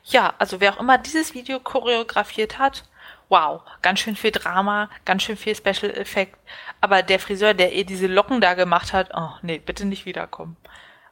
Ja, 0.06 0.34
also 0.40 0.60
wer 0.60 0.74
auch 0.74 0.80
immer 0.80 0.98
dieses 0.98 1.34
Video 1.34 1.60
choreografiert 1.60 2.58
hat, 2.58 2.86
wow, 3.28 3.62
ganz 3.82 4.00
schön 4.00 4.16
viel 4.16 4.32
Drama, 4.32 4.90
ganz 5.06 5.24
schön 5.24 5.38
viel 5.38 5.56
Special 5.56 5.92
Effekt. 5.92 6.36
Aber 6.82 7.04
der 7.04 7.20
Friseur, 7.20 7.54
der 7.54 7.74
ihr 7.74 7.86
diese 7.86 8.08
Locken 8.08 8.42
da 8.42 8.56
gemacht 8.56 8.94
hat, 8.94 9.12
oh 9.14 9.32
nee, 9.42 9.60
bitte 9.60 9.86
nicht 9.86 10.06
wiederkommen. 10.06 10.58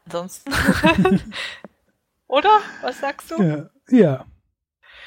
Ansonsten. 0.07 0.53
Oder? 2.27 2.61
Was 2.81 2.99
sagst 2.99 3.31
du? 3.31 3.41
Ja. 3.41 3.69
ja. 3.89 4.25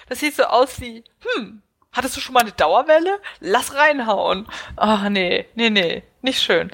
Das 0.09 0.21
sieht 0.21 0.35
so 0.37 0.45
aus 0.45 0.81
wie, 0.81 1.05
hm, 1.21 1.63
hattest 1.93 2.17
du 2.17 2.21
schon 2.21 2.35
mal 2.35 2.41
eine 2.41 2.53
Dauerwelle? 2.53 3.19
Lass 3.41 3.75
reinhauen. 3.75 4.47
Ach 4.77 5.09
nee, 5.09 5.47
nee, 5.55 5.71
nee, 5.71 6.03
nicht 6.21 6.43
schön. 6.43 6.71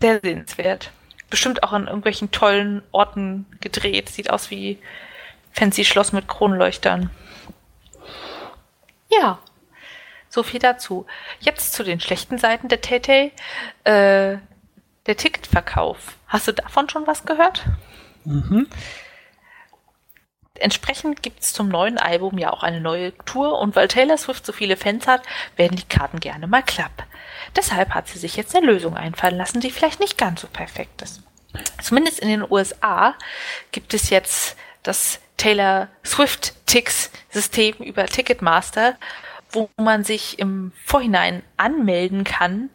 Sehr 0.00 0.20
sehenswert. 0.20 0.92
Bestimmt 1.28 1.62
auch 1.62 1.72
an 1.72 1.86
irgendwelchen 1.86 2.30
tollen 2.30 2.82
Orten 2.92 3.46
gedreht. 3.60 4.08
Sieht 4.08 4.30
aus 4.30 4.50
wie 4.50 4.78
fancy 5.52 5.84
Schloss 5.84 6.12
mit 6.12 6.28
Kronleuchtern. 6.28 7.10
Ja, 9.10 9.38
so 10.30 10.42
viel 10.42 10.60
dazu. 10.60 11.06
Jetzt 11.40 11.74
zu 11.74 11.82
den 11.82 12.00
schlechten 12.00 12.38
Seiten 12.38 12.68
der 12.68 12.80
Tay 12.80 13.32
äh, 13.84 14.38
der 15.06 15.16
Ticketverkauf. 15.16 16.16
Hast 16.26 16.48
du 16.48 16.52
davon 16.52 16.88
schon 16.88 17.06
was 17.06 17.24
gehört? 17.24 17.64
Mhm. 18.24 18.66
Entsprechend 20.58 21.22
gibt 21.22 21.42
es 21.42 21.52
zum 21.52 21.68
neuen 21.68 21.98
Album 21.98 22.38
ja 22.38 22.52
auch 22.52 22.62
eine 22.62 22.80
neue 22.80 23.16
Tour 23.18 23.58
und 23.58 23.76
weil 23.76 23.88
Taylor 23.88 24.16
Swift 24.16 24.46
so 24.46 24.52
viele 24.52 24.76
Fans 24.76 25.06
hat, 25.06 25.22
werden 25.56 25.76
die 25.76 25.84
Karten 25.84 26.18
gerne 26.18 26.46
mal 26.46 26.62
klapp. 26.62 27.04
Deshalb 27.54 27.90
hat 27.90 28.08
sie 28.08 28.18
sich 28.18 28.36
jetzt 28.36 28.56
eine 28.56 28.66
Lösung 28.66 28.96
einfallen 28.96 29.36
lassen, 29.36 29.60
die 29.60 29.70
vielleicht 29.70 30.00
nicht 30.00 30.16
ganz 30.16 30.40
so 30.40 30.46
perfekt 30.46 31.02
ist. 31.02 31.22
Zumindest 31.82 32.20
in 32.20 32.28
den 32.28 32.50
USA 32.50 33.14
gibt 33.72 33.94
es 33.94 34.10
jetzt 34.10 34.56
das 34.82 35.20
Taylor 35.36 35.88
Swift 36.04 36.54
Tix 36.66 37.10
System 37.30 37.76
über 37.76 38.06
Ticketmaster, 38.06 38.96
wo 39.50 39.68
man 39.76 40.04
sich 40.04 40.38
im 40.38 40.72
Vorhinein 40.84 41.42
anmelden 41.56 42.24
kann 42.24 42.70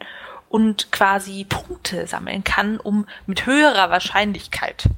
und 0.52 0.92
quasi 0.92 1.46
Punkte 1.46 2.08
sammeln 2.08 2.44
kann, 2.44 2.78
um 2.78 3.08
mit 3.26 3.46
höherer 3.46 3.90
Wahrscheinlichkeit 3.90 4.90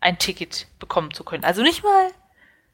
ein 0.00 0.18
Ticket 0.18 0.66
bekommen 0.80 1.14
zu 1.14 1.22
können. 1.22 1.44
Also 1.44 1.62
nicht 1.62 1.84
mal 1.84 2.10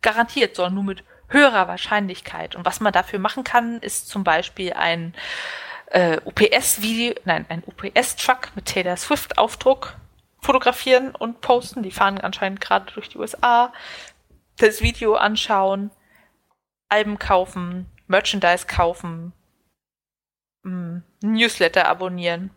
garantiert, 0.00 0.56
sondern 0.56 0.74
nur 0.74 0.84
mit 0.84 1.04
höherer 1.28 1.68
Wahrscheinlichkeit. 1.68 2.56
Und 2.56 2.64
was 2.64 2.80
man 2.80 2.94
dafür 2.94 3.18
machen 3.18 3.44
kann, 3.44 3.78
ist 3.78 4.08
zum 4.08 4.24
Beispiel 4.24 4.72
ein 4.72 5.14
äh, 5.88 6.18
UPS-Video, 6.24 7.14
nein, 7.26 7.44
ein 7.50 7.62
UPS-Truck 7.66 8.52
mit 8.54 8.64
Taylor 8.64 8.96
Swift-Aufdruck 8.96 9.96
fotografieren 10.40 11.14
und 11.14 11.42
posten. 11.42 11.82
Die 11.82 11.90
fahren 11.90 12.20
anscheinend 12.20 12.62
gerade 12.62 12.90
durch 12.92 13.10
die 13.10 13.18
USA. 13.18 13.70
Das 14.56 14.80
Video 14.80 15.14
anschauen, 15.14 15.90
Alben 16.88 17.18
kaufen, 17.18 17.87
Merchandise 18.06 18.66
kaufen, 18.66 19.34
mm, 20.64 21.03
Newsletter 21.22 21.87
abonnieren, 21.87 22.50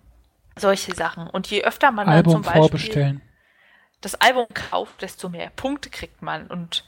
solche 0.56 0.94
Sachen. 0.96 1.28
Und 1.28 1.48
je 1.48 1.64
öfter 1.64 1.92
man 1.92 2.08
Album 2.08 2.34
dann 2.34 2.44
zum 2.44 2.54
Beispiel 2.54 2.62
vorbestellen. 2.62 3.22
das 4.02 4.16
Album 4.16 4.48
kauft, 4.54 5.02
desto 5.02 5.30
mehr 5.30 5.52
Punkte 5.56 5.90
kriegt 5.90 6.22
man. 6.22 6.48
Und 6.48 6.86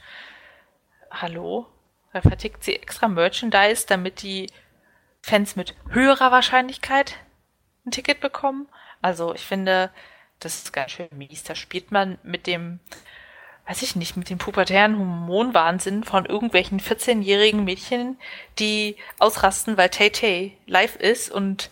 hallo, 1.10 1.66
da 2.12 2.20
vertickt 2.20 2.64
sie 2.64 2.74
extra 2.74 3.08
Merchandise, 3.08 3.86
damit 3.86 4.22
die 4.22 4.50
Fans 5.22 5.56
mit 5.56 5.74
höherer 5.90 6.32
Wahrscheinlichkeit 6.32 7.16
ein 7.84 7.90
Ticket 7.90 8.20
bekommen. 8.20 8.68
Also 9.02 9.34
ich 9.34 9.44
finde, 9.44 9.90
das 10.40 10.56
ist 10.56 10.72
ganz 10.72 10.92
schön 10.92 11.08
mies. 11.12 11.44
Da 11.44 11.54
spielt 11.54 11.92
man 11.92 12.18
mit 12.22 12.46
dem, 12.46 12.80
weiß 13.70 13.82
ich 13.82 13.94
nicht, 13.94 14.16
mit 14.16 14.28
dem 14.30 14.38
pubertären 14.38 14.98
Hormonwahnsinn 14.98 16.02
von 16.02 16.26
irgendwelchen 16.26 16.80
14-jährigen 16.80 17.62
Mädchen, 17.62 18.18
die 18.58 18.96
ausrasten, 19.20 19.76
weil 19.76 19.90
Tay 19.90 20.10
Tay 20.10 20.56
live 20.66 20.96
ist 20.96 21.30
und 21.30 21.70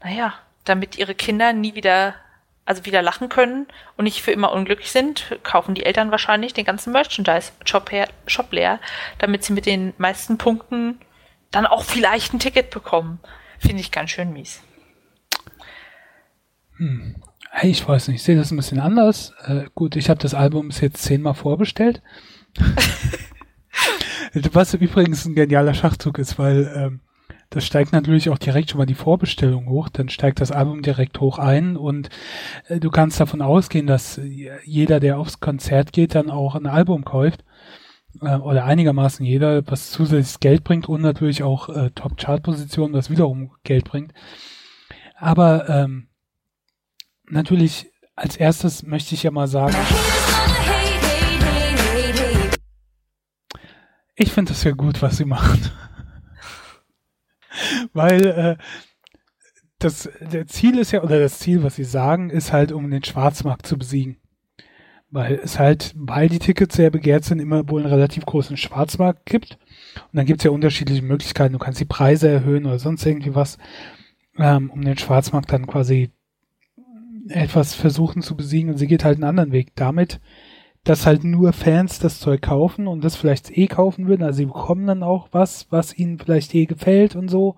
naja, 0.00 0.34
damit 0.64 0.96
ihre 0.96 1.16
Kinder 1.16 1.52
nie 1.52 1.74
wieder, 1.74 2.14
also 2.66 2.84
wieder 2.84 3.02
lachen 3.02 3.28
können 3.28 3.66
und 3.96 4.04
nicht 4.04 4.22
für 4.22 4.30
immer 4.30 4.52
unglücklich 4.52 4.92
sind, 4.92 5.40
kaufen 5.42 5.74
die 5.74 5.84
Eltern 5.84 6.12
wahrscheinlich 6.12 6.54
den 6.54 6.64
ganzen 6.64 6.92
Merchandise-Shop 6.92 7.90
Shop 8.28 8.52
leer, 8.52 8.78
damit 9.18 9.42
sie 9.42 9.52
mit 9.52 9.66
den 9.66 9.92
meisten 9.98 10.38
Punkten 10.38 11.00
dann 11.50 11.66
auch 11.66 11.82
vielleicht 11.82 12.32
ein 12.32 12.38
Ticket 12.38 12.70
bekommen. 12.70 13.18
Finde 13.58 13.80
ich 13.80 13.90
ganz 13.90 14.10
schön 14.12 14.32
mies. 14.32 14.62
Hm. 16.76 17.20
Ich 17.62 17.86
weiß 17.86 18.08
nicht, 18.08 18.16
ich 18.18 18.22
sehe 18.22 18.36
das 18.36 18.50
ein 18.50 18.56
bisschen 18.56 18.80
anders. 18.80 19.34
Äh, 19.44 19.64
gut, 19.74 19.96
ich 19.96 20.08
habe 20.08 20.20
das 20.20 20.34
Album 20.34 20.70
jetzt 20.70 21.02
zehnmal 21.02 21.34
vorbestellt. 21.34 22.02
Was 24.52 24.74
übrigens 24.74 25.26
ein 25.26 25.34
genialer 25.34 25.74
Schachzug 25.74 26.18
ist, 26.18 26.38
weil 26.38 26.72
ähm, 26.76 27.00
das 27.50 27.66
steigt 27.66 27.92
natürlich 27.92 28.30
auch 28.30 28.38
direkt 28.38 28.70
schon 28.70 28.78
mal 28.78 28.86
die 28.86 28.94
Vorbestellung 28.94 29.68
hoch, 29.68 29.88
dann 29.88 30.08
steigt 30.08 30.40
das 30.40 30.52
Album 30.52 30.82
direkt 30.82 31.18
hoch 31.20 31.40
ein 31.40 31.76
und 31.76 32.08
äh, 32.68 32.78
du 32.78 32.90
kannst 32.90 33.18
davon 33.18 33.42
ausgehen, 33.42 33.88
dass 33.88 34.20
jeder, 34.64 35.00
der 35.00 35.18
aufs 35.18 35.40
Konzert 35.40 35.92
geht, 35.92 36.14
dann 36.14 36.30
auch 36.30 36.54
ein 36.54 36.66
Album 36.66 37.04
kauft 37.04 37.44
äh, 38.22 38.36
oder 38.36 38.64
einigermaßen 38.64 39.26
jeder, 39.26 39.66
was 39.66 39.90
zusätzliches 39.90 40.38
Geld 40.38 40.62
bringt 40.62 40.88
und 40.88 41.02
natürlich 41.02 41.42
auch 41.42 41.68
äh, 41.68 41.90
Top-Chart-Positionen, 41.90 42.94
was 42.94 43.10
wiederum 43.10 43.50
Geld 43.64 43.84
bringt. 43.84 44.12
Aber 45.16 45.68
ähm, 45.68 46.06
natürlich 47.30 47.90
als 48.16 48.36
erstes 48.36 48.82
möchte 48.82 49.14
ich 49.14 49.22
ja 49.22 49.30
mal 49.30 49.48
sagen, 49.48 49.76
ich 54.14 54.32
finde 54.32 54.52
das 54.52 54.64
ja 54.64 54.72
gut, 54.72 55.00
was 55.00 55.16
sie 55.16 55.24
machen. 55.24 55.60
Weil 57.94 58.26
äh, 58.26 58.56
das 59.78 60.10
der 60.20 60.46
Ziel 60.46 60.78
ist 60.78 60.92
ja, 60.92 61.02
oder 61.02 61.18
das 61.18 61.38
Ziel, 61.38 61.62
was 61.62 61.76
sie 61.76 61.84
sagen, 61.84 62.28
ist 62.28 62.52
halt, 62.52 62.72
um 62.72 62.90
den 62.90 63.02
Schwarzmarkt 63.02 63.66
zu 63.66 63.78
besiegen. 63.78 64.18
Weil 65.10 65.40
es 65.42 65.58
halt, 65.58 65.92
weil 65.96 66.28
die 66.28 66.38
Tickets 66.38 66.76
sehr 66.76 66.90
begehrt 66.90 67.24
sind, 67.24 67.40
immer 67.40 67.68
wohl 67.68 67.80
einen 67.80 67.90
relativ 67.90 68.26
großen 68.26 68.56
Schwarzmarkt 68.56 69.26
gibt. 69.26 69.58
Und 69.96 70.16
dann 70.16 70.26
gibt 70.26 70.40
es 70.40 70.44
ja 70.44 70.50
unterschiedliche 70.50 71.02
Möglichkeiten. 71.02 71.54
Du 71.54 71.58
kannst 71.58 71.80
die 71.80 71.86
Preise 71.86 72.28
erhöhen 72.28 72.66
oder 72.66 72.78
sonst 72.78 73.04
irgendwie 73.04 73.34
was, 73.34 73.58
ähm, 74.38 74.70
um 74.70 74.82
den 74.82 74.98
Schwarzmarkt 74.98 75.50
dann 75.50 75.66
quasi 75.66 76.12
etwas 77.30 77.74
versuchen 77.74 78.22
zu 78.22 78.36
besiegen. 78.36 78.70
Und 78.70 78.76
sie 78.76 78.86
geht 78.86 79.04
halt 79.04 79.16
einen 79.16 79.24
anderen 79.24 79.52
Weg 79.52 79.72
damit, 79.74 80.20
dass 80.84 81.06
halt 81.06 81.24
nur 81.24 81.52
Fans 81.52 81.98
das 81.98 82.20
Zeug 82.20 82.42
kaufen 82.42 82.86
und 82.86 83.04
das 83.04 83.16
vielleicht 83.16 83.56
eh 83.56 83.66
kaufen 83.66 84.08
würden. 84.08 84.22
Also 84.22 84.38
sie 84.38 84.46
bekommen 84.46 84.86
dann 84.86 85.02
auch 85.02 85.28
was, 85.32 85.66
was 85.70 85.96
ihnen 85.96 86.18
vielleicht 86.18 86.54
eh 86.54 86.66
gefällt 86.66 87.16
und 87.16 87.28
so. 87.28 87.56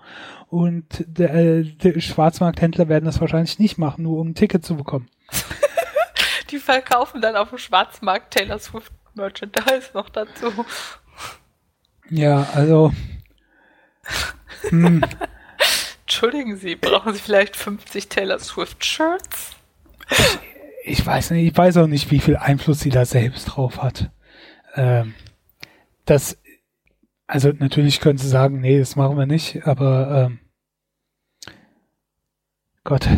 Und 0.48 1.04
der, 1.06 1.34
äh, 1.34 1.64
der 1.64 2.00
Schwarzmarkthändler 2.00 2.88
werden 2.88 3.04
das 3.04 3.20
wahrscheinlich 3.20 3.58
nicht 3.58 3.78
machen, 3.78 4.02
nur 4.02 4.18
um 4.18 4.30
ein 4.30 4.34
Ticket 4.34 4.64
zu 4.64 4.76
bekommen. 4.76 5.08
Die 6.50 6.58
verkaufen 6.58 7.22
dann 7.22 7.36
auf 7.36 7.48
dem 7.48 7.58
Schwarzmarkt 7.58 8.34
Taylor 8.34 8.58
Swift 8.58 8.92
Merchandise 9.14 9.90
noch 9.94 10.08
dazu. 10.08 10.52
Ja, 12.10 12.46
also. 12.54 12.92
Hm. 14.68 15.02
Entschuldigen 16.02 16.56
Sie, 16.56 16.76
brauchen 16.76 17.14
Sie 17.14 17.20
vielleicht 17.20 17.56
50 17.56 18.08
Taylor 18.08 18.38
Swift 18.38 18.84
Shirts? 18.84 19.56
Ich 20.84 21.04
weiß 21.04 21.30
nicht, 21.30 21.52
ich 21.52 21.56
weiß 21.56 21.76
auch 21.78 21.86
nicht, 21.86 22.10
wie 22.10 22.20
viel 22.20 22.36
Einfluss 22.36 22.80
sie 22.80 22.90
da 22.90 23.04
selbst 23.04 23.44
drauf 23.44 23.82
hat. 23.82 24.10
Ähm, 24.74 25.14
das, 26.04 26.38
also 27.26 27.50
natürlich 27.50 28.00
können 28.00 28.18
sie 28.18 28.28
sagen, 28.28 28.60
nee, 28.60 28.78
das 28.78 28.96
machen 28.96 29.16
wir 29.16 29.26
nicht, 29.26 29.66
aber 29.66 30.26
ähm, 30.26 30.40
Gott. 32.84 33.08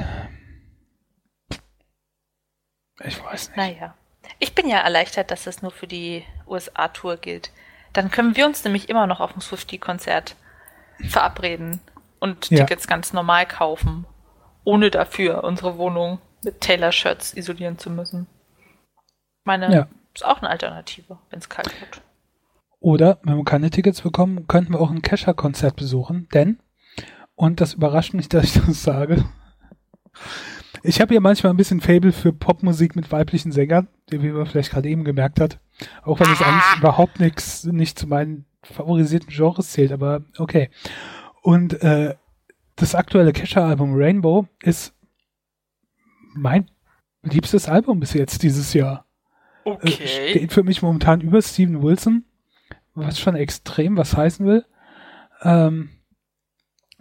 Ich 3.04 3.22
weiß 3.22 3.48
nicht. 3.48 3.56
Naja. 3.56 3.94
Ich 4.38 4.54
bin 4.54 4.68
ja 4.68 4.78
erleichtert, 4.78 5.30
dass 5.30 5.44
das 5.44 5.62
nur 5.62 5.70
für 5.70 5.86
die 5.86 6.24
USA-Tour 6.46 7.16
gilt. 7.16 7.50
Dann 7.92 8.10
können 8.10 8.36
wir 8.36 8.46
uns 8.46 8.64
nämlich 8.64 8.88
immer 8.88 9.06
noch 9.06 9.20
auf 9.20 9.34
ein 9.34 9.40
Swifty-Konzert 9.40 10.36
verabreden 11.08 11.80
und 12.20 12.50
ja. 12.50 12.58
Tickets 12.58 12.86
ganz 12.86 13.12
normal 13.12 13.46
kaufen, 13.46 14.06
ohne 14.64 14.90
dafür 14.90 15.44
unsere 15.44 15.78
Wohnung 15.78 16.18
mit 16.44 16.60
Taylor-Shirts 16.60 17.34
isolieren 17.34 17.78
zu 17.78 17.90
müssen. 17.90 18.26
Meine, 19.44 19.72
ja. 19.72 19.88
ist 20.14 20.24
auch 20.24 20.38
eine 20.38 20.50
Alternative, 20.50 21.18
wenn 21.30 21.38
es 21.38 21.48
kalt 21.48 21.80
wird. 21.80 22.00
Oder, 22.80 23.18
wenn 23.22 23.36
wir 23.36 23.44
keine 23.44 23.70
Tickets 23.70 24.02
bekommen, 24.02 24.46
könnten 24.46 24.72
wir 24.72 24.80
auch 24.80 24.90
ein 24.90 25.02
Kescher-Konzert 25.02 25.76
besuchen, 25.76 26.28
denn, 26.34 26.58
und 27.34 27.60
das 27.60 27.74
überrascht 27.74 28.14
mich, 28.14 28.28
dass 28.30 28.44
ich 28.44 28.62
das 28.62 28.82
sage, 28.82 29.24
ich 30.82 31.00
habe 31.00 31.14
ja 31.14 31.20
manchmal 31.20 31.52
ein 31.52 31.56
bisschen 31.56 31.80
Fable 31.80 32.12
für 32.12 32.32
Popmusik 32.32 32.94
mit 32.94 33.10
weiblichen 33.10 33.52
Sängern, 33.52 33.88
wie 34.10 34.18
man 34.18 34.44
vielleicht 34.44 34.70
gerade 34.70 34.88
eben 34.88 35.04
gemerkt 35.04 35.40
hat. 35.40 35.58
Auch 36.02 36.20
wenn 36.20 36.30
es 36.30 36.42
ah. 36.42 36.44
eigentlich 36.44 36.78
überhaupt 36.78 37.20
nichts, 37.20 37.64
nicht 37.64 37.98
zu 37.98 38.06
meinen 38.06 38.44
favorisierten 38.62 39.30
Genres 39.30 39.72
zählt, 39.72 39.92
aber 39.92 40.22
okay. 40.38 40.70
Und 41.40 41.82
äh, 41.82 42.14
das 42.76 42.94
aktuelle 42.94 43.32
Kescher-Album 43.32 43.94
Rainbow 43.94 44.46
ist 44.62 44.94
mein 46.34 46.70
liebstes 47.22 47.68
Album 47.68 48.00
bis 48.00 48.12
jetzt 48.12 48.42
dieses 48.42 48.74
Jahr. 48.74 49.06
Okay. 49.64 50.06
Steht 50.06 50.52
für 50.52 50.62
mich 50.62 50.82
momentan 50.82 51.20
über 51.20 51.40
Steven 51.40 51.82
Wilson, 51.82 52.24
was 52.94 53.18
schon 53.18 53.34
extrem 53.34 53.96
was 53.96 54.16
heißen 54.16 54.44
will. 54.46 54.64
Ähm, 55.42 55.90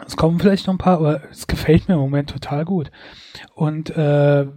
es 0.06 0.18
kommen 0.18 0.40
vielleicht 0.40 0.68
noch 0.68 0.74
ein 0.74 0.80
paar, 0.80 0.98
aber 0.98 1.30
es 1.30 1.48
gefällt 1.48 1.88
mir 1.88 1.96
im 1.96 2.00
Moment 2.00 2.30
total 2.30 2.66
gut. 2.66 2.92
Und 3.54 3.90
äh, 3.92 4.48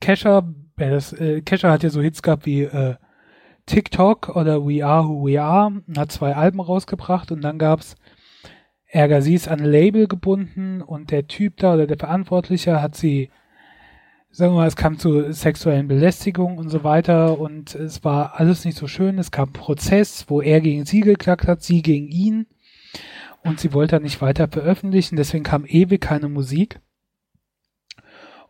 Kesha, 0.00 0.48
äh, 0.78 0.90
das, 0.90 1.12
äh, 1.12 1.42
Kesha 1.42 1.70
hat 1.70 1.82
ja 1.82 1.90
so 1.90 2.00
Hits 2.00 2.22
gehabt 2.22 2.46
wie 2.46 2.62
äh, 2.62 2.96
TikTok 3.66 4.30
oder 4.30 4.66
We 4.66 4.84
Are 4.84 5.06
Who 5.06 5.26
We 5.26 5.40
Are, 5.40 5.82
hat 5.96 6.12
zwei 6.12 6.34
Alben 6.34 6.60
rausgebracht 6.60 7.30
und 7.30 7.42
dann 7.42 7.58
gab's 7.58 7.96
Ärger. 8.88 9.20
Sie 9.22 9.34
ist 9.34 9.48
an 9.48 9.60
ein 9.60 9.66
Label 9.66 10.08
gebunden 10.08 10.80
und 10.82 11.10
der 11.10 11.26
Typ 11.26 11.58
da 11.58 11.74
oder 11.74 11.86
der 11.86 11.98
Verantwortliche 11.98 12.80
hat 12.80 12.96
sie, 12.96 13.30
sagen 14.30 14.52
wir 14.52 14.60
mal, 14.60 14.66
es 14.66 14.76
kam 14.76 14.98
zu 14.98 15.30
sexuellen 15.32 15.88
Belästigungen 15.88 16.58
und 16.58 16.70
so 16.70 16.84
weiter 16.84 17.38
und 17.38 17.74
es 17.74 18.02
war 18.02 18.40
alles 18.40 18.64
nicht 18.64 18.78
so 18.78 18.86
schön. 18.86 19.18
Es 19.18 19.30
kam 19.30 19.52
Prozess, 19.52 20.24
wo 20.28 20.40
er 20.40 20.60
gegen 20.60 20.86
sie 20.86 21.00
geklagt 21.00 21.46
hat, 21.46 21.62
sie 21.62 21.82
gegen 21.82 22.08
ihn 22.08 22.46
und 23.44 23.60
sie 23.60 23.74
wollte 23.74 24.00
nicht 24.00 24.22
weiter 24.22 24.48
veröffentlichen, 24.48 25.16
deswegen 25.16 25.44
kam 25.44 25.64
ewig 25.66 26.00
keine 26.00 26.28
Musik. 26.28 26.80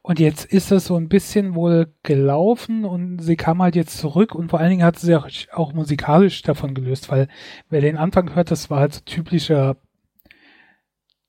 Und 0.03 0.21
jetzt 0.21 0.45
ist 0.47 0.71
das 0.71 0.87
so 0.87 0.97
ein 0.97 1.09
bisschen 1.09 1.55
wohl 1.55 1.93
gelaufen 2.03 2.85
und 2.85 3.19
sie 3.19 3.37
kam 3.37 3.61
halt 3.61 3.77
jetzt 3.77 3.99
zurück 3.99 4.35
und 4.35 4.49
vor 4.49 4.61
allen 4.61 4.71
Dingen 4.71 4.85
hat 4.85 4.99
sie 4.99 5.07
sich 5.07 5.17
auch, 5.17 5.29
auch 5.53 5.73
musikalisch 5.75 6.43
davon 6.43 6.75
gelöst, 6.75 7.11
weil 7.11 7.29
wer 7.69 7.81
den 7.81 7.97
Anfang 7.99 8.35
hört, 8.35 8.51
das 8.51 8.71
war 8.71 8.81
halt 8.81 8.95
so 8.95 9.01
typischer 9.05 9.77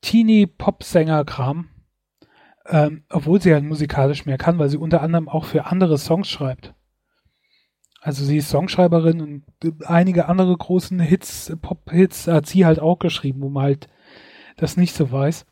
Teenie-Pop-Sänger-Kram, 0.01 1.69
ähm, 2.67 3.03
obwohl 3.09 3.41
sie 3.41 3.53
halt 3.53 3.63
musikalisch 3.63 4.25
mehr 4.25 4.37
kann, 4.37 4.59
weil 4.59 4.69
sie 4.69 4.77
unter 4.77 5.01
anderem 5.01 5.29
auch 5.29 5.45
für 5.45 5.65
andere 5.65 5.97
Songs 5.97 6.29
schreibt. 6.29 6.73
Also 8.01 8.23
sie 8.23 8.37
ist 8.37 8.49
Songschreiberin 8.49 9.21
und 9.21 9.85
einige 9.85 10.29
andere 10.29 10.55
großen 10.55 10.99
Hits, 10.99 11.55
Pop-Hits 11.61 12.27
hat 12.27 12.45
sie 12.45 12.65
halt 12.65 12.79
auch 12.79 12.97
geschrieben, 12.97 13.41
wo 13.41 13.49
man 13.49 13.63
halt 13.63 13.87
das 14.55 14.77
nicht 14.77 14.95
so 14.95 15.11
weiß. 15.11 15.45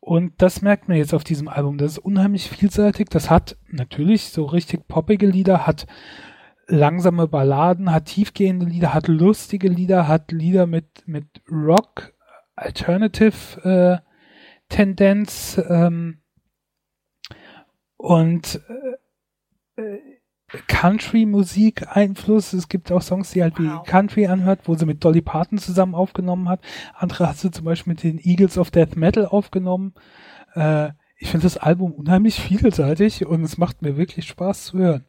Und 0.00 0.32
das 0.38 0.62
merkt 0.62 0.88
man 0.88 0.96
jetzt 0.96 1.14
auf 1.14 1.22
diesem 1.22 1.48
Album. 1.48 1.78
Das 1.78 1.92
ist 1.92 1.98
unheimlich 1.98 2.48
vielseitig. 2.48 3.08
Das 3.08 3.30
hat 3.30 3.56
natürlich 3.68 4.30
so 4.30 4.46
richtig 4.46 4.88
poppige 4.88 5.26
Lieder, 5.26 5.66
hat 5.66 5.86
langsame 6.66 7.28
Balladen, 7.28 7.92
hat 7.92 8.06
tiefgehende 8.06 8.66
Lieder, 8.66 8.94
hat 8.94 9.06
lustige 9.06 9.68
Lieder, 9.68 10.08
hat 10.08 10.32
Lieder 10.32 10.66
mit, 10.66 11.06
mit 11.06 11.26
Rock, 11.50 12.11
Alternative 12.54 14.02
äh, 14.02 14.08
Tendenz 14.68 15.60
ähm, 15.68 16.22
und 17.96 18.60
äh, 19.76 19.82
äh, 19.82 19.98
Country-Musik-Einfluss. 20.66 22.52
Es 22.52 22.68
gibt 22.68 22.92
auch 22.92 23.02
Songs, 23.02 23.30
die 23.30 23.42
halt 23.42 23.58
wow. 23.58 23.64
wie 23.86 23.90
Country 23.90 24.26
anhört, 24.26 24.60
wo 24.64 24.74
sie 24.74 24.86
mit 24.86 25.04
Dolly 25.04 25.22
Parton 25.22 25.58
zusammen 25.58 25.94
aufgenommen 25.94 26.48
hat. 26.48 26.60
Andere 26.94 27.28
hat 27.28 27.38
sie 27.38 27.50
zum 27.50 27.64
Beispiel 27.64 27.92
mit 27.92 28.02
den 28.02 28.18
Eagles 28.18 28.58
of 28.58 28.70
Death 28.70 28.96
Metal 28.96 29.26
aufgenommen. 29.26 29.94
Äh, 30.54 30.90
ich 31.16 31.30
finde 31.30 31.44
das 31.44 31.56
Album 31.56 31.92
unheimlich 31.92 32.40
vielseitig 32.40 33.24
und 33.24 33.44
es 33.44 33.56
macht 33.56 33.80
mir 33.80 33.96
wirklich 33.96 34.26
Spaß 34.26 34.64
zu 34.64 34.78
hören. 34.78 35.04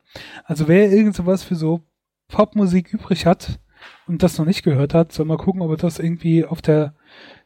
Also 0.46 0.68
wer 0.68 0.92
irgend 0.92 1.16
sowas 1.16 1.44
für 1.44 1.56
so 1.56 1.82
Popmusik 2.28 2.94
übrig 2.94 3.26
hat 3.26 3.60
und 4.08 4.22
das 4.24 4.38
noch 4.38 4.46
nicht 4.46 4.64
gehört 4.64 4.94
hat, 4.94 5.12
soll 5.12 5.26
mal 5.26 5.38
gucken, 5.38 5.62
ob 5.62 5.72
er 5.72 5.78
das 5.78 6.00
irgendwie 6.00 6.46
auf 6.46 6.62
der 6.62 6.94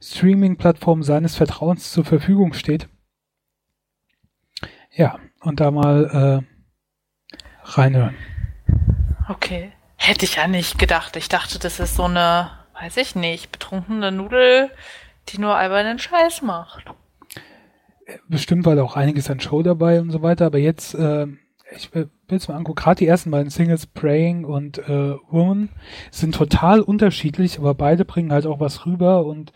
Streaming-Plattform 0.01 1.03
seines 1.03 1.35
Vertrauens 1.35 1.91
zur 1.91 2.05
Verfügung 2.05 2.53
steht. 2.53 2.87
Ja, 4.91 5.19
und 5.41 5.59
da 5.59 5.71
mal 5.71 6.43
äh, 6.43 7.37
reinhören. 7.63 8.15
Okay. 9.29 9.71
Hätte 9.97 10.25
ich 10.25 10.35
ja 10.35 10.47
nicht 10.47 10.77
gedacht. 10.79 11.15
Ich 11.15 11.27
dachte, 11.27 11.59
das 11.59 11.79
ist 11.79 11.95
so 11.95 12.03
eine, 12.03 12.51
weiß 12.79 12.97
ich 12.97 13.15
nicht, 13.15 13.51
betrunkene 13.51 14.11
Nudel, 14.11 14.71
die 15.29 15.39
nur 15.39 15.55
albernen 15.55 15.99
Scheiß 15.99 16.43
macht. 16.43 16.85
Bestimmt 18.27 18.65
war 18.65 18.75
da 18.75 18.83
auch 18.83 18.95
einiges 18.95 19.29
an 19.29 19.39
Show 19.39 19.63
dabei 19.63 19.99
und 19.99 20.11
so 20.11 20.21
weiter, 20.21 20.45
aber 20.45 20.59
jetzt, 20.59 20.93
äh, 20.93 21.27
ich, 21.71 21.89
Bilds 22.27 22.49
mal 22.49 22.55
angucken, 22.55 22.83
gerade 22.83 22.99
die 22.99 23.07
ersten 23.07 23.31
beiden 23.31 23.49
Singles, 23.49 23.87
Praying 23.87 24.43
und 24.43 24.79
äh, 24.79 25.15
Woman, 25.29 25.69
sind 26.11 26.35
total 26.35 26.81
unterschiedlich, 26.81 27.57
aber 27.57 27.73
beide 27.73 28.03
bringen 28.03 28.33
halt 28.33 28.45
auch 28.45 28.59
was 28.59 28.85
rüber 28.85 29.25
und 29.25 29.53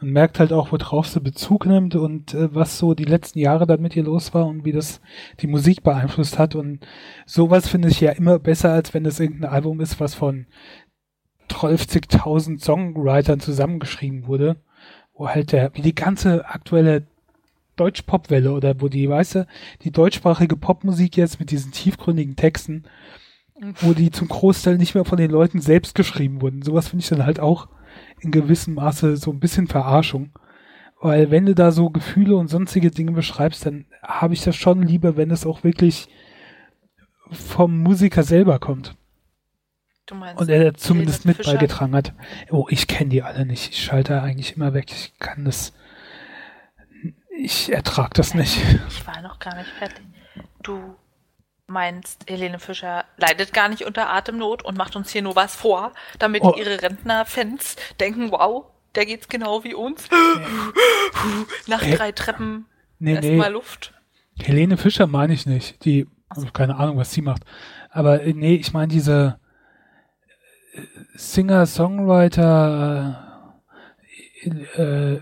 man 0.00 0.10
merkt 0.10 0.38
halt 0.38 0.52
auch, 0.52 0.70
worauf 0.70 1.06
sie 1.06 1.20
Bezug 1.20 1.64
nimmt 1.64 1.96
und 1.96 2.34
äh, 2.34 2.54
was 2.54 2.78
so 2.78 2.92
die 2.92 3.04
letzten 3.04 3.38
Jahre 3.38 3.66
dann 3.66 3.80
mit 3.80 3.96
ihr 3.96 4.04
los 4.04 4.34
war 4.34 4.46
und 4.46 4.66
wie 4.66 4.72
das 4.72 5.00
die 5.40 5.46
Musik 5.46 5.82
beeinflusst 5.82 6.38
hat. 6.38 6.54
Und 6.54 6.86
sowas 7.24 7.68
finde 7.68 7.88
ich 7.88 8.00
ja 8.02 8.12
immer 8.12 8.38
besser, 8.38 8.70
als 8.72 8.92
wenn 8.92 9.04
das 9.04 9.18
irgendein 9.18 9.50
Album 9.50 9.80
ist, 9.80 9.98
was 9.98 10.14
von 10.14 10.46
12.000 11.48 12.62
Songwritern 12.62 13.40
zusammengeschrieben 13.40 14.26
wurde, 14.26 14.56
wo 15.14 15.28
halt 15.28 15.52
der, 15.52 15.74
wie 15.74 15.82
die 15.82 15.94
ganze 15.94 16.46
aktuelle 16.46 17.06
Deutsch-Pop-Welle 17.80 18.52
oder 18.52 18.80
wo 18.80 18.88
die, 18.88 19.08
weißt 19.08 19.34
du, 19.36 19.46
die 19.82 19.90
deutschsprachige 19.90 20.56
Popmusik 20.56 21.16
jetzt 21.16 21.40
mit 21.40 21.50
diesen 21.50 21.72
tiefgründigen 21.72 22.36
Texten, 22.36 22.84
wo 23.80 23.92
die 23.92 24.10
zum 24.10 24.28
Großteil 24.28 24.76
nicht 24.76 24.94
mehr 24.94 25.04
von 25.04 25.18
den 25.18 25.30
Leuten 25.30 25.60
selbst 25.60 25.94
geschrieben 25.94 26.40
wurden. 26.40 26.62
Sowas 26.62 26.88
finde 26.88 27.02
ich 27.02 27.08
dann 27.08 27.26
halt 27.26 27.40
auch 27.40 27.68
in 28.20 28.30
gewissem 28.30 28.74
Maße 28.74 29.16
so 29.16 29.30
ein 29.30 29.40
bisschen 29.40 29.66
Verarschung. 29.66 30.30
Weil 31.00 31.30
wenn 31.30 31.46
du 31.46 31.54
da 31.54 31.72
so 31.72 31.88
Gefühle 31.88 32.36
und 32.36 32.48
sonstige 32.48 32.90
Dinge 32.90 33.12
beschreibst, 33.12 33.64
dann 33.64 33.86
habe 34.02 34.34
ich 34.34 34.42
das 34.42 34.54
schon 34.54 34.82
lieber, 34.82 35.16
wenn 35.16 35.30
es 35.30 35.46
auch 35.46 35.64
wirklich 35.64 36.08
vom 37.30 37.78
Musiker 37.82 38.22
selber 38.22 38.58
kommt. 38.58 38.94
Du 40.06 40.14
meinst, 40.14 40.40
Und 40.40 40.50
er 40.50 40.74
zumindest 40.74 41.24
mit 41.24 41.42
beigetragen 41.42 41.94
hat. 41.94 42.12
Oh, 42.50 42.66
ich 42.68 42.86
kenne 42.86 43.10
die 43.10 43.22
alle 43.22 43.46
nicht. 43.46 43.70
Ich 43.70 43.82
schalte 43.84 44.20
eigentlich 44.20 44.56
immer 44.56 44.74
weg. 44.74 44.90
Ich 44.90 45.12
kann 45.18 45.44
das. 45.44 45.72
Ich 47.42 47.72
ertrag 47.72 48.12
das 48.14 48.34
nicht. 48.34 48.58
Ich 48.88 49.06
war 49.06 49.20
noch 49.22 49.38
gar 49.38 49.56
nicht 49.56 49.70
fertig. 49.70 50.04
Du 50.62 50.94
meinst, 51.66 52.28
Helene 52.28 52.58
Fischer 52.58 53.04
leidet 53.16 53.52
gar 53.54 53.68
nicht 53.70 53.84
unter 53.86 54.10
Atemnot 54.10 54.62
und 54.62 54.76
macht 54.76 54.94
uns 54.96 55.10
hier 55.10 55.22
nur 55.22 55.36
was 55.36 55.54
vor, 55.56 55.92
damit 56.18 56.42
Oh. 56.42 56.54
ihre 56.56 56.82
Rentner-Fans 56.82 57.76
denken, 57.98 58.30
wow, 58.30 58.66
der 58.94 59.06
geht's 59.06 59.26
genau 59.28 59.64
wie 59.64 59.72
uns. 59.74 60.06
Nach 61.66 61.82
Äh, 61.82 61.96
drei 61.96 62.12
Treppen 62.12 62.66
Nee, 62.98 63.18
nee. 63.20 63.28
erstmal 63.28 63.52
Luft. 63.52 63.94
Helene 64.38 64.76
Fischer 64.76 65.06
meine 65.06 65.32
ich 65.32 65.46
nicht. 65.46 65.82
Die, 65.84 66.06
also 66.28 66.46
keine 66.52 66.76
Ahnung, 66.76 66.98
was 66.98 67.12
sie 67.12 67.22
macht. 67.22 67.44
Aber 67.90 68.22
äh, 68.22 68.34
nee, 68.34 68.56
ich 68.56 68.72
meine 68.74 68.88
diese 68.88 69.38
äh, 70.74 70.82
Singer-Songwriter, 71.14 73.26
äh, 73.26 73.29
äh, 74.42 75.20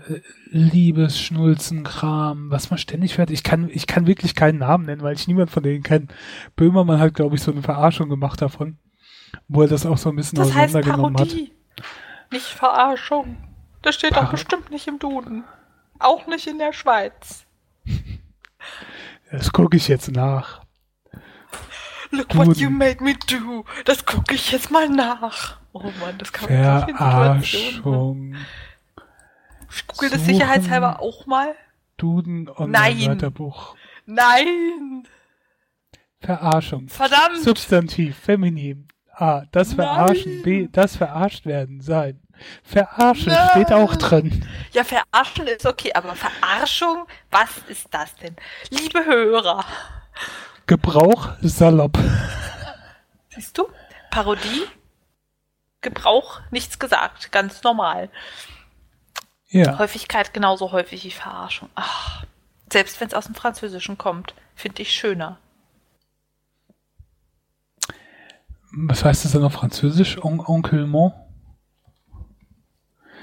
Liebesschnulzenkram, 0.49 2.51
was 2.51 2.69
man 2.69 2.77
ständig 2.77 3.17
hört. 3.17 3.31
Ich 3.31 3.43
kann, 3.43 3.69
ich 3.71 3.87
kann 3.87 4.07
wirklich 4.07 4.35
keinen 4.35 4.59
Namen 4.59 4.85
nennen, 4.85 5.01
weil 5.01 5.15
ich 5.15 5.27
niemand 5.27 5.51
von 5.51 5.63
denen 5.63 5.83
kenne. 5.83 6.07
Böhmermann 6.55 6.99
hat, 6.99 7.13
glaube 7.13 7.35
ich, 7.35 7.41
so 7.41 7.51
eine 7.51 7.61
Verarschung 7.61 8.09
gemacht 8.09 8.41
davon, 8.41 8.77
wo 9.47 9.61
er 9.63 9.67
das 9.67 9.85
auch 9.85 9.97
so 9.97 10.09
ein 10.09 10.15
bisschen 10.15 10.37
Das 10.37 10.53
heißt 10.53 10.75
auseinandergenommen 10.75 11.19
hat. 11.19 11.27
Parodie, 11.29 11.51
nicht 12.31 12.45
Verarschung. 12.45 13.37
Das 13.81 13.95
steht 13.95 14.11
Par- 14.11 14.25
auch 14.27 14.31
bestimmt 14.31 14.71
nicht 14.71 14.87
im 14.87 14.99
Duden. 14.99 15.43
Auch 15.99 16.27
nicht 16.27 16.47
in 16.47 16.57
der 16.57 16.73
Schweiz. 16.73 17.45
Das 19.31 19.51
gucke 19.51 19.77
ich 19.77 19.87
jetzt 19.87 20.11
nach. 20.11 20.61
Look 22.11 22.35
what 22.35 22.47
Duden. 22.47 22.61
you 22.61 22.69
made 22.69 23.03
me 23.03 23.13
do. 23.29 23.63
Das 23.85 24.05
gucke 24.05 24.33
ich 24.33 24.51
jetzt 24.51 24.71
mal 24.71 24.89
nach. 24.89 25.57
Oh 25.73 25.83
Mann, 25.99 26.17
das 26.17 26.33
kann 26.33 26.49
man 26.49 26.89
in 26.89 26.97
solchen 26.97 27.43
Situationen. 27.43 28.35
Ich 29.71 29.87
google 29.87 30.09
das 30.09 30.25
sicherheitshalber 30.25 31.01
auch 31.01 31.25
mal. 31.25 31.55
Duden. 31.97 32.49
Online-Wörterbuch. 32.49 33.75
Nein! 34.05 35.07
Verarschung. 36.21 36.87
Verdammt! 36.89 37.41
Substantiv, 37.41 38.17
feminin. 38.17 38.87
A. 39.13 39.43
Das 39.51 39.73
Verarschen. 39.73 40.35
Nein. 40.35 40.43
B. 40.43 40.67
Das 40.71 40.95
Verarscht 40.95 41.45
werden. 41.45 41.81
Sein. 41.81 42.21
Verarschen 42.63 43.33
Nein. 43.33 43.49
steht 43.51 43.71
auch 43.73 43.95
drin. 43.95 44.45
Ja, 44.71 44.83
verarschen 44.83 45.47
ist 45.47 45.65
okay, 45.65 45.91
aber 45.93 46.15
Verarschung, 46.15 47.05
was 47.31 47.49
ist 47.67 47.87
das 47.91 48.15
denn? 48.15 48.35
Liebe 48.69 49.05
Hörer, 49.05 49.65
Gebrauch 50.65 51.29
salopp. 51.41 51.97
siehst 53.29 53.57
du? 53.57 53.67
Parodie, 54.09 54.63
Gebrauch, 55.81 56.41
nichts 56.51 56.79
gesagt, 56.79 57.31
ganz 57.31 57.63
normal. 57.63 58.09
Ja. 59.49 59.79
Häufigkeit 59.79 60.33
genauso 60.33 60.71
häufig 60.71 61.03
wie 61.03 61.11
Verarschung. 61.11 61.69
Ach, 61.75 62.23
selbst 62.71 62.99
wenn 63.01 63.07
es 63.07 63.13
aus 63.13 63.25
dem 63.25 63.35
Französischen 63.35 63.97
kommt, 63.97 64.35
finde 64.55 64.81
ich 64.83 64.93
schöner. 64.93 65.39
Was 68.71 69.03
heißt 69.03 69.25
das 69.25 69.31
dann 69.31 69.43
auf 69.43 69.53
Französisch? 69.53 70.23
On 70.23 70.39
Onkelement? 70.39 71.13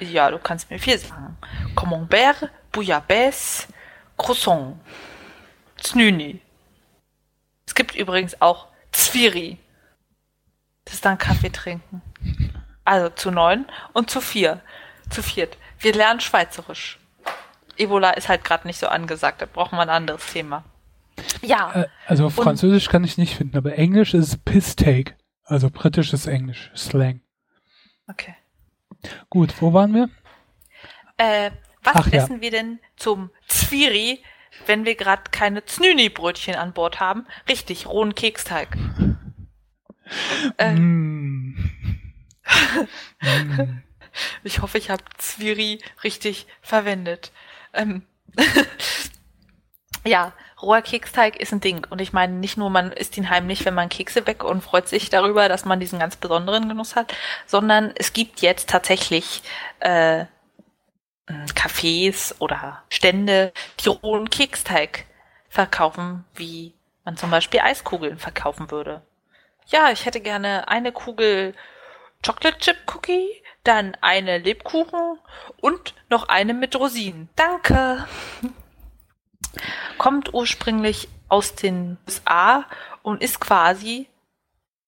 Ja, 0.01 0.31
du 0.31 0.39
kannst 0.39 0.69
mir 0.71 0.79
viel 0.81 0.99
sagen. 0.99 1.39
Camembert, 1.77 2.51
Bouillabaisse, 2.73 3.69
Croissant, 4.19 4.77
Znüni. 5.77 6.41
Es 7.67 7.75
gibt 7.75 7.95
übrigens 7.95 8.41
auch 8.43 8.67
Zwiri. 8.91 9.59
Das 10.85 10.95
ist 10.95 11.05
dann 11.05 11.19
Kaffee 11.19 11.51
trinken. 11.51 12.03
Also 12.85 13.11
zu 13.11 13.31
neun 13.31 13.67
und 13.93 14.11
zu 14.11 14.21
vier. 14.21 14.61
Zu 15.11 15.23
viert. 15.23 15.57
Wir 15.87 15.95
lernen 15.95 16.19
Schweizerisch. 16.19 16.99
Ebola 17.77 18.11
ist 18.11 18.29
halt 18.29 18.43
gerade 18.43 18.67
nicht 18.67 18.81
so 18.81 18.89
angesagt, 18.89 19.41
da 19.41 19.47
brauchen 19.47 19.77
wir 19.77 19.83
ein 19.83 19.89
anderes 19.89 20.27
Thema. 20.33 20.65
Ja, 21.43 21.83
Äh, 21.83 21.87
also 22.09 22.29
Französisch 22.29 22.89
kann 22.89 23.05
ich 23.05 23.19
nicht 23.19 23.37
finden, 23.37 23.57
aber 23.57 23.79
Englisch 23.79 24.13
ist 24.13 24.45
Piss 24.45 24.75
Take. 24.75 25.15
Also 25.45 25.71
britisches 25.71 26.27
Englisch. 26.27 26.73
Slang. 26.75 27.21
okay. 28.09 28.35
Gut, 29.31 29.55
wo 29.63 29.73
waren 29.75 29.95
wir? 29.95 30.11
Äh, 31.19 31.53
was 31.85 31.95
Ach 31.95 32.07
ja. 32.09 32.25
essen 32.25 32.41
wir 32.41 32.51
denn 32.51 32.81
zum 32.97 33.31
Zwiri, 33.47 34.25
wenn 34.67 34.87
wir 34.87 34.97
gerade 34.97 35.31
keine 35.31 35.65
Znüni-Brötchen 35.67 36.57
an 36.57 36.73
Bord 36.73 36.99
haben? 36.99 37.29
Richtig, 37.49 37.87
rohen 37.87 38.17
Keksteig. 38.17 38.77
Äh, 40.57 40.75
Mm. 40.75 41.71
Mm. 43.23 43.83
Ich 44.45 44.63
hoffe, 44.63 44.79
ich 44.79 44.91
habe 44.91 45.03
Zwiri 45.19 45.81
richtig 46.05 46.47
verwendet. 46.63 47.33
Ähm, 47.73 48.07
ja, 50.05 50.33
roher 50.61 50.83
Keksteig 50.83 51.37
ist 51.37 51.53
ein 51.53 51.61
Ding. 51.61 51.87
Und 51.91 52.01
ich 52.01 52.13
meine, 52.13 52.35
nicht 52.35 52.57
nur 52.57 52.71
man 52.71 52.93
isst 52.93 53.17
ihn 53.17 53.31
heimlich, 53.31 53.65
wenn 53.65 53.75
man 53.75 53.89
Kekse 53.89 54.27
weg 54.27 54.45
und 54.45 54.63
freut 54.63 54.89
sich 54.89 55.11
darüber, 55.11 55.49
dass 55.49 55.65
man 55.65 55.81
diesen 55.81 55.99
ganz 55.99 56.17
besonderen 56.17 56.69
Genuss 56.69 56.97
hat, 56.97 57.15
sondern 57.47 57.93
es 57.97 58.13
gibt 58.13 58.41
jetzt 58.41 58.69
tatsächlich 58.69 59.43
äh, 59.81 60.25
Cafés 61.55 62.35
oder 62.39 62.83
Stände, 62.89 63.53
die 63.81 63.89
rohen 63.89 64.31
Keksteig 64.31 65.07
verkaufen, 65.49 66.25
wie 66.35 66.75
man 67.05 67.17
zum 67.17 67.31
Beispiel 67.31 67.61
Eiskugeln 67.61 68.19
verkaufen 68.19 68.71
würde. 68.71 69.03
Ja, 69.67 69.91
ich 69.91 70.07
hätte 70.07 70.21
gerne 70.21 70.69
eine 70.69 70.93
Kugel 70.93 71.55
Chocolate 72.25 72.59
Chip 72.59 72.77
Cookie, 72.87 73.29
dann 73.67 73.97
eine 74.01 74.39
Lebkuchen 74.39 75.19
und 75.61 75.95
noch 76.09 76.29
eine 76.29 76.55
mit 76.55 76.77
Rosinen. 76.77 77.29
Danke. 77.37 78.07
Kommt 79.99 80.35
ursprünglich 80.35 81.09
aus 81.29 81.55
den 81.55 81.99
USA 82.07 82.67
und 83.03 83.23
ist 83.23 83.41
quasi, 83.41 84.09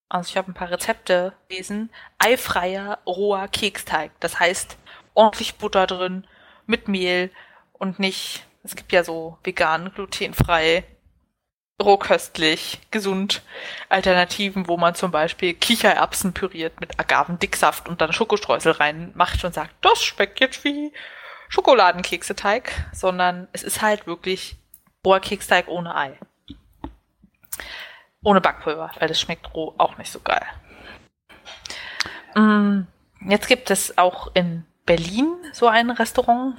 also 0.09 0.29
ich 0.29 0.37
habe 0.37 0.51
ein 0.51 0.55
paar 0.55 0.71
Rezepte 0.71 1.33
gelesen, 1.49 1.91
eifreier 2.19 2.99
roher 3.07 3.49
Keksteig. 3.49 4.13
Das 4.21 4.39
heißt, 4.39 4.77
ordentlich 5.15 5.57
Butter 5.57 5.87
drin, 5.87 6.27
mit 6.67 6.87
Mehl 6.87 7.31
und 7.73 7.99
nicht, 7.99 8.47
es 8.63 8.77
gibt 8.77 8.93
ja 8.93 9.03
so 9.03 9.39
vegan, 9.43 9.93
glutenfrei, 9.95 10.85
rohköstlich, 11.81 12.81
gesund 12.91 13.43
Alternativen, 13.89 14.67
wo 14.69 14.77
man 14.77 14.95
zum 14.95 15.11
Beispiel 15.11 15.55
Kichererbsen 15.55 16.35
püriert 16.35 16.81
mit 16.81 16.99
Agavendicksaft 16.99 17.89
und 17.89 18.01
dann 18.01 18.13
Schokostreusel 18.13 18.73
reinmacht 18.73 19.45
und 19.45 19.55
sagt, 19.55 19.73
das 19.81 20.03
schmeckt 20.03 20.41
jetzt 20.41 20.65
wie 20.65 20.93
Schokoladenkekseteig, 21.49 22.73
sondern 22.93 23.49
es 23.53 23.63
ist 23.63 23.81
halt 23.81 24.07
wirklich 24.07 24.57
roher 25.05 25.21
Keksteig 25.21 25.69
ohne 25.69 25.95
Ei. 25.95 26.19
Ohne 28.25 28.41
Backpulver, 28.41 28.91
weil 28.99 29.09
das 29.09 29.21
schmeckt 29.21 29.55
roh 29.55 29.75
auch 29.79 29.97
nicht 29.97 30.11
so 30.11 30.21
geil. 30.21 30.45
Mm, 32.35 32.83
Jetzt 33.27 33.49
gibt 33.49 33.71
es 33.71 33.99
auch 33.99 34.31
in 34.35 34.65
Berlin 34.87 35.35
so 35.53 35.67
ein 35.67 35.91
Restaurant. 35.91 36.57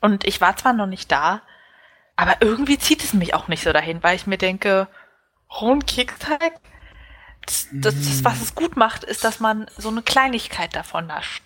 Und 0.00 0.26
ich 0.26 0.40
war 0.40 0.56
zwar 0.56 0.72
noch 0.72 0.86
nicht 0.86 1.10
da, 1.10 1.42
aber 2.16 2.36
irgendwie 2.40 2.78
zieht 2.78 3.04
es 3.04 3.12
mich 3.12 3.34
auch 3.34 3.48
nicht 3.48 3.62
so 3.62 3.72
dahin, 3.72 4.02
weil 4.02 4.16
ich 4.16 4.26
mir 4.26 4.38
denke, 4.38 4.88
rohen 5.60 5.84
Keksteig, 5.84 6.54
das, 7.44 7.68
das, 7.72 7.94
das, 7.94 8.24
was 8.24 8.40
es 8.40 8.54
gut 8.54 8.76
macht, 8.76 9.04
ist, 9.04 9.22
dass 9.22 9.38
man 9.38 9.66
so 9.76 9.88
eine 9.88 10.02
Kleinigkeit 10.02 10.74
davon 10.74 11.06
nascht 11.06 11.44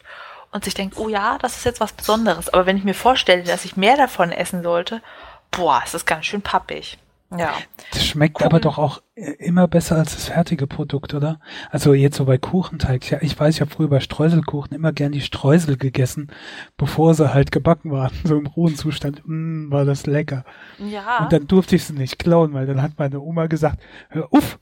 und 0.53 0.64
sich 0.64 0.75
denkt, 0.75 0.97
oh 0.97 1.09
ja, 1.09 1.39
das 1.39 1.57
ist 1.59 1.64
jetzt 1.64 1.81
was 1.81 1.93
Besonderes. 1.93 2.49
Aber 2.49 2.66
wenn 2.66 2.77
ich 2.77 2.85
mir 2.85 2.95
vorstelle, 2.95 3.43
dass 3.43 3.64
ich 3.64 3.77
mehr 3.77 3.97
davon 3.97 4.33
essen 4.33 4.62
sollte, 4.62 5.03
boah, 5.51 5.83
es 5.85 5.95
ist 5.95 6.07
ganz 6.07 6.27
schön 6.27 6.43
pappig. 6.43 6.99
Ja. 7.37 7.55
Das 7.93 8.05
schmeckt 8.05 8.43
aber 8.43 8.59
doch 8.59 8.78
auch 8.78 9.03
äh, 9.14 9.33
immer 9.39 9.68
besser 9.68 9.97
als 9.97 10.14
das 10.14 10.26
fertige 10.26 10.66
Produkt, 10.66 11.14
oder? 11.14 11.39
Also 11.70 11.95
jetzt 11.95 12.16
so 12.16 12.24
bei 12.24 12.39
Kuchenteig. 12.39 13.09
Ja, 13.09 13.18
ich 13.20 13.39
weiß, 13.39 13.55
ich 13.55 13.61
habe 13.61 13.70
früher 13.70 13.89
bei 13.89 14.01
Streuselkuchen 14.01 14.74
immer 14.74 14.93
gern 14.93 15.12
die 15.12 15.20
Streusel 15.20 15.76
gegessen, 15.76 16.33
bevor 16.76 17.14
sie 17.14 17.33
halt 17.33 17.53
gebacken 17.53 17.93
waren. 17.93 18.12
So 18.24 18.37
im 18.37 18.47
rohen 18.47 18.76
Zustand. 18.76 19.22
Mm, 19.24 19.70
war 19.70 19.85
das 19.85 20.07
lecker. 20.07 20.45
Ja. 20.78 21.18
Und 21.24 21.33
dann 21.33 21.47
durfte 21.47 21.76
ich 21.76 21.85
sie 21.85 21.93
nicht 21.95 22.18
klauen, 22.18 22.53
weil 22.53 22.66
dann 22.66 22.83
hat 22.83 22.99
meine 22.99 23.20
Oma 23.20 23.47
gesagt, 23.47 23.81
hör 24.09 24.28
auf, 24.33 24.59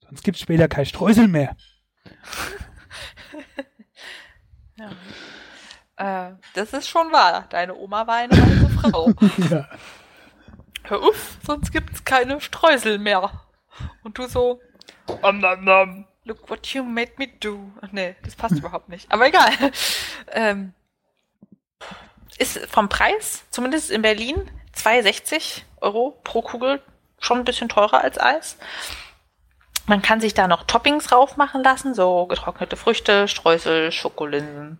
sonst 0.00 0.22
gibt's 0.22 0.40
später 0.40 0.68
kein 0.68 0.86
Streusel 0.86 1.28
mehr. 1.28 1.56
ja. 4.78 4.90
Äh, 5.96 6.34
das 6.54 6.72
ist 6.72 6.88
schon 6.88 7.12
wahr. 7.12 7.46
Deine 7.50 7.74
Oma 7.76 8.06
war 8.06 8.16
eine 8.16 8.32
alte 8.32 8.68
Frau. 8.80 9.12
ja. 9.50 9.68
Hör 10.84 11.02
auf, 11.02 11.38
sonst 11.46 11.72
gibt's 11.72 12.04
keine 12.04 12.40
Streusel 12.40 12.98
mehr. 12.98 13.30
Und 14.02 14.18
du 14.18 14.26
so, 14.26 14.60
um, 15.22 15.38
nom, 15.38 15.64
nom. 15.64 16.06
look 16.24 16.48
what 16.50 16.66
you 16.68 16.82
made 16.82 17.12
me 17.16 17.28
do. 17.40 17.70
Ach 17.80 17.92
nee, 17.92 18.16
das 18.24 18.36
passt 18.36 18.56
überhaupt 18.56 18.88
nicht. 18.88 19.10
Aber 19.10 19.26
egal. 19.26 19.50
Ähm, 20.34 20.72
ist 22.38 22.58
vom 22.70 22.88
Preis, 22.88 23.44
zumindest 23.50 23.90
in 23.90 24.00
Berlin, 24.00 24.50
2,60 24.74 25.62
Euro 25.82 26.18
pro 26.24 26.40
Kugel 26.40 26.80
schon 27.18 27.38
ein 27.38 27.44
bisschen 27.44 27.68
teurer 27.68 28.02
als 28.02 28.18
Eis. 28.18 28.56
Man 29.86 30.00
kann 30.00 30.20
sich 30.20 30.32
da 30.32 30.48
noch 30.48 30.64
Toppings 30.64 31.06
drauf 31.06 31.36
machen 31.36 31.62
lassen, 31.62 31.94
so 31.94 32.26
getrocknete 32.26 32.76
Früchte, 32.76 33.28
Streusel, 33.28 33.92
Schokolinsen. 33.92 34.78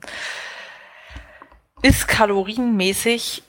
Ist 1.82 2.08
kalorienmäßig 2.08 3.42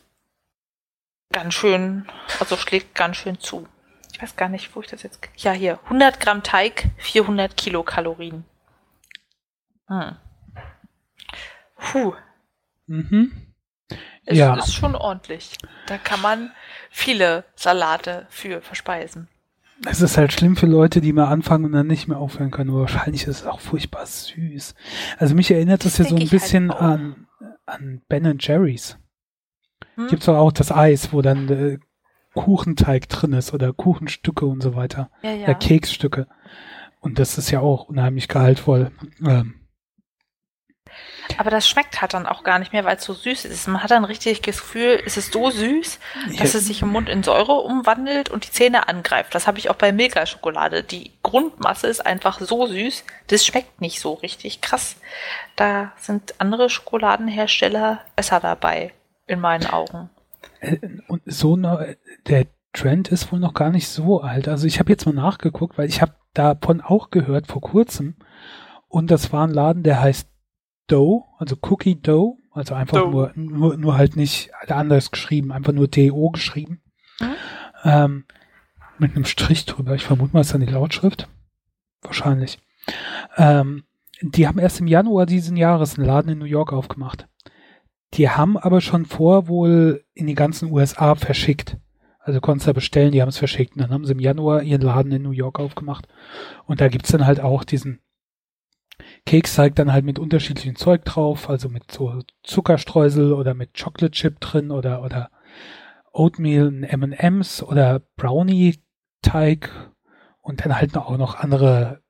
ganz 1.34 1.54
schön, 1.54 2.06
also 2.40 2.56
schlägt 2.56 2.96
ganz 2.96 3.18
schön 3.18 3.40
zu. 3.40 3.68
Ich 4.14 4.22
weiß 4.22 4.36
gar 4.36 4.48
nicht, 4.48 4.76
wo 4.76 4.82
ich 4.82 4.88
das 4.88 5.04
jetzt. 5.04 5.20
Ja, 5.38 5.52
hier. 5.52 5.80
100 5.86 6.20
Gramm 6.20 6.44
Teig, 6.44 6.92
400 6.98 7.58
Kilokalorien. 7.58 8.46
Hm. 9.88 10.16
Puh. 11.78 12.14
Mhm. 12.88 13.32
Es 14.26 14.38
ja. 14.38 14.56
ist 14.56 14.74
schon 14.74 14.96
ordentlich. 14.96 15.58
Da 15.88 15.98
kann 15.98 16.22
man 16.22 16.52
viele 16.90 17.44
Salate 17.56 18.28
für 18.30 18.62
verspeisen. 18.62 19.28
Es 19.86 20.00
ist 20.00 20.18
halt 20.18 20.32
schlimm 20.32 20.56
für 20.56 20.68
Leute, 20.68 21.02
die 21.02 21.12
mal 21.12 21.28
anfangen 21.28 21.66
und 21.66 21.72
dann 21.74 21.88
nicht 21.88 22.08
mehr 22.08 22.20
aufhören 22.20 22.52
können. 22.52 22.70
Aber 22.70 22.82
wahrscheinlich 22.82 23.24
ist 23.24 23.42
es 23.42 23.46
auch 23.46 23.60
furchtbar 23.60 24.06
süß. 24.06 24.76
Also 25.18 25.36
mich 25.36 25.52
erinnert 25.52 25.84
das, 25.84 25.98
das 25.98 26.06
ja 26.06 26.10
so 26.10 26.16
ein 26.16 26.22
halt 26.22 26.32
bisschen 26.32 26.72
halt 26.72 26.82
an, 26.82 27.28
an 27.66 28.02
Ben 28.08 28.38
Jerry's. 28.40 28.98
Hm? 29.96 30.08
Gibt's 30.08 30.26
doch 30.26 30.38
auch 30.38 30.52
das 30.52 30.72
Eis, 30.72 31.14
wo 31.14 31.22
dann 31.22 31.50
äh, 31.50 31.78
Kuchenteig 32.34 33.10
drin 33.10 33.34
ist 33.34 33.54
oder 33.54 33.74
Kuchenstücke 33.74 34.46
und 34.46 34.62
so 34.62 34.76
weiter. 34.76 35.10
Ja, 35.22 35.32
ja. 35.32 35.44
Oder 35.44 35.56
Keksstücke. 35.56 36.28
Und 37.00 37.20
das 37.20 37.38
ist 37.38 37.52
ja 37.52 37.60
auch 37.60 37.86
unheimlich 37.86 38.28
gehaltvoll. 38.28 38.92
Ähm, 39.26 39.64
aber 41.38 41.50
das 41.50 41.68
schmeckt 41.68 42.02
halt 42.02 42.14
dann 42.14 42.28
auch 42.28 42.44
gar 42.44 42.60
nicht 42.60 42.74
mehr, 42.74 42.86
weil 42.86 42.98
es 42.98 43.04
so 43.04 43.14
süß 43.14 43.46
ist. 43.46 43.68
Man 43.68 43.82
hat 43.82 43.92
dann 43.92 44.06
richtig 44.06 44.42
das 44.42 44.58
Gefühl, 44.58 45.02
es 45.06 45.18
ist 45.18 45.34
so 45.34 45.50
süß, 45.50 46.00
dass 46.38 46.54
ja. 46.54 46.60
es 46.60 46.66
sich 46.66 46.82
im 46.82 46.90
Mund 46.90 47.10
in 47.10 47.24
Säure 47.24 47.54
umwandelt 47.54 48.30
und 48.30 48.46
die 48.46 48.52
Zähne 48.52 48.88
angreift. 48.88 49.34
Das 49.34 49.48
habe 49.48 49.58
ich 49.58 49.70
auch 49.70 49.76
bei 49.76 49.92
Milka-Schokolade. 49.92 50.84
Die 50.84 51.12
Grundmasse 51.24 51.88
ist 51.88 52.06
einfach 52.06 52.40
so 52.40 52.68
süß, 52.68 53.04
das 53.28 53.46
schmeckt 53.46 53.82
nicht 53.82 54.00
so 54.00 54.14
richtig 54.14 54.62
krass. 54.62 54.98
Da 55.56 55.94
sind 55.98 56.36
andere 56.40 56.70
Schokoladenhersteller 56.70 58.02
besser 58.16 58.40
dabei, 58.40 58.94
in 59.28 59.40
meinen 59.40 59.66
Augen. 59.68 60.10
Äh, 60.60 60.78
und 61.08 61.22
so 61.26 61.56
eine, 61.56 61.98
der 62.28 62.48
Trend 62.74 63.10
ist 63.10 63.32
wohl 63.32 63.40
noch 63.40 63.54
gar 63.54 63.70
nicht 63.70 63.88
so 63.88 64.22
alt. 64.22 64.48
Also 64.48 64.68
ich 64.68 64.80
habe 64.80 64.90
jetzt 64.90 65.06
mal 65.06 65.14
nachgeguckt, 65.14 65.78
weil 65.78 65.88
ich 65.88 66.02
habe 66.02 66.16
davon 66.34 66.82
auch 66.82 67.12
gehört 67.12 67.48
vor 67.48 67.62
kurzem. 67.62 68.16
Und 68.88 69.12
das 69.12 69.32
war 69.32 69.48
ein 69.48 69.54
Laden, 69.54 69.84
der 69.84 70.02
heißt 70.02 70.30
Dough, 70.88 71.26
also 71.38 71.56
Cookie 71.62 72.02
Dough, 72.02 72.38
also 72.52 72.76
einfach 72.76 72.98
Dough. 72.98 73.12
nur, 73.12 73.32
nur, 73.36 73.78
nur 73.78 73.98
halt 73.98 74.16
nicht 74.16 74.52
anders 74.68 75.12
geschrieben, 75.12 75.52
einfach 75.52 75.74
nur 75.74 75.88
D-O 75.88 76.32
geschrieben. 76.32 76.82
Mhm. 77.20 77.36
Ähm, 77.84 78.26
mit 78.98 79.16
einem 79.16 79.26
Strich 79.26 79.66
drüber. 79.66 79.96
Ich 79.96 80.04
vermute 80.04 80.34
mal, 80.34 80.42
ist 80.42 80.54
dann 80.54 80.62
die 80.62 80.72
Lautschrift. 80.72 81.28
Wahrscheinlich. 82.02 82.60
Ähm, 83.38 83.84
die 84.22 84.48
haben 84.48 84.60
erst 84.60 84.80
im 84.80 84.88
Januar 84.88 85.26
diesen 85.26 85.58
Jahres 85.58 85.98
einen 85.98 86.08
Laden 86.08 86.32
in 86.32 86.40
New 86.40 86.46
York 86.46 86.74
aufgemacht. 86.74 87.28
Die 88.14 88.30
haben 88.30 88.58
aber 88.58 88.82
schon 88.82 89.06
vor 89.06 89.48
wohl 89.48 90.04
in 90.14 90.28
die 90.28 90.36
ganzen 90.36 90.72
USA 90.72 91.16
verschickt. 91.16 91.78
Also 92.20 92.40
konntest 92.40 92.68
du 92.68 92.74
bestellen, 92.74 93.12
die 93.12 93.22
haben 93.22 93.30
es 93.30 93.38
verschickt. 93.38 93.76
Und 93.76 93.82
dann 93.82 93.92
haben 93.92 94.06
sie 94.06 94.14
im 94.14 94.20
Januar 94.20 94.62
ihren 94.62 94.82
Laden 94.82 95.12
in 95.12 95.24
New 95.24 95.32
York 95.32 95.60
aufgemacht. 95.60 96.08
Und 96.66 96.80
da 96.80 96.88
gibt's 96.88 97.12
dann 97.12 97.26
halt 97.26 97.42
auch 97.42 97.64
diesen 97.64 98.00
Keksteig 99.26 99.76
dann 99.76 99.92
halt 99.92 100.06
mit 100.06 100.20
unterschiedlichem 100.20 100.76
Zeug 100.76 101.04
drauf, 101.06 101.50
also 101.50 101.68
mit 101.70 101.92
so 101.92 102.22
Zuckerstreusel 102.44 103.34
oder 103.34 103.54
mit 103.54 103.78
Chocolate 103.78 104.12
Chip 104.12 104.40
drin 104.40 104.72
oder, 104.72 105.04
oder 105.04 105.32
Oatmeal, 106.12 106.84
M&M's 106.84 107.64
oder 107.64 108.02
Brownie 108.16 108.80
Teig 109.22 109.72
und 110.42 110.64
dann 110.64 110.78
halt 110.78 110.96
auch 110.96 111.18
noch 111.18 111.36
andere 111.36 112.02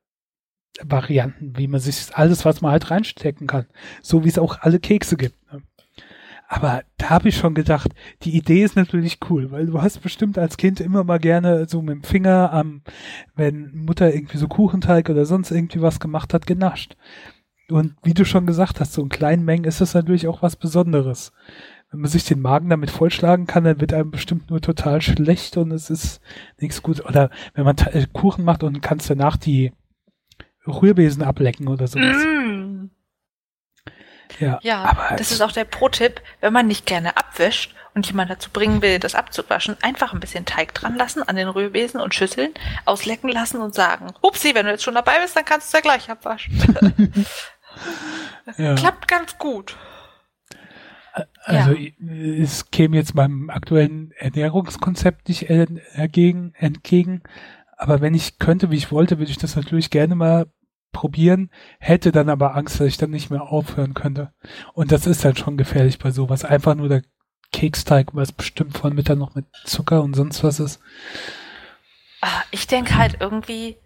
Varianten, 0.82 1.56
wie 1.56 1.68
man 1.68 1.80
sich 1.80 2.14
alles, 2.14 2.44
was 2.44 2.60
man 2.60 2.72
halt 2.72 2.90
reinstecken 2.90 3.46
kann. 3.46 3.66
So 4.02 4.24
wie 4.24 4.28
es 4.28 4.38
auch 4.38 4.58
alle 4.60 4.80
Kekse 4.80 5.16
gibt. 5.16 5.36
Aber 6.56 6.84
da 6.98 7.10
habe 7.10 7.28
ich 7.28 7.36
schon 7.36 7.54
gedacht, 7.54 7.90
die 8.22 8.36
Idee 8.36 8.62
ist 8.62 8.76
natürlich 8.76 9.18
cool, 9.28 9.50
weil 9.50 9.66
du 9.66 9.82
hast 9.82 10.00
bestimmt 10.02 10.38
als 10.38 10.56
Kind 10.56 10.78
immer 10.78 11.02
mal 11.02 11.18
gerne 11.18 11.66
so 11.68 11.82
mit 11.82 11.96
dem 11.96 12.04
Finger 12.04 12.52
am, 12.52 12.82
wenn 13.34 13.72
Mutter 13.74 14.14
irgendwie 14.14 14.38
so 14.38 14.46
Kuchenteig 14.46 15.10
oder 15.10 15.26
sonst 15.26 15.50
irgendwie 15.50 15.82
was 15.82 15.98
gemacht 15.98 16.32
hat, 16.32 16.46
genascht. 16.46 16.96
Und 17.68 17.96
wie 18.04 18.14
du 18.14 18.24
schon 18.24 18.46
gesagt 18.46 18.78
hast, 18.78 18.92
so 18.92 19.02
in 19.02 19.08
kleinen 19.08 19.44
Mengen 19.44 19.64
ist 19.64 19.80
das 19.80 19.94
natürlich 19.94 20.28
auch 20.28 20.42
was 20.42 20.54
Besonderes. 20.54 21.32
Wenn 21.90 22.02
man 22.02 22.10
sich 22.10 22.24
den 22.24 22.40
Magen 22.40 22.70
damit 22.70 22.92
vollschlagen 22.92 23.48
kann, 23.48 23.64
dann 23.64 23.80
wird 23.80 23.92
einem 23.92 24.12
bestimmt 24.12 24.48
nur 24.48 24.60
total 24.60 25.02
schlecht 25.02 25.56
und 25.56 25.72
es 25.72 25.90
ist 25.90 26.20
nichts 26.60 26.82
gut. 26.82 27.04
Oder 27.04 27.30
wenn 27.54 27.64
man 27.64 27.78
äh, 27.78 28.06
Kuchen 28.12 28.44
macht 28.44 28.62
und 28.62 28.80
kannst 28.80 29.10
danach 29.10 29.36
die 29.36 29.72
Rührbesen 30.68 31.24
ablecken 31.24 31.66
oder 31.66 31.88
sowas. 31.88 32.24
Ja, 34.40 34.58
ja 34.62 34.82
aber 34.82 35.16
das 35.16 35.30
ist 35.30 35.40
auch 35.40 35.52
der 35.52 35.64
Pro-Tipp, 35.64 36.20
wenn 36.40 36.52
man 36.52 36.66
nicht 36.66 36.86
gerne 36.86 37.16
abwäscht 37.16 37.74
und 37.94 38.06
jemand 38.06 38.30
dazu 38.30 38.50
bringen 38.50 38.82
will, 38.82 38.98
das 38.98 39.14
abzuwaschen, 39.14 39.76
einfach 39.82 40.12
ein 40.12 40.20
bisschen 40.20 40.44
Teig 40.44 40.74
dran 40.74 40.96
lassen 40.96 41.22
an 41.22 41.36
den 41.36 41.48
Rührbesen 41.48 42.00
und 42.00 42.14
Schüsseln, 42.14 42.52
auslecken 42.84 43.30
lassen 43.30 43.60
und 43.60 43.74
sagen, 43.74 44.12
upsi, 44.20 44.54
wenn 44.54 44.66
du 44.66 44.72
jetzt 44.72 44.82
schon 44.82 44.94
dabei 44.94 45.20
bist, 45.20 45.36
dann 45.36 45.44
kannst 45.44 45.72
du 45.72 45.78
es 45.78 45.84
ja 45.84 45.90
gleich 45.90 46.10
abwaschen. 46.10 47.24
ja. 48.56 48.74
Klappt 48.76 49.08
ganz 49.08 49.38
gut. 49.38 49.76
Also 51.44 51.72
ja. 51.72 51.92
es 52.42 52.72
käme 52.72 52.96
jetzt 52.96 53.14
meinem 53.14 53.48
aktuellen 53.48 54.10
Ernährungskonzept 54.18 55.28
nicht 55.28 55.48
entgegen, 55.48 56.54
entgegen, 56.56 57.22
aber 57.76 58.00
wenn 58.00 58.14
ich 58.14 58.38
könnte, 58.38 58.70
wie 58.70 58.76
ich 58.76 58.90
wollte, 58.90 59.18
würde 59.18 59.30
ich 59.30 59.38
das 59.38 59.54
natürlich 59.54 59.90
gerne 59.90 60.16
mal 60.16 60.46
probieren, 60.94 61.50
hätte 61.78 62.10
dann 62.10 62.30
aber 62.30 62.54
Angst, 62.56 62.80
dass 62.80 62.86
ich 62.86 62.96
dann 62.96 63.10
nicht 63.10 63.30
mehr 63.30 63.42
aufhören 63.42 63.92
könnte. 63.92 64.32
Und 64.72 64.90
das 64.92 65.06
ist 65.06 65.22
dann 65.22 65.36
schon 65.36 65.58
gefährlich 65.58 65.98
bei 65.98 66.10
sowas. 66.10 66.46
Einfach 66.46 66.74
nur 66.74 66.88
der 66.88 67.02
Keksteig, 67.52 68.08
was 68.14 68.32
bestimmt 68.32 68.78
von 68.78 68.94
Mittag 68.94 69.18
noch 69.18 69.34
mit 69.34 69.44
Zucker 69.66 70.02
und 70.02 70.14
sonst 70.14 70.42
was 70.42 70.60
ist. 70.60 70.80
Ah, 72.22 72.42
ich 72.50 72.66
denke 72.66 72.96
halt 72.96 73.18
irgendwie, 73.20 73.76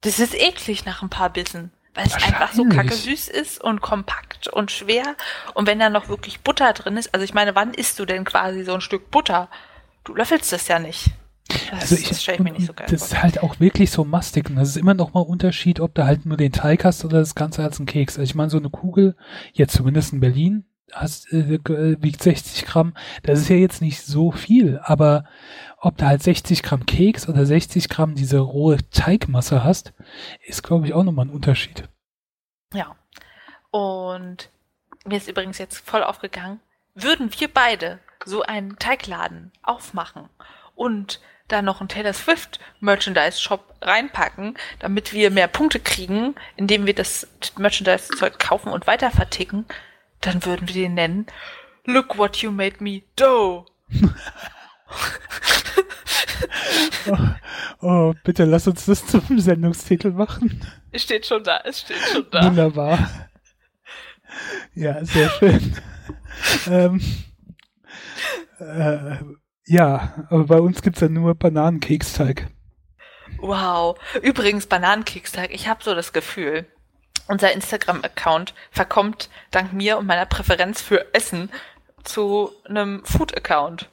das 0.00 0.18
ist 0.18 0.34
eklig 0.34 0.84
nach 0.84 1.02
ein 1.02 1.10
paar 1.10 1.30
Bissen. 1.30 1.70
Weil 1.94 2.06
es 2.06 2.14
einfach 2.14 2.52
so 2.52 2.64
kacke 2.64 2.94
süß 2.94 3.28
ist 3.28 3.60
und 3.60 3.80
kompakt 3.80 4.46
und 4.46 4.70
schwer. 4.70 5.16
Und 5.54 5.66
wenn 5.66 5.78
da 5.78 5.90
noch 5.90 6.08
wirklich 6.08 6.40
Butter 6.40 6.72
drin 6.72 6.96
ist, 6.96 7.12
also 7.12 7.24
ich 7.24 7.34
meine, 7.34 7.54
wann 7.54 7.74
isst 7.74 7.98
du 7.98 8.04
denn 8.04 8.24
quasi 8.24 8.64
so 8.64 8.74
ein 8.74 8.80
Stück 8.80 9.10
Butter? 9.10 9.48
Du 10.04 10.14
löffelst 10.14 10.52
das 10.52 10.68
ja 10.68 10.78
nicht. 10.78 11.10
Das, 11.70 11.80
also 11.82 11.96
ich, 11.96 12.08
das 12.08 12.22
stelle 12.22 12.38
ich 12.38 12.44
mir 12.44 12.52
nicht 12.52 12.66
so 12.66 12.72
geil 12.72 12.86
Das 12.90 13.02
ist 13.02 13.22
halt 13.22 13.42
auch 13.42 13.60
wirklich 13.60 13.90
so 13.90 14.04
mastig. 14.04 14.48
Und 14.48 14.56
das 14.56 14.70
ist 14.70 14.76
immer 14.76 14.94
noch 14.94 15.14
mal 15.14 15.20
ein 15.20 15.26
Unterschied, 15.26 15.80
ob 15.80 15.94
du 15.94 16.04
halt 16.04 16.26
nur 16.26 16.36
den 16.36 16.52
Teig 16.52 16.84
hast 16.84 17.04
oder 17.04 17.18
das 17.18 17.34
Ganze 17.34 17.62
als 17.62 17.78
ein 17.78 17.86
Keks. 17.86 18.18
Also 18.18 18.28
ich 18.28 18.34
meine, 18.34 18.50
so 18.50 18.58
eine 18.58 18.70
Kugel, 18.70 19.16
jetzt 19.52 19.74
zumindest 19.74 20.12
in 20.12 20.20
Berlin, 20.20 20.64
hast, 20.92 21.32
äh, 21.32 21.58
wiegt 22.02 22.22
60 22.22 22.64
Gramm. 22.64 22.94
Das 23.22 23.40
ist 23.40 23.48
ja 23.48 23.56
jetzt 23.56 23.82
nicht 23.82 24.02
so 24.02 24.30
viel, 24.30 24.80
aber 24.82 25.24
ob 25.78 25.96
du 25.96 26.06
halt 26.06 26.22
60 26.22 26.62
Gramm 26.62 26.86
Keks 26.86 27.28
oder 27.28 27.44
60 27.46 27.88
Gramm 27.88 28.14
diese 28.14 28.38
rohe 28.38 28.78
Teigmasse 28.90 29.64
hast, 29.64 29.92
ist, 30.46 30.62
glaube 30.62 30.86
ich, 30.86 30.94
auch 30.94 31.04
nochmal 31.04 31.26
ein 31.26 31.30
Unterschied. 31.32 31.88
Ja. 32.72 32.96
Und 33.70 34.50
mir 35.04 35.18
ist 35.18 35.28
übrigens 35.28 35.58
jetzt 35.58 35.78
voll 35.78 36.02
aufgegangen, 36.02 36.60
würden 36.94 37.30
wir 37.38 37.48
beide 37.48 38.00
so 38.24 38.42
einen 38.42 38.78
Teigladen 38.78 39.52
aufmachen 39.62 40.28
und 40.74 41.20
da 41.48 41.62
noch 41.62 41.80
einen 41.80 41.88
Taylor 41.88 42.12
Swift 42.12 42.60
Merchandise 42.80 43.40
Shop 43.40 43.74
reinpacken, 43.82 44.56
damit 44.78 45.12
wir 45.12 45.30
mehr 45.30 45.48
Punkte 45.48 45.80
kriegen, 45.80 46.34
indem 46.56 46.86
wir 46.86 46.94
das 46.94 47.26
Merchandise 47.56 48.08
Zeug 48.16 48.38
kaufen 48.38 48.70
und 48.70 48.86
weiter 48.86 49.10
verticken, 49.10 49.66
dann 50.20 50.44
würden 50.44 50.68
wir 50.68 50.74
den 50.74 50.94
nennen 50.94 51.26
Look 51.84 52.18
what 52.18 52.36
you 52.38 52.50
made 52.50 52.82
me 52.84 53.02
do. 53.16 53.64
oh, 57.06 57.18
oh, 57.80 58.14
bitte 58.24 58.44
lass 58.44 58.66
uns 58.66 58.84
das 58.84 59.06
zum 59.06 59.40
Sendungstitel 59.40 60.10
machen. 60.10 60.60
Es 60.92 61.04
steht 61.04 61.24
schon 61.24 61.42
da, 61.44 61.62
es 61.64 61.80
steht 61.80 61.96
schon 62.12 62.26
da. 62.30 62.44
Wunderbar. 62.44 63.28
Ja, 64.74 65.02
sehr 65.02 65.30
schön. 65.30 65.76
ähm, 66.66 67.00
äh, 68.58 69.16
ja, 69.68 70.26
aber 70.30 70.44
bei 70.44 70.60
uns 70.60 70.82
gibt's 70.82 71.00
ja 71.00 71.08
nur 71.08 71.34
Bananenkeksteig. 71.34 72.48
Wow. 73.38 73.98
Übrigens, 74.22 74.66
Bananenkeksteig, 74.66 75.52
ich 75.52 75.68
habe 75.68 75.84
so 75.84 75.94
das 75.94 76.12
Gefühl, 76.12 76.66
unser 77.28 77.52
Instagram-Account 77.52 78.54
verkommt 78.70 79.28
dank 79.50 79.72
mir 79.72 79.98
und 79.98 80.06
meiner 80.06 80.26
Präferenz 80.26 80.80
für 80.80 81.14
Essen 81.14 81.50
zu 82.02 82.50
einem 82.64 83.04
Food-Account. 83.04 83.90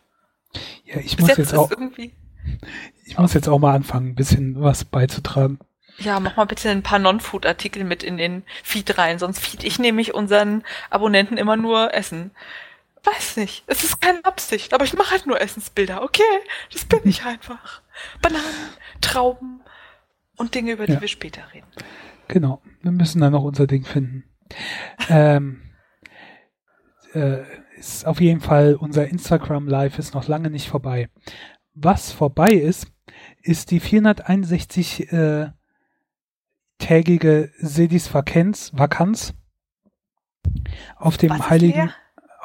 Ja, 0.86 1.00
ich 1.02 1.20
muss 1.20 1.28
jetzt, 1.30 1.38
jetzt 1.40 1.54
auch, 1.54 1.70
ich 3.06 3.18
muss 3.18 3.34
jetzt 3.34 3.50
auch 3.50 3.60
mal 3.60 3.76
anfangen, 3.76 4.12
ein 4.12 4.16
bisschen 4.16 4.62
was 4.62 4.86
beizutragen. 4.86 5.60
Ja, 5.98 6.20
mach 6.20 6.38
mal 6.38 6.46
bitte 6.46 6.70
ein 6.70 6.84
paar 6.84 7.00
Non-Food-Artikel 7.00 7.84
mit 7.84 8.04
in 8.04 8.18
den 8.18 8.44
Feed 8.64 8.98
rein, 8.98 9.20
sonst 9.20 9.40
feed 9.40 9.64
ich 9.64 9.80
nämlich 9.80 10.14
unseren 10.14 10.64
Abonnenten 10.90 11.38
immer 11.38 11.58
nur 11.58 11.94
Essen. 11.94 12.32
Weiß 13.06 13.38
nicht, 13.38 13.64
es 13.68 13.84
ist 13.84 14.02
keine 14.02 14.24
Absicht, 14.26 14.74
aber 14.74 14.84
ich 14.84 14.94
mache 14.94 15.12
halt 15.12 15.28
nur 15.28 15.40
Essensbilder, 15.40 16.02
okay? 16.02 16.24
Das 16.74 16.86
bin 16.86 17.02
ich 17.04 17.24
einfach. 17.24 17.82
Bananen, 18.22 18.44
Trauben 19.02 19.62
und 20.38 20.56
Dinge, 20.56 20.74
über 20.74 20.88
die 20.88 20.94
ja. 20.94 21.02
wir 21.02 21.08
später 21.08 21.42
reden. 21.54 21.68
Genau, 22.28 22.62
wir 22.82 22.92
müssen 22.92 23.22
dann 23.22 23.34
noch 23.34 23.44
unser 23.44 23.68
Ding 23.68 23.86
finden. 23.86 24.24
ähm, 25.10 25.62
äh, 27.14 27.44
ist 27.78 28.08
auf 28.08 28.22
jeden 28.22 28.42
Fall, 28.42 28.76
unser 28.76 29.08
Instagram 29.08 29.68
Live 29.68 30.00
ist 30.00 30.14
noch 30.14 30.28
lange 30.28 30.50
nicht 30.50 30.70
vorbei. 30.70 31.10
Was 31.74 32.12
vorbei 32.12 32.50
ist, 32.52 32.88
ist 33.42 33.72
die 33.72 33.80
461 33.80 35.12
äh, 35.12 35.52
tägige 36.80 37.52
Sedis 37.58 38.14
Vakanz, 38.14 38.72
Vakanz 38.74 39.34
auf 40.96 41.18
dem 41.18 41.32
Was 41.32 41.50
heiligen 41.50 41.92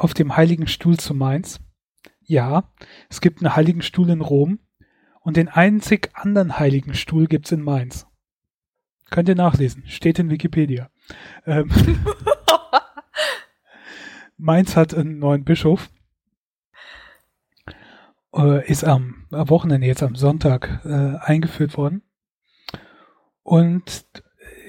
auf 0.00 0.14
dem 0.14 0.34
heiligen 0.34 0.66
Stuhl 0.66 0.96
zu 0.96 1.14
Mainz. 1.14 1.60
Ja, 2.22 2.72
es 3.10 3.20
gibt 3.20 3.42
einen 3.42 3.54
heiligen 3.54 3.82
Stuhl 3.82 4.08
in 4.08 4.22
Rom 4.22 4.58
und 5.20 5.36
den 5.36 5.48
einzig 5.48 6.10
anderen 6.14 6.58
heiligen 6.58 6.94
Stuhl 6.94 7.26
gibt's 7.26 7.52
in 7.52 7.60
Mainz. 7.60 8.06
Könnt 9.10 9.28
ihr 9.28 9.34
nachlesen, 9.34 9.84
steht 9.86 10.18
in 10.18 10.30
Wikipedia. 10.30 10.90
Ähm, 11.44 11.70
Mainz 14.38 14.74
hat 14.74 14.94
einen 14.94 15.18
neuen 15.18 15.44
Bischof. 15.44 15.90
Äh, 18.34 18.66
ist 18.70 18.84
am, 18.84 19.26
am 19.30 19.50
Wochenende, 19.50 19.86
jetzt 19.86 20.02
am 20.02 20.14
Sonntag, 20.14 20.80
äh, 20.84 21.18
eingeführt 21.18 21.76
worden. 21.76 22.02
Und 23.42 24.04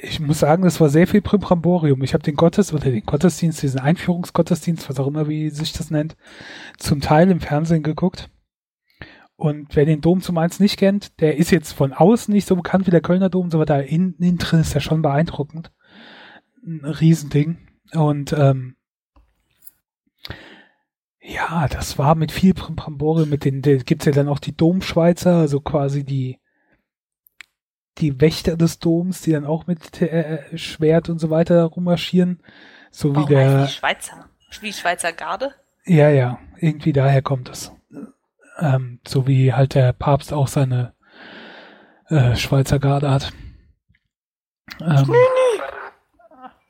ich 0.04 0.20
muss 0.20 0.40
sagen, 0.40 0.64
das 0.64 0.80
war 0.82 0.90
sehr 0.90 1.08
viel 1.08 1.22
Primbramborium. 1.22 2.02
Ich 2.04 2.14
habe 2.14 2.24
den 2.24 2.36
Gottes 2.36 2.74
oder 2.74 2.90
den 2.90 3.06
Gottesdienst, 3.06 3.62
diesen 3.62 3.80
Einführungsgottesdienst, 3.80 4.90
was 4.90 5.00
auch 5.00 5.08
immer, 5.08 5.28
wie 5.28 5.50
sich 5.52 5.74
das 5.74 5.92
nennt, 5.92 6.16
zum 6.78 7.02
Teil 7.02 7.30
im 7.30 7.40
Fernsehen 7.40 7.84
geguckt. 7.84 8.30
Und 9.36 9.76
wer 9.76 9.86
den 9.86 10.02
Dom 10.02 10.22
zum 10.22 10.36
Mainz 10.36 10.60
nicht 10.60 10.78
kennt, 10.78 11.20
der 11.20 11.38
ist 11.38 11.52
jetzt 11.52 11.74
von 11.74 11.94
außen 11.94 12.34
nicht 12.34 12.48
so 12.48 12.56
bekannt 12.56 12.88
wie 12.88 12.92
der 12.92 13.02
Kölner 13.02 13.30
Dom, 13.30 13.52
so 13.52 13.64
da 13.64 13.80
innen, 13.80 14.16
innen 14.20 14.38
drin 14.38 14.62
ist 14.62 14.74
ja 14.74 14.82
schon 14.82 15.02
beeindruckend. 15.02 15.72
Ein 16.66 16.84
Riesending. 16.84 17.58
Und 17.94 18.34
ähm, 18.34 18.76
ja, 21.22 21.68
das 21.68 22.00
war 22.00 22.16
mit 22.16 22.32
viel 22.32 22.54
Bramborium, 22.56 23.30
mit 23.30 23.46
den, 23.46 23.62
da 23.62 23.76
gibt's 23.76 24.06
ja 24.06 24.12
dann 24.12 24.28
auch 24.28 24.40
die 24.40 24.56
Domschweizer, 24.56 25.36
also 25.36 25.60
quasi 25.60 26.04
die, 26.04 26.40
die 27.98 28.20
Wächter 28.22 28.58
des 28.58 28.80
Doms, 28.80 29.22
die 29.22 29.32
dann 29.32 29.46
auch 29.46 29.68
mit 29.68 30.02
äh, 30.02 30.58
Schwert 30.58 31.10
und 31.10 31.20
so 31.20 31.30
weiter 31.30 31.64
rummarschieren. 31.64 32.42
So 32.90 33.16
wie 33.16 33.26
der. 33.26 33.66
Die 33.66 33.72
Schweizer. 33.72 34.30
Wie 34.60 34.74
Schweizer 34.74 35.14
Garde? 35.14 35.54
Ja, 35.86 36.10
ja, 36.10 36.40
irgendwie 36.58 36.94
daher 36.94 37.22
kommt 37.22 37.50
es. 37.50 37.72
Ähm, 38.60 39.00
so 39.08 39.28
wie 39.28 39.54
halt 39.54 39.76
der 39.76 39.94
Papst 39.94 40.34
auch 40.34 40.48
seine 40.48 40.94
äh, 42.10 42.36
Schweizer 42.36 42.80
Garde 42.80 43.10
hat. 43.10 43.32
Ähm, 44.82 45.12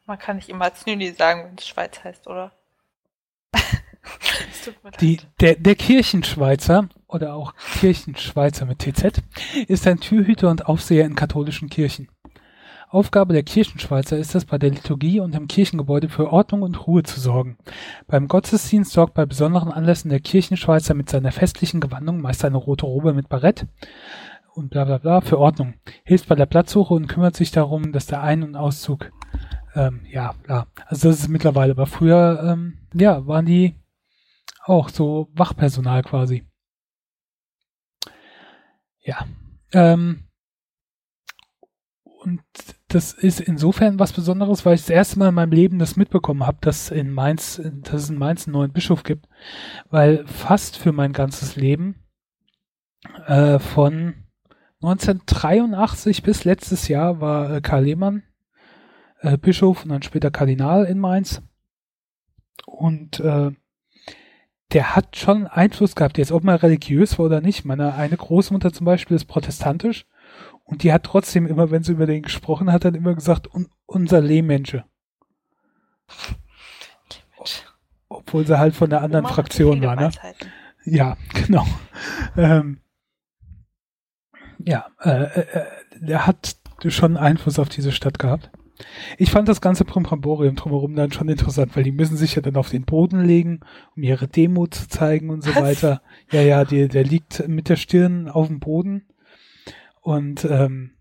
Man 0.06 0.20
kann 0.20 0.38
nicht 0.38 0.50
immer 0.50 0.74
Znüni 0.74 1.12
sagen, 1.12 1.46
wenn 1.46 1.56
es 1.58 1.68
Schweiz 1.68 2.04
heißt, 2.04 2.28
oder? 2.28 2.52
Die, 5.00 5.20
der, 5.40 5.56
der 5.56 5.76
Kirchenschweizer 5.76 6.90
oder 7.12 7.36
auch 7.36 7.54
Kirchenschweizer 7.80 8.66
mit 8.66 8.80
TZ 8.80 9.22
ist 9.68 9.88
ein 9.88 10.00
Türhüter 10.00 10.50
und 10.50 10.66
Aufseher 10.66 11.06
in 11.06 11.16
katholischen 11.16 11.70
Kirchen. 11.70 12.08
Aufgabe 12.90 13.32
der 13.32 13.44
Kirchenschweizer 13.44 14.18
ist 14.18 14.36
es, 14.36 14.44
bei 14.44 14.58
der 14.58 14.72
Liturgie 14.72 15.22
und 15.22 15.34
im 15.34 15.48
Kirchengebäude 15.48 16.10
für 16.10 16.32
Ordnung 16.32 16.62
und 16.62 16.88
Ruhe 16.88 17.04
zu 17.04 17.22
sorgen. 17.22 17.58
Beim 18.08 18.28
Gottesdienst 18.28 18.92
sorgt 18.92 19.14
bei 19.14 19.26
besonderen 19.26 19.72
Anlässen 19.72 20.10
der 20.10 20.20
Kirchenschweizer 20.20 20.94
mit 20.94 21.10
seiner 21.10 21.32
festlichen 21.32 21.80
Gewandung, 21.80 22.20
meist 22.20 22.44
eine 22.44 22.58
rote 22.58 22.86
Robe 22.86 23.14
mit 23.14 23.30
Barett 23.30 23.66
und 24.56 24.72
bla 24.72 24.84
bla 24.84 24.98
bla, 24.98 25.22
für 25.22 25.40
Ordnung, 25.40 25.76
hilft 26.04 26.28
bei 26.28 26.36
der 26.36 26.46
Platzsuche 26.48 26.94
und 26.94 27.08
kümmert 27.08 27.38
sich 27.38 27.52
darum, 27.52 27.94
dass 27.94 28.08
der 28.08 28.24
Ein- 28.24 28.44
und 28.44 28.58
Auszug, 28.58 29.10
ähm, 29.74 30.02
ja, 30.12 30.34
bla. 30.44 30.68
Also 30.88 31.10
das 31.10 31.22
ist 31.22 31.30
mittlerweile, 31.30 31.72
aber 31.72 31.86
früher, 31.86 32.44
ähm, 32.44 32.80
ja, 32.94 33.26
waren 33.26 33.46
die 33.46 33.76
auch 34.66 34.90
so 34.90 35.30
Wachpersonal 35.34 36.04
quasi. 36.04 36.44
Ja. 39.04 39.26
Ähm, 39.74 40.24
und 42.04 42.42
das 42.88 43.14
ist 43.14 43.40
insofern 43.40 43.98
was 43.98 44.14
Besonderes, 44.14 44.66
weil 44.66 44.76
ich 44.76 44.82
das 44.82 44.90
erste 44.90 45.18
Mal 45.18 45.30
in 45.30 45.36
meinem 45.36 45.52
Leben 45.52 45.80
das 45.80 45.96
mitbekommen 45.96 46.46
habe, 46.46 46.60
dass 46.62 46.92
in 46.92 47.12
Mainz, 47.12 47.60
dass 47.64 48.04
es 48.04 48.10
in 48.10 48.18
Mainz 48.18 48.46
einen 48.46 48.54
neuen 48.54 48.74
Bischof 48.74 49.04
gibt, 49.04 49.28
weil 49.90 50.28
fast 50.28 50.78
für 50.78 50.92
mein 50.92 51.14
ganzes 51.14 51.56
Leben 51.56 51.96
äh, 53.26 53.58
von 53.58 54.26
1983 54.84 56.22
bis 56.22 56.44
letztes 56.44 56.88
Jahr 56.88 57.22
war 57.22 57.56
äh, 57.56 57.62
Karl 57.62 57.86
Lehmann 57.86 58.24
äh, 59.22 59.38
Bischof 59.38 59.84
und 59.84 59.90
dann 59.90 60.04
später 60.04 60.32
Kardinal 60.32 60.86
in 60.86 61.00
Mainz. 61.00 61.42
Und 62.66 63.20
äh, 63.20 63.52
der 64.74 64.96
hat 64.96 65.18
schon 65.18 65.48
Einfluss 65.48 65.96
gehabt, 65.96 66.18
jetzt 66.18 66.32
ob 66.32 66.44
man 66.44 66.56
religiös 66.56 67.20
war 67.20 67.26
oder 67.26 67.42
nicht. 67.42 67.66
Meine 67.66 67.94
eine 67.96 68.18
Großmutter 68.18 68.72
zum 68.72 68.86
Beispiel 68.86 69.16
ist 69.16 69.26
protestantisch 69.26 70.06
und 70.64 70.84
die 70.84 70.94
hat 70.94 71.04
trotzdem 71.04 71.46
immer, 71.46 71.72
wenn 71.72 71.84
sie 71.84 71.92
über 71.92 72.06
den 72.06 72.22
gesprochen 72.22 72.72
hat, 72.72 72.86
dann 72.86 72.96
immer 72.96 73.14
gesagt, 73.14 73.54
un 73.54 73.68
unser 73.86 74.22
Lehmensche. 74.22 74.86
Obwohl 78.08 78.48
sie 78.48 78.58
halt 78.58 78.76
von 78.76 78.90
der 78.90 79.02
anderen 79.02 79.26
Oma 79.26 79.34
Fraktion 79.34 79.82
war, 79.82 79.96
ne? 79.96 80.12
Ja, 80.86 81.18
genau. 81.34 81.66
Ähm, 82.38 82.80
ja, 84.60 84.88
äh, 85.02 85.24
äh, 85.24 85.40
äh, 85.40 85.66
der 86.00 86.28
hat 86.28 86.56
schon 86.88 87.18
Einfluss 87.18 87.60
auf 87.60 87.70
diese 87.70 87.92
Stadt 87.92 88.20
gehabt. 88.20 88.50
Ich 89.18 89.32
fand 89.32 89.48
das 89.48 89.62
ganze 89.62 89.86
Primbramborium 89.86 90.56
drumherum 90.56 90.96
dann 90.96 91.12
schon 91.12 91.30
interessant, 91.30 91.76
weil 91.76 91.84
die 91.84 91.92
müssen 91.92 92.18
sich 92.18 92.36
ja 92.36 92.42
dann 92.42 92.56
auf 92.56 92.70
den 92.70 92.86
Boden 92.86 93.24
legen, 93.24 93.62
um 93.96 94.04
ihre 94.04 94.28
Demo 94.28 94.68
zu 94.68 94.88
zeigen 94.88 95.30
und 95.30 95.44
so 95.44 95.52
Was? 95.56 95.62
weiter. 95.62 96.02
Ja, 96.32 96.42
ja, 96.42 96.66
die, 96.66 96.88
der 96.88 97.04
liegt 97.04 97.48
mit 97.48 97.70
der 97.70 97.76
Stirn 97.76 98.30
auf 98.30 98.48
dem 98.48 98.60
Boden 98.60 99.08
und 100.02 100.46
ähm, 100.46 100.92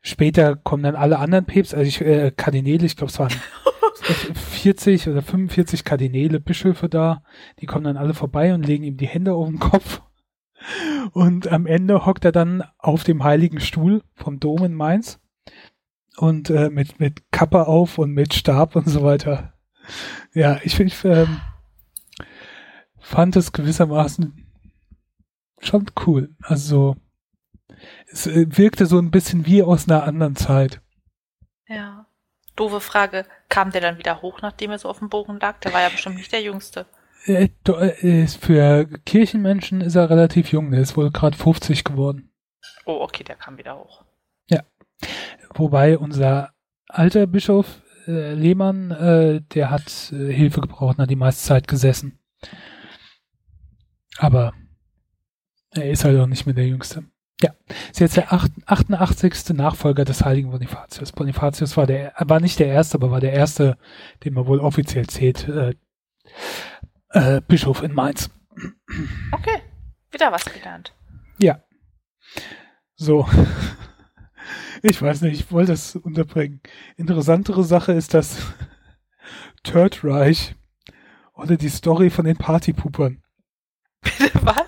später 0.00 0.56
kommen 0.56 0.82
dann 0.82 0.96
alle 0.96 1.18
anderen 1.18 1.44
Päpste, 1.44 1.76
also 1.76 1.88
ich, 1.88 2.00
äh, 2.00 2.32
Kardinäle, 2.34 2.86
ich 2.86 2.96
glaube 2.96 3.10
es 3.10 3.18
waren 3.18 3.32
40 4.34 5.08
oder 5.08 5.22
45 5.22 5.84
Kardinäle, 5.84 6.40
Bischöfe 6.40 6.88
da, 6.88 7.22
die 7.60 7.66
kommen 7.66 7.84
dann 7.84 7.96
alle 7.96 8.14
vorbei 8.14 8.54
und 8.54 8.66
legen 8.66 8.84
ihm 8.84 8.96
die 8.96 9.06
Hände 9.06 9.34
auf 9.34 9.48
den 9.48 9.58
Kopf. 9.58 10.02
Und 11.12 11.48
am 11.48 11.66
Ende 11.66 12.06
hockt 12.06 12.24
er 12.24 12.32
dann 12.32 12.62
auf 12.78 13.02
dem 13.02 13.24
heiligen 13.24 13.58
Stuhl 13.58 14.02
vom 14.14 14.38
Dom 14.38 14.64
in 14.64 14.74
Mainz 14.74 15.18
und 16.22 16.50
äh, 16.50 16.70
mit, 16.70 17.00
mit 17.00 17.32
Kappe 17.32 17.66
auf 17.66 17.98
und 17.98 18.12
mit 18.12 18.32
Stab 18.32 18.76
und 18.76 18.88
so 18.88 19.02
weiter. 19.02 19.54
Ja, 20.32 20.60
ich, 20.62 20.78
ich 20.78 21.04
ähm, 21.04 21.40
fand 23.00 23.34
es 23.34 23.50
gewissermaßen 23.50 24.46
schon 25.60 25.86
cool. 26.06 26.36
Also 26.40 26.96
es 28.06 28.28
äh, 28.28 28.46
wirkte 28.56 28.86
so 28.86 28.98
ein 28.98 29.10
bisschen 29.10 29.46
wie 29.46 29.64
aus 29.64 29.88
einer 29.88 30.04
anderen 30.04 30.36
Zeit. 30.36 30.80
Ja. 31.66 32.06
Doofe 32.54 32.80
Frage. 32.80 33.26
Kam 33.48 33.72
der 33.72 33.80
dann 33.80 33.98
wieder 33.98 34.22
hoch, 34.22 34.42
nachdem 34.42 34.70
er 34.70 34.78
so 34.78 34.88
auf 34.88 35.00
dem 35.00 35.08
Bogen 35.08 35.40
lag? 35.40 35.58
Der 35.58 35.72
war 35.72 35.80
ja 35.80 35.88
bestimmt 35.88 36.16
nicht 36.16 36.30
der 36.30 36.42
Jüngste. 36.42 36.86
Äh, 37.24 37.48
äh 37.66 38.28
für 38.28 38.86
Kirchenmenschen 39.06 39.80
ist 39.80 39.96
er 39.96 40.08
relativ 40.08 40.52
jung. 40.52 40.70
Der 40.70 40.82
ist 40.82 40.96
wohl 40.96 41.10
gerade 41.10 41.36
50 41.36 41.82
geworden. 41.82 42.30
Oh, 42.84 43.00
okay, 43.00 43.24
der 43.24 43.34
kam 43.34 43.58
wieder 43.58 43.76
hoch. 43.76 44.04
Wobei 45.54 45.98
unser 45.98 46.52
alter 46.88 47.26
Bischof 47.26 47.82
äh, 48.06 48.34
Lehmann, 48.34 48.90
äh, 48.90 49.40
der 49.54 49.70
hat 49.70 50.12
äh, 50.12 50.32
Hilfe 50.32 50.60
gebraucht, 50.60 50.98
hat 50.98 51.10
die 51.10 51.16
meiste 51.16 51.44
Zeit 51.44 51.68
gesessen. 51.68 52.18
Aber 54.18 54.52
er 55.70 55.90
ist 55.90 56.04
halt 56.04 56.18
auch 56.18 56.26
nicht 56.26 56.46
mehr 56.46 56.54
der 56.54 56.66
Jüngste. 56.66 57.04
Ja, 57.40 57.54
ist 57.90 57.98
jetzt 57.98 58.16
der 58.16 58.32
88. 58.32 59.56
Nachfolger 59.56 60.04
des 60.04 60.24
heiligen 60.24 60.50
Bonifatius. 60.50 61.10
Bonifatius 61.10 61.76
war 61.76 61.86
der, 61.86 62.12
war 62.18 62.38
nicht 62.38 62.58
der 62.60 62.68
erste, 62.68 62.98
aber 62.98 63.10
war 63.10 63.20
der 63.20 63.32
erste, 63.32 63.78
den 64.22 64.34
man 64.34 64.46
wohl 64.46 64.60
offiziell 64.60 65.06
zählt, 65.08 65.48
äh, 65.48 65.74
äh, 67.10 67.40
Bischof 67.48 67.82
in 67.82 67.94
Mainz. 67.94 68.30
Okay, 69.32 69.62
wieder 70.12 70.30
was 70.30 70.44
gelernt. 70.44 70.94
Ja. 71.38 71.62
So. 72.94 73.26
Ich 74.82 75.00
weiß 75.00 75.22
nicht, 75.22 75.40
ich 75.40 75.52
wollte 75.52 75.72
das 75.72 75.94
unterbringen. 75.94 76.60
Interessantere 76.96 77.62
Sache 77.62 77.92
ist 77.92 78.14
das 78.14 78.38
Third 79.62 80.02
Reich 80.02 80.56
oder 81.34 81.56
die 81.56 81.68
Story 81.68 82.10
von 82.10 82.24
den 82.24 82.36
Partypupern. 82.36 83.22
Bitte 84.02 84.30
was? 84.42 84.66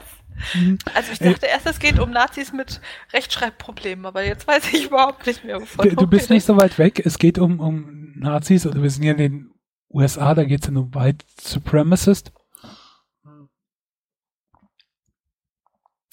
Mhm. 0.55 0.79
Also 0.95 1.13
ich 1.13 1.19
dachte 1.19 1.47
erst, 1.47 1.67
es 1.67 1.81
geht 1.81 1.99
um 1.99 2.11
Nazis 2.11 2.53
mit 2.53 2.81
Rechtschreibproblemen, 3.13 4.07
aber 4.07 4.25
jetzt 4.25 4.47
weiß 4.47 4.73
ich 4.73 4.87
überhaupt 4.87 5.27
nicht 5.27 5.45
mehr, 5.45 5.61
wovon 5.61 5.89
Du, 5.89 5.97
du 5.97 6.07
bist 6.07 6.31
nicht 6.31 6.45
so 6.45 6.57
weit 6.57 6.79
weg. 6.79 7.05
Es 7.05 7.19
geht 7.19 7.39
um, 7.39 7.59
um 7.59 8.13
Nazis, 8.17 8.67
oder 8.67 8.83
wir 8.83 8.91
sind 8.91 9.03
hier 9.03 9.13
in 9.13 9.19
den 9.19 9.51
USA, 9.91 10.35
da 10.35 10.45
geht 10.45 10.63
es 10.63 10.71
ja 10.71 10.79
um 10.79 10.95
White 10.95 11.25
Supremacist. 11.41 12.33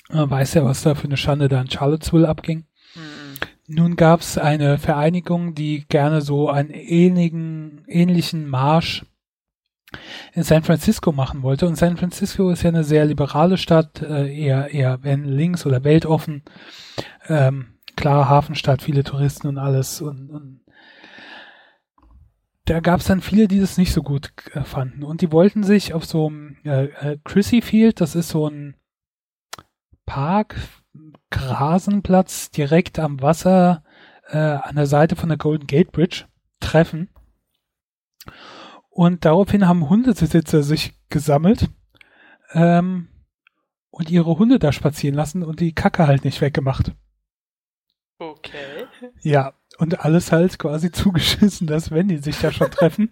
Man 0.09 0.29
weiß 0.29 0.55
ja, 0.55 0.65
was 0.65 0.81
da 0.81 0.95
für 0.95 1.05
eine 1.05 1.17
Schande 1.17 1.47
da 1.47 1.61
in 1.61 1.69
Charlottesville 1.69 2.27
abging. 2.27 2.65
Nun 3.73 3.95
gab 3.95 4.19
es 4.19 4.37
eine 4.37 4.77
Vereinigung, 4.77 5.55
die 5.55 5.85
gerne 5.87 6.21
so 6.21 6.49
einen 6.49 6.71
ähnlichen, 6.71 7.83
ähnlichen 7.87 8.49
Marsch 8.49 9.05
in 10.33 10.43
San 10.43 10.63
Francisco 10.63 11.13
machen 11.13 11.41
wollte. 11.41 11.67
Und 11.67 11.77
San 11.77 11.95
Francisco 11.95 12.49
ist 12.49 12.63
ja 12.63 12.69
eine 12.69 12.83
sehr 12.83 13.05
liberale 13.05 13.57
Stadt, 13.57 14.01
äh, 14.01 14.33
eher, 14.33 14.73
eher 14.73 15.03
wenn 15.03 15.23
links 15.23 15.65
oder 15.65 15.85
weltoffen. 15.85 16.43
Ähm, 17.27 17.75
klar, 17.95 18.27
Hafenstadt, 18.27 18.81
viele 18.81 19.05
Touristen 19.05 19.47
und 19.47 19.57
alles. 19.57 20.01
Und, 20.01 20.29
und 20.29 20.61
da 22.65 22.81
gab 22.81 22.99
es 22.99 23.07
dann 23.07 23.21
viele, 23.21 23.47
die 23.47 23.61
das 23.61 23.77
nicht 23.77 23.93
so 23.93 24.03
gut 24.03 24.33
äh, 24.53 24.63
fanden. 24.63 25.03
Und 25.03 25.21
die 25.21 25.31
wollten 25.31 25.63
sich 25.63 25.93
auf 25.93 26.03
so 26.03 26.27
einem 26.27 26.57
äh, 26.65 26.85
äh, 26.85 27.17
Chrissy 27.23 27.61
Field, 27.61 28.01
das 28.01 28.15
ist 28.15 28.29
so 28.29 28.49
ein 28.49 28.75
Park, 30.05 30.57
Grasenplatz 31.31 32.51
direkt 32.51 32.99
am 32.99 33.21
Wasser 33.21 33.83
äh, 34.29 34.37
an 34.37 34.75
der 34.75 34.85
Seite 34.85 35.15
von 35.15 35.29
der 35.29 35.37
Golden 35.37 35.67
Gate 35.67 35.91
Bridge 35.91 36.25
treffen. 36.59 37.09
Und 38.89 39.25
daraufhin 39.25 39.67
haben 39.67 39.89
Hundebesitzer 39.89 40.61
sich 40.63 40.93
gesammelt 41.09 41.69
ähm, 42.53 43.07
und 43.89 44.09
ihre 44.09 44.37
Hunde 44.37 44.59
da 44.59 44.71
spazieren 44.71 45.15
lassen 45.15 45.43
und 45.43 45.59
die 45.59 45.73
Kacke 45.73 46.07
halt 46.07 46.25
nicht 46.25 46.41
weggemacht. 46.41 46.93
Okay. 48.19 48.85
Ja, 49.21 49.53
und 49.77 50.01
alles 50.01 50.31
halt 50.31 50.59
quasi 50.59 50.91
zugeschissen, 50.91 51.67
dass 51.67 51.91
wenn 51.91 52.07
die 52.07 52.17
sich 52.17 52.37
da 52.39 52.51
schon 52.51 52.69
treffen, 52.69 53.11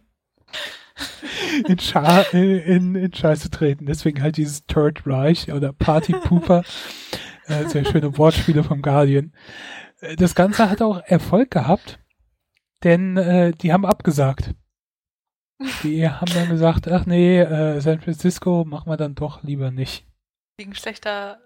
in, 1.67 1.79
Scha 1.79 2.21
in, 2.33 2.95
in 2.95 3.13
Scheiße 3.13 3.49
treten. 3.49 3.85
Deswegen 3.85 4.21
halt 4.21 4.37
dieses 4.37 4.65
Third 4.65 5.01
Reich 5.05 5.51
oder 5.51 5.73
Party 5.73 6.13
Pooper. 6.13 6.63
Äh, 7.49 7.67
sehr 7.67 7.85
schöne 7.85 8.17
Wortspiele 8.17 8.63
vom 8.63 8.81
Guardian. 8.81 9.33
Äh, 10.01 10.15
das 10.15 10.35
Ganze 10.35 10.69
hat 10.69 10.81
auch 10.81 11.01
Erfolg 11.05 11.51
gehabt, 11.51 11.99
denn 12.83 13.17
äh, 13.17 13.51
die 13.51 13.73
haben 13.73 13.85
abgesagt. 13.85 14.53
Die 15.83 16.07
haben 16.07 16.33
dann 16.33 16.49
gesagt, 16.49 16.87
ach 16.87 17.05
nee, 17.05 17.39
äh, 17.39 17.81
San 17.81 17.99
Francisco 17.99 18.63
machen 18.65 18.89
wir 18.89 18.97
dann 18.97 19.15
doch 19.15 19.43
lieber 19.43 19.71
nicht. 19.71 20.05
Wegen 20.57 20.73
schlechter 20.73 21.39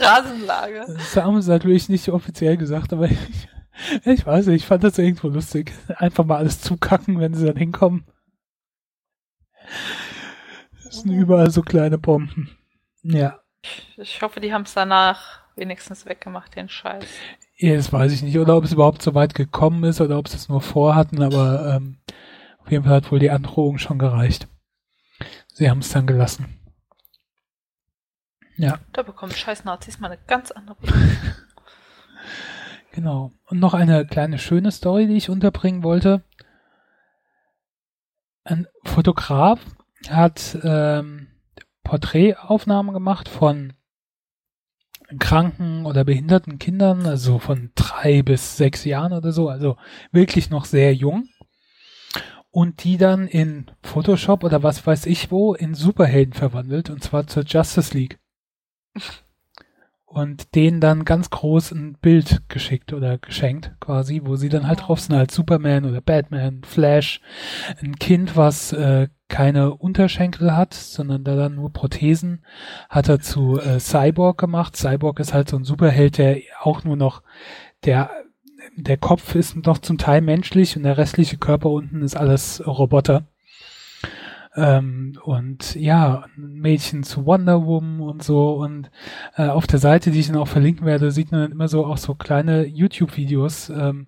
Rasenlage. 0.00 0.84
Das 0.86 1.16
haben 1.16 1.40
sie 1.40 1.50
natürlich 1.50 1.88
nicht 1.88 2.08
offiziell 2.10 2.56
gesagt, 2.56 2.92
aber 2.92 3.06
ich, 3.06 3.48
ich 4.04 4.26
weiß 4.26 4.46
nicht, 4.46 4.56
ich 4.56 4.66
fand 4.66 4.84
das 4.84 4.98
irgendwo 4.98 5.28
lustig. 5.28 5.72
Einfach 5.96 6.24
mal 6.24 6.36
alles 6.36 6.60
zukacken, 6.60 7.20
wenn 7.20 7.34
sie 7.34 7.46
dann 7.46 7.56
hinkommen. 7.56 8.06
Es 10.86 11.00
sind 11.00 11.12
überall 11.12 11.50
so 11.50 11.62
kleine 11.62 11.98
Bomben. 11.98 12.50
Ja. 13.02 13.40
Ich 13.96 14.20
hoffe, 14.20 14.40
die 14.40 14.52
haben 14.52 14.62
es 14.62 14.74
danach 14.74 15.43
wenigstens 15.56 16.06
weggemacht, 16.06 16.56
den 16.56 16.68
Scheiß. 16.68 17.04
Ja, 17.56 17.76
das 17.76 17.92
weiß 17.92 18.12
ich 18.12 18.22
nicht. 18.22 18.38
Oder 18.38 18.56
ob 18.56 18.64
es 18.64 18.72
überhaupt 18.72 19.02
so 19.02 19.14
weit 19.14 19.34
gekommen 19.34 19.84
ist 19.84 20.00
oder 20.00 20.18
ob 20.18 20.28
sie 20.28 20.36
es 20.36 20.48
nur 20.48 20.60
vorhatten, 20.60 21.22
aber 21.22 21.76
ähm, 21.76 21.98
auf 22.58 22.70
jeden 22.70 22.84
Fall 22.84 22.94
hat 22.94 23.12
wohl 23.12 23.18
die 23.18 23.30
Androhung 23.30 23.78
schon 23.78 23.98
gereicht. 23.98 24.48
Sie 25.52 25.70
haben 25.70 25.78
es 25.80 25.90
dann 25.90 26.06
gelassen. 26.06 26.60
Ja. 28.56 28.78
Da 28.92 29.02
bekommen 29.02 29.32
scheiß 29.32 29.64
Nazis 29.64 29.98
mal 29.98 30.10
eine 30.10 30.20
ganz 30.26 30.50
andere 30.50 30.76
Genau. 32.92 33.32
Und 33.46 33.58
noch 33.58 33.74
eine 33.74 34.06
kleine 34.06 34.38
schöne 34.38 34.70
Story, 34.70 35.08
die 35.08 35.16
ich 35.16 35.28
unterbringen 35.28 35.82
wollte. 35.82 36.22
Ein 38.44 38.68
Fotograf 38.84 39.58
hat 40.08 40.56
ähm, 40.62 41.28
Porträtaufnahmen 41.82 42.94
gemacht 42.94 43.28
von 43.28 43.72
kranken 45.18 45.86
oder 45.86 46.04
behinderten 46.04 46.58
Kindern, 46.58 47.06
also 47.06 47.38
von 47.38 47.70
drei 47.74 48.22
bis 48.22 48.56
sechs 48.56 48.84
Jahren 48.84 49.12
oder 49.12 49.32
so, 49.32 49.48
also 49.48 49.76
wirklich 50.12 50.50
noch 50.50 50.64
sehr 50.64 50.94
jung 50.94 51.28
und 52.50 52.84
die 52.84 52.96
dann 52.96 53.26
in 53.26 53.66
Photoshop 53.82 54.44
oder 54.44 54.62
was 54.62 54.86
weiß 54.86 55.06
ich 55.06 55.30
wo 55.32 55.54
in 55.54 55.74
Superhelden 55.74 56.34
verwandelt 56.34 56.88
und 56.88 57.02
zwar 57.02 57.26
zur 57.26 57.44
Justice 57.44 57.96
League. 57.96 58.18
Und 60.14 60.54
denen 60.54 60.80
dann 60.80 61.04
ganz 61.04 61.28
groß 61.30 61.72
ein 61.72 61.98
Bild 62.00 62.42
geschickt 62.48 62.92
oder 62.92 63.18
geschenkt 63.18 63.72
quasi, 63.80 64.20
wo 64.24 64.36
sie 64.36 64.48
dann 64.48 64.68
halt 64.68 64.82
drauf 64.82 65.00
sind 65.00 65.16
als 65.16 65.34
Superman 65.34 65.84
oder 65.84 66.00
Batman, 66.00 66.62
Flash, 66.64 67.20
ein 67.82 67.96
Kind, 67.96 68.36
was 68.36 68.72
äh, 68.72 69.08
keine 69.26 69.74
Unterschenkel 69.74 70.56
hat, 70.56 70.72
sondern 70.72 71.24
da 71.24 71.34
dann 71.34 71.56
nur 71.56 71.72
Prothesen, 71.72 72.44
hat 72.88 73.08
er 73.08 73.18
zu 73.18 73.58
äh, 73.58 73.80
Cyborg 73.80 74.38
gemacht. 74.38 74.76
Cyborg 74.76 75.18
ist 75.18 75.34
halt 75.34 75.50
so 75.50 75.56
ein 75.56 75.64
Superheld, 75.64 76.18
der 76.18 76.38
auch 76.62 76.84
nur 76.84 76.96
noch 76.96 77.22
der 77.84 78.10
der 78.76 78.96
Kopf 78.96 79.34
ist 79.34 79.56
noch 79.66 79.78
zum 79.78 79.98
Teil 79.98 80.20
menschlich 80.20 80.76
und 80.76 80.84
der 80.84 80.96
restliche 80.96 81.36
Körper 81.36 81.70
unten 81.70 82.02
ist 82.02 82.16
alles 82.16 82.66
Roboter. 82.66 83.26
Ähm, 84.56 85.18
und 85.24 85.74
ja, 85.74 86.26
ein 86.36 86.54
Mädchen 86.54 87.02
zu 87.02 87.26
Wonder 87.26 87.66
Woman 87.66 88.00
und 88.00 88.22
so. 88.22 88.54
Und 88.54 88.90
äh, 89.36 89.48
auf 89.48 89.66
der 89.66 89.80
Seite, 89.80 90.10
die 90.10 90.20
ich 90.20 90.28
dann 90.28 90.36
auch 90.36 90.48
verlinken 90.48 90.86
werde, 90.86 91.10
sieht 91.10 91.32
man 91.32 91.40
dann 91.40 91.52
immer 91.52 91.68
so 91.68 91.84
auch 91.84 91.98
so 91.98 92.14
kleine 92.14 92.64
YouTube-Videos, 92.64 93.70
ähm, 93.70 94.06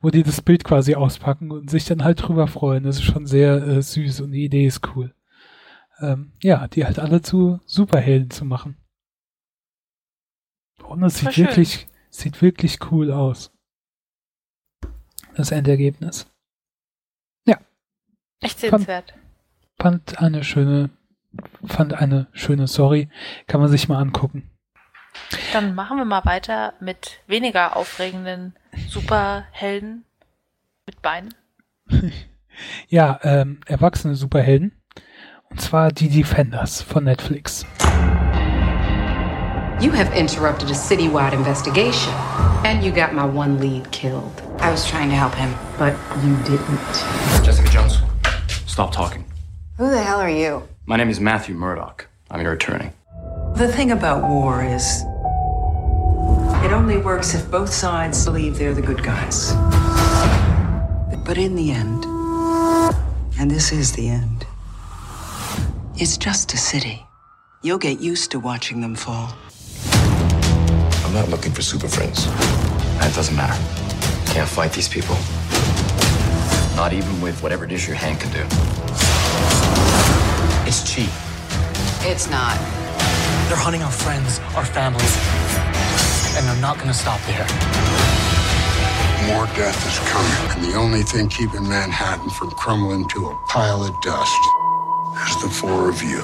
wo 0.00 0.10
die 0.10 0.24
das 0.24 0.40
Bild 0.40 0.64
quasi 0.64 0.96
auspacken 0.96 1.50
und 1.52 1.70
sich 1.70 1.84
dann 1.84 2.02
halt 2.02 2.26
drüber 2.26 2.48
freuen. 2.48 2.84
Das 2.84 2.96
ist 2.96 3.04
schon 3.04 3.26
sehr 3.26 3.62
äh, 3.62 3.82
süß 3.82 4.22
und 4.22 4.32
die 4.32 4.44
Idee 4.44 4.66
ist 4.66 4.82
cool. 4.94 5.14
Ähm, 6.00 6.32
ja, 6.42 6.66
die 6.66 6.84
halt 6.84 6.98
alle 6.98 7.22
zu 7.22 7.60
Superhelden 7.64 8.30
zu 8.30 8.44
machen. 8.44 8.76
Und 10.88 11.02
es 11.04 11.18
sieht 11.18 11.38
wirklich, 11.38 11.86
sieht 12.10 12.42
wirklich 12.42 12.78
cool 12.90 13.12
aus 13.12 13.52
das 15.36 15.50
Endergebnis. 15.50 16.30
Ja. 17.46 17.58
Echt 18.40 18.60
sehenswert. 18.60 19.14
Fand, 19.80 20.18
eine 20.20 20.44
schöne, 20.44 20.90
fand 21.66 21.94
eine 21.94 22.28
schöne 22.32 22.68
Story. 22.68 23.08
Kann 23.46 23.60
man 23.60 23.70
sich 23.70 23.88
mal 23.88 23.98
angucken. 23.98 24.50
Dann 25.52 25.74
machen 25.74 25.98
wir 25.98 26.04
mal 26.04 26.24
weiter 26.24 26.74
mit 26.80 27.20
weniger 27.26 27.76
aufregenden 27.76 28.54
Superhelden 28.88 30.04
mit 30.86 31.02
Beinen. 31.02 31.34
ja, 32.88 33.20
ähm, 33.22 33.60
erwachsene 33.66 34.14
Superhelden. 34.14 34.72
Und 35.50 35.60
zwar 35.60 35.92
die 35.92 36.08
Defenders 36.08 36.82
von 36.82 37.04
Netflix. 37.04 37.64
You 39.80 39.90
have 39.92 40.12
interrupted 40.16 40.70
a 40.70 40.74
citywide 40.74 41.32
investigation, 41.34 42.12
and 42.64 42.82
you 42.82 42.92
got 42.92 43.12
my 43.12 43.24
one 43.24 43.58
lead 43.58 43.90
killed. 43.92 44.32
I 44.60 44.70
was 44.70 44.86
trying 44.86 45.10
to 45.10 45.16
help 45.16 45.34
him, 45.34 45.52
but 45.78 45.94
you 46.22 46.36
didn't. 46.44 47.44
Jessica 47.44 47.68
Jones, 47.68 47.98
stop 48.66 48.92
talking. 48.92 49.24
Who 49.76 49.90
the 49.90 50.00
hell 50.00 50.20
are 50.20 50.30
you? 50.30 50.68
My 50.86 50.96
name 50.96 51.10
is 51.10 51.18
Matthew 51.18 51.56
Murdoch. 51.56 52.06
I'm 52.30 52.40
your 52.40 52.52
attorney. 52.52 52.92
The 53.56 53.66
thing 53.66 53.90
about 53.90 54.22
war 54.22 54.62
is 54.62 55.02
it 56.64 56.70
only 56.70 56.98
works 56.98 57.34
if 57.34 57.50
both 57.50 57.72
sides 57.72 58.24
believe 58.24 58.56
they're 58.56 58.72
the 58.72 58.82
good 58.82 59.02
guys. 59.02 59.52
But 61.24 61.38
in 61.38 61.56
the 61.56 61.72
end, 61.72 62.04
and 63.36 63.50
this 63.50 63.72
is 63.72 63.90
the 63.90 64.08
end, 64.08 64.46
it's 65.96 66.18
just 66.18 66.54
a 66.54 66.56
city. 66.56 67.04
You'll 67.64 67.78
get 67.78 67.98
used 67.98 68.30
to 68.30 68.38
watching 68.38 68.80
them 68.80 68.94
fall. 68.94 69.34
I'm 71.04 71.14
not 71.14 71.28
looking 71.30 71.50
for 71.50 71.62
super 71.62 71.88
friends. 71.88 72.26
That 73.00 73.12
doesn't 73.16 73.34
matter. 73.34 73.60
Can't 74.32 74.48
fight 74.48 74.72
these 74.72 74.88
people. 74.88 75.16
Not 76.76 76.92
even 76.92 77.20
with 77.20 77.42
whatever 77.42 77.64
it 77.64 77.72
is 77.72 77.88
your 77.88 77.96
hand 77.96 78.20
can 78.20 78.30
do. 78.30 79.03
It's 80.66 80.82
cheap. 80.92 81.10
It's 82.02 82.28
not. 82.30 82.56
They're 83.48 83.56
hunting 83.56 83.82
our 83.82 83.92
friends, 83.92 84.40
our 84.56 84.64
families. 84.64 85.16
and 86.36 86.46
they're 86.48 86.60
not 86.60 86.78
gonna 86.78 86.94
stop 86.94 87.20
there. 87.26 87.46
More 89.28 89.46
death 89.56 89.78
is 89.86 89.98
coming, 90.10 90.50
and 90.52 90.72
the 90.72 90.76
only 90.76 91.02
thing 91.02 91.28
keeping 91.28 91.68
Manhattan 91.68 92.28
from 92.30 92.50
crumbling 92.50 93.08
to 93.10 93.26
a 93.26 93.36
pile 93.48 93.82
of 93.84 93.94
dust 94.02 94.42
is 95.28 95.42
the 95.42 95.48
four 95.48 95.88
of 95.88 96.02
you. 96.02 96.22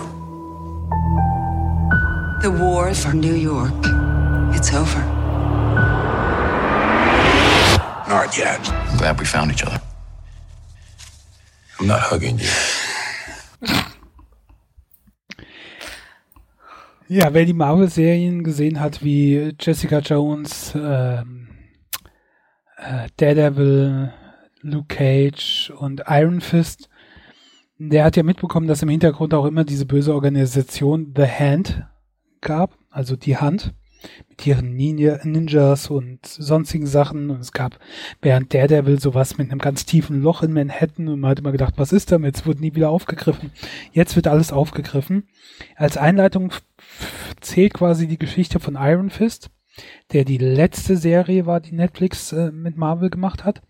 The 2.42 2.50
war 2.50 2.92
for 2.94 3.14
New 3.14 3.34
York. 3.34 3.72
It's 4.54 4.72
over. 4.74 5.00
Not 8.08 8.36
yet. 8.36 8.60
I'm 8.68 8.98
glad 8.98 9.18
we 9.18 9.24
found 9.24 9.52
each 9.52 9.62
other. 9.62 9.80
I'm 11.78 11.86
not 11.86 12.00
hugging 12.00 12.38
you. 12.38 12.48
Ja, 17.12 17.34
wer 17.34 17.44
die 17.44 17.54
Marvel-Serien 17.54 18.44
gesehen 18.44 18.78
hat, 18.78 19.02
wie 19.02 19.52
Jessica 19.58 19.98
Jones, 19.98 20.72
ähm, 20.76 21.48
äh, 22.76 23.08
Daredevil, 23.16 24.12
Luke 24.60 24.94
Cage 24.94 25.72
und 25.76 26.04
Iron 26.06 26.40
Fist, 26.40 26.88
der 27.78 28.04
hat 28.04 28.16
ja 28.16 28.22
mitbekommen, 28.22 28.68
dass 28.68 28.82
im 28.82 28.90
Hintergrund 28.90 29.34
auch 29.34 29.44
immer 29.46 29.64
diese 29.64 29.86
böse 29.86 30.14
Organisation 30.14 31.12
The 31.16 31.26
Hand 31.26 31.84
gab, 32.42 32.78
also 32.90 33.16
die 33.16 33.36
Hand 33.36 33.74
mit 34.28 34.46
ihren 34.46 34.74
Ninja, 34.74 35.18
Ninjas 35.24 35.90
und 35.90 36.24
sonstigen 36.24 36.86
Sachen. 36.86 37.30
Und 37.30 37.40
es 37.40 37.52
gab 37.52 37.78
während 38.22 38.54
Daredevil 38.54 39.00
sowas 39.00 39.36
mit 39.36 39.50
einem 39.50 39.58
ganz 39.58 39.84
tiefen 39.84 40.22
Loch 40.22 40.42
in 40.42 40.52
Manhattan 40.52 41.08
und 41.08 41.20
man 41.20 41.32
hat 41.32 41.40
immer 41.40 41.52
gedacht, 41.52 41.74
was 41.76 41.92
ist 41.92 42.12
damit? 42.12 42.36
Es 42.36 42.46
wurde 42.46 42.60
nie 42.60 42.74
wieder 42.74 42.90
aufgegriffen. 42.90 43.50
Jetzt 43.92 44.16
wird 44.16 44.28
alles 44.28 44.52
aufgegriffen. 44.52 45.28
Als 45.76 45.96
Einleitung 45.96 46.52
zählt 47.40 47.74
quasi 47.74 48.06
die 48.06 48.18
Geschichte 48.18 48.60
von 48.60 48.76
Iron 48.76 49.10
Fist, 49.10 49.50
der 50.12 50.24
die 50.24 50.38
letzte 50.38 50.96
Serie 50.96 51.46
war, 51.46 51.60
die 51.60 51.72
Netflix 51.72 52.32
äh, 52.32 52.50
mit 52.50 52.76
Marvel 52.76 53.10
gemacht 53.10 53.44
hat. 53.44 53.62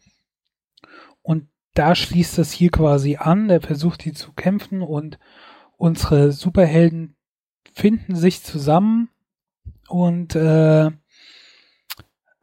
Und 1.22 1.48
da 1.74 1.94
schließt 1.94 2.38
das 2.38 2.52
hier 2.52 2.70
quasi 2.70 3.16
an. 3.16 3.48
Der 3.48 3.60
versucht, 3.60 4.04
die 4.04 4.12
zu 4.12 4.32
kämpfen 4.32 4.82
und 4.82 5.18
unsere 5.76 6.32
Superhelden 6.32 7.16
finden 7.72 8.16
sich 8.16 8.42
zusammen 8.42 9.08
und 9.88 10.34
äh, 10.34 10.90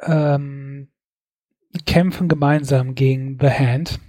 ähm, 0.02 0.90
kämpfen 1.86 2.28
gemeinsam 2.28 2.96
gegen 2.96 3.38
The 3.40 3.50
Hand. 3.50 4.00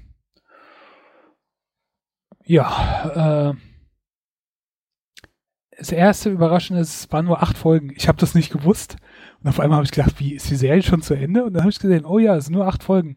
Ja, 2.45 3.51
äh, 3.51 3.68
das 5.79 5.93
erste 5.93 6.31
Überraschende 6.31 6.83
ist, 6.83 6.95
es 7.05 7.13
waren 7.13 7.27
nur 7.27 7.43
acht 7.43 7.57
Folgen. 7.57 7.93
Ich 7.95 8.09
habe 8.09 8.19
das 8.19 8.35
nicht 8.35 8.51
gewusst. 8.51 8.97
Und 9.41 9.49
auf 9.49 9.61
einmal 9.61 9.77
habe 9.77 9.85
ich 9.85 9.93
gedacht, 9.93 10.19
wie 10.19 10.35
ist 10.35 10.51
die 10.51 10.57
Serie 10.57 10.83
schon 10.83 11.03
zu 11.03 11.15
Ende? 11.15 11.45
Und 11.45 11.55
dann 11.55 11.63
habe 11.63 11.71
ich 11.71 11.79
gesehen, 11.79 12.05
oh 12.05 12.19
ja, 12.19 12.37
es 12.37 12.47
sind 12.47 12.55
nur 12.55 12.67
acht 12.67 12.83
Folgen. 12.83 13.17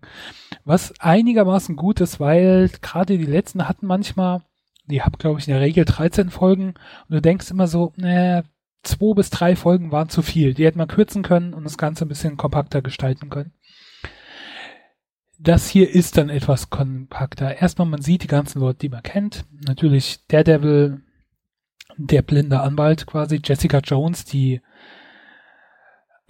Was 0.64 0.94
einigermaßen 1.00 1.76
gut 1.76 2.00
ist, 2.02 2.20
weil 2.20 2.70
gerade 2.82 3.18
die 3.18 3.26
letzten 3.26 3.68
hatten 3.68 3.88
manchmal, 3.88 4.44
die 4.86 5.02
haben, 5.02 5.18
glaube 5.18 5.40
ich, 5.40 5.48
in 5.48 5.54
der 5.54 5.62
Regel 5.62 5.86
13 5.86 6.30
Folgen. 6.30 6.76
Und 7.10 7.16
du 7.16 7.22
denkst 7.22 7.50
immer 7.50 7.68
so, 7.68 7.94
ne, 7.96 8.44
zwei 8.84 9.16
bis 9.16 9.32
drei 9.32 9.56
Folgen 9.56 9.92
waren 9.92 10.10
zu 10.10 10.22
viel. 10.22 10.54
Die 10.54 10.66
hätte 10.66 10.78
man 10.78 10.88
kürzen 10.88 11.24
können 11.24 11.56
und 11.56 11.64
das 11.64 11.80
Ganze 11.80 12.06
ein 12.06 12.10
bisschen 12.10 12.38
kompakter 12.38 12.84
gestalten 12.84 13.30
können. 13.30 13.54
Das 15.40 15.68
hier 15.68 15.90
ist 15.90 16.18
dann 16.18 16.30
etwas 16.30 16.70
kompakter. 16.70 17.58
Erstmal, 17.58 17.88
man 17.88 18.04
sieht 18.04 18.22
die 18.22 18.28
ganzen 18.28 18.60
Leute, 18.60 18.80
die 18.80 18.90
man 18.90 19.02
kennt. 19.02 19.46
Natürlich 19.66 20.28
Daredevil, 20.28 21.02
der 22.08 22.22
blinde 22.22 22.62
Anwalt 22.62 23.06
quasi, 23.06 23.42
Jessica 23.44 23.80
Jones, 23.80 24.26
die 24.26 24.62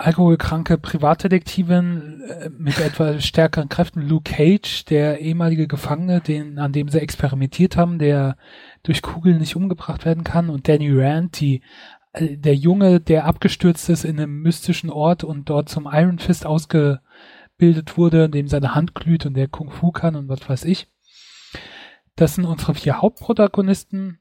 alkoholkranke 0.02 0.78
Privatdetektivin 0.78 2.22
äh, 2.28 2.50
mit 2.50 2.80
etwas 2.86 3.26
stärkeren 3.26 3.70
Kräften, 3.70 4.02
Luke 4.02 4.32
Cage, 4.32 4.86
der 4.86 5.20
ehemalige 5.20 5.68
Gefangene, 5.68 6.22
den, 6.22 6.60
an 6.60 6.74
dem 6.74 6.90
sie 6.90 7.00
experimentiert 7.00 7.78
haben, 7.78 8.00
der 8.00 8.38
durch 8.84 9.02
Kugeln 9.02 9.38
nicht 9.38 9.56
umgebracht 9.56 10.06
werden 10.06 10.24
kann, 10.24 10.50
und 10.50 10.68
Danny 10.68 10.92
Rand, 10.92 11.40
die 11.40 11.62
äh, 12.14 12.38
der 12.38 12.56
Junge, 12.56 13.00
der 13.00 13.26
abgestürzt 13.26 13.90
ist 13.90 14.04
in 14.04 14.20
einem 14.20 14.42
mystischen 14.42 14.90
Ort 14.90 15.24
und 15.24 15.50
dort 15.50 15.70
zum 15.70 15.88
Iron 15.92 16.20
Fist 16.20 16.46
ausgebildet 16.46 17.98
wurde, 17.98 18.30
dem 18.30 18.48
seine 18.48 18.76
Hand 18.76 18.96
glüht 18.96 19.26
und 19.26 19.36
der 19.36 19.48
Kung 19.48 19.70
Fu 19.70 19.92
kann 19.92 20.16
und 20.16 20.28
was 20.28 20.48
weiß 20.48 20.66
ich. 20.66 20.88
Das 22.16 22.36
sind 22.36 22.46
unsere 22.46 22.76
vier 22.76 23.02
Hauptprotagonisten, 23.02 24.20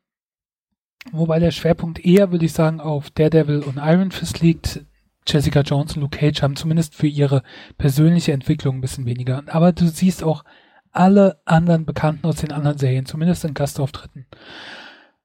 wobei 1.12 1.38
der 1.38 1.51
Schwerpunkt 1.51 2.05
eher, 2.05 2.32
würde 2.32 2.44
ich 2.44 2.53
sagen, 2.53 2.80
auf 2.80 3.11
Daredevil 3.11 3.61
und 3.61 3.78
Iron 3.78 4.11
Fist 4.11 4.40
liegt. 4.40 4.84
Jessica 5.26 5.61
Jones 5.61 5.94
und 5.94 6.03
Luke 6.03 6.18
Cage 6.18 6.42
haben 6.42 6.57
zumindest 6.57 6.94
für 6.94 7.07
ihre 7.07 7.42
persönliche 7.78 8.32
Entwicklung 8.32 8.76
ein 8.76 8.80
bisschen 8.80 9.07
weniger. 9.07 9.42
Aber 9.46 9.72
du 9.72 9.86
siehst 9.86 10.24
auch 10.24 10.44
alle 10.92 11.40
anderen 11.44 11.84
Bekannten 11.84 12.26
aus 12.26 12.36
den 12.36 12.53
anderen 12.53 12.78
Serien, 12.78 13.07
zumindest 13.07 13.44
in 13.44 13.55
Gastauftritten. 13.55 14.26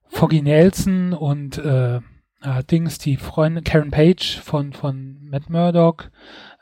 Foggy 0.07 0.41
Nelson 0.41 1.13
und 1.13 1.57
äh, 1.57 1.97
äh, 1.97 2.63
Dings, 2.69 2.99
die 2.99 3.17
Freundin 3.17 3.63
Karen 3.63 3.91
Page 3.91 4.39
von, 4.39 4.73
von 4.73 5.17
Matt 5.29 5.49
Murdock, 5.49 6.11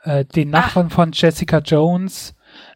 äh, 0.02 0.24
den 0.24 0.50
Nachbarn 0.50 0.88
Ach. 0.90 0.94
von 0.94 1.10
Jessica 1.12 1.58
Jones, 1.58 2.33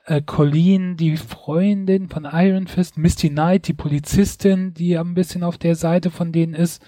äh, 0.09 0.23
Colleen, 0.23 0.97
die 0.97 1.17
Freundin 1.17 2.09
von 2.09 2.27
Iron 2.31 2.67
Fist, 2.67 2.97
Misty 2.97 3.29
Knight, 3.29 3.69
die 3.69 3.75
Polizistin, 3.75 4.73
die 4.75 4.97
ein 4.97 5.15
bisschen 5.15 5.45
auf 5.45 5.59
der 5.59 5.75
Seite 5.75 6.11
von 6.11 6.33
denen 6.33 6.55
ist, 6.55 6.83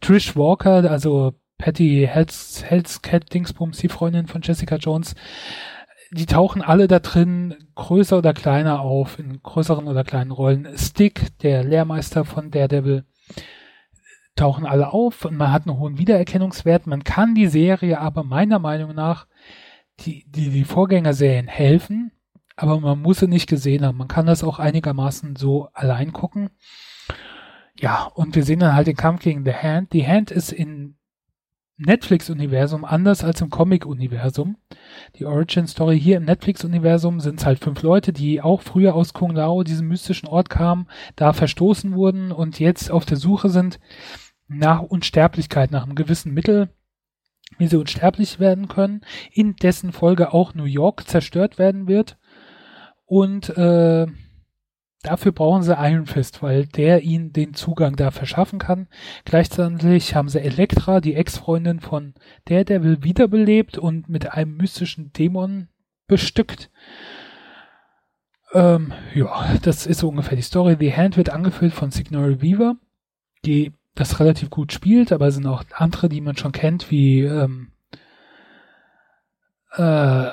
Trish 0.00 0.36
Walker, 0.36 0.90
also 0.90 1.32
Patty 1.58 2.06
Hells, 2.08 2.62
Hells 2.64 3.02
Cat 3.02 3.32
Dingsbums, 3.32 3.78
die 3.78 3.88
Freundin 3.88 4.26
von 4.26 4.42
Jessica 4.42 4.76
Jones, 4.76 5.14
die 6.10 6.26
tauchen 6.26 6.60
alle 6.60 6.88
da 6.88 6.98
drin 6.98 7.54
größer 7.74 8.18
oder 8.18 8.34
kleiner 8.34 8.80
auf, 8.80 9.18
in 9.18 9.42
größeren 9.42 9.86
oder 9.88 10.04
kleinen 10.04 10.30
Rollen. 10.30 10.68
Stick, 10.76 11.38
der 11.38 11.64
Lehrmeister 11.64 12.26
von 12.26 12.50
Daredevil, 12.50 13.04
tauchen 14.36 14.66
alle 14.66 14.92
auf 14.92 15.24
und 15.24 15.36
man 15.36 15.52
hat 15.52 15.66
einen 15.66 15.78
hohen 15.78 15.98
Wiedererkennungswert. 15.98 16.86
Man 16.86 17.04
kann 17.04 17.34
die 17.34 17.46
Serie 17.46 17.98
aber 17.98 18.24
meiner 18.24 18.58
Meinung 18.58 18.94
nach, 18.94 19.26
die, 20.00 20.24
die, 20.28 20.50
die 20.50 20.64
Vorgängerserien 20.64 21.48
helfen, 21.48 22.12
aber 22.56 22.80
man 22.80 23.00
muss 23.00 23.20
sie 23.20 23.28
nicht 23.28 23.48
gesehen 23.48 23.84
haben. 23.84 23.98
Man 23.98 24.08
kann 24.08 24.26
das 24.26 24.44
auch 24.44 24.58
einigermaßen 24.58 25.36
so 25.36 25.68
allein 25.72 26.12
gucken. 26.12 26.50
Ja, 27.78 28.04
und 28.04 28.34
wir 28.34 28.44
sehen 28.44 28.60
dann 28.60 28.74
halt 28.74 28.86
den 28.86 28.96
Kampf 28.96 29.22
gegen 29.22 29.44
The 29.44 29.54
Hand. 29.54 29.92
Die 29.92 30.06
Hand 30.06 30.30
ist 30.30 30.52
in 30.52 30.96
Netflix-Universum 31.78 32.84
anders 32.84 33.24
als 33.24 33.40
im 33.40 33.50
Comic-Universum. 33.50 34.56
Die 35.16 35.24
Origin-Story 35.24 35.98
hier 35.98 36.18
im 36.18 36.24
Netflix-Universum 36.24 37.20
sind 37.20 37.40
es 37.40 37.46
halt 37.46 37.58
fünf 37.58 37.82
Leute, 37.82 38.12
die 38.12 38.40
auch 38.40 38.60
früher 38.60 38.94
aus 38.94 39.14
Kung 39.14 39.34
Lao, 39.34 39.62
diesem 39.62 39.88
mystischen 39.88 40.28
Ort 40.28 40.50
kamen, 40.50 40.86
da 41.16 41.32
verstoßen 41.32 41.94
wurden 41.94 42.30
und 42.30 42.60
jetzt 42.60 42.90
auf 42.90 43.04
der 43.04 43.16
Suche 43.16 43.48
sind 43.48 43.80
nach 44.48 44.82
Unsterblichkeit, 44.82 45.70
nach 45.70 45.84
einem 45.84 45.94
gewissen 45.94 46.32
Mittel, 46.34 46.68
wie 47.58 47.66
sie 47.66 47.78
unsterblich 47.78 48.38
werden 48.38 48.68
können, 48.68 49.00
in 49.32 49.56
dessen 49.56 49.92
Folge 49.92 50.32
auch 50.32 50.54
New 50.54 50.64
York 50.64 51.08
zerstört 51.08 51.58
werden 51.58 51.88
wird. 51.88 52.18
Und 53.12 53.50
äh, 53.58 54.06
Dafür 55.02 55.32
brauchen 55.32 55.64
sie 55.64 55.74
Iron 55.76 56.06
Fist, 56.06 56.42
weil 56.42 56.64
der 56.64 57.02
ihnen 57.02 57.32
den 57.32 57.54
Zugang 57.54 57.96
da 57.96 58.12
verschaffen 58.12 58.60
kann. 58.60 58.86
Gleichzeitig 59.24 60.14
haben 60.14 60.28
sie 60.28 60.40
Elektra, 60.40 61.00
die 61.00 61.16
Ex-Freundin 61.16 61.80
von 61.80 62.14
will 62.48 63.02
wiederbelebt 63.02 63.76
und 63.76 64.08
mit 64.08 64.32
einem 64.32 64.56
mystischen 64.56 65.12
Dämon 65.12 65.68
bestückt. 66.06 66.70
Ähm, 68.52 68.92
ja, 69.12 69.56
das 69.60 69.86
ist 69.86 69.98
so 69.98 70.08
ungefähr 70.08 70.36
die 70.36 70.42
Story. 70.42 70.76
The 70.78 70.94
Hand 70.94 71.16
wird 71.16 71.30
angeführt 71.30 71.72
von 71.72 71.90
Signori 71.90 72.40
Weaver, 72.40 72.76
die 73.44 73.72
das 73.96 74.20
relativ 74.20 74.50
gut 74.50 74.72
spielt, 74.72 75.10
aber 75.10 75.26
es 75.26 75.34
sind 75.34 75.46
auch 75.46 75.64
andere, 75.72 76.08
die 76.08 76.20
man 76.20 76.36
schon 76.36 76.52
kennt, 76.52 76.92
wie 76.92 77.22
ähm, 77.22 77.72
äh, 79.76 80.30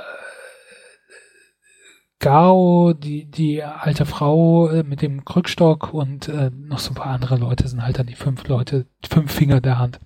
Gao, 2.20 2.94
die, 2.94 3.26
die 3.26 3.64
alte 3.64 4.06
Frau 4.06 4.70
äh, 4.70 4.84
mit 4.84 5.02
dem 5.02 5.24
Krückstock 5.24 5.94
und 5.94 6.28
äh, 6.28 6.52
noch 6.54 6.80
so 6.80 6.92
ein 6.92 6.96
paar 6.96 7.14
andere 7.14 7.38
Leute 7.38 7.68
sind 7.68 7.82
halt 7.84 7.98
dann 7.98 8.08
die 8.08 8.16
fünf 8.16 8.46
Leute, 8.48 8.88
fünf 9.10 9.32
Finger 9.32 9.62
der 9.62 9.80
Hand. 9.80 10.00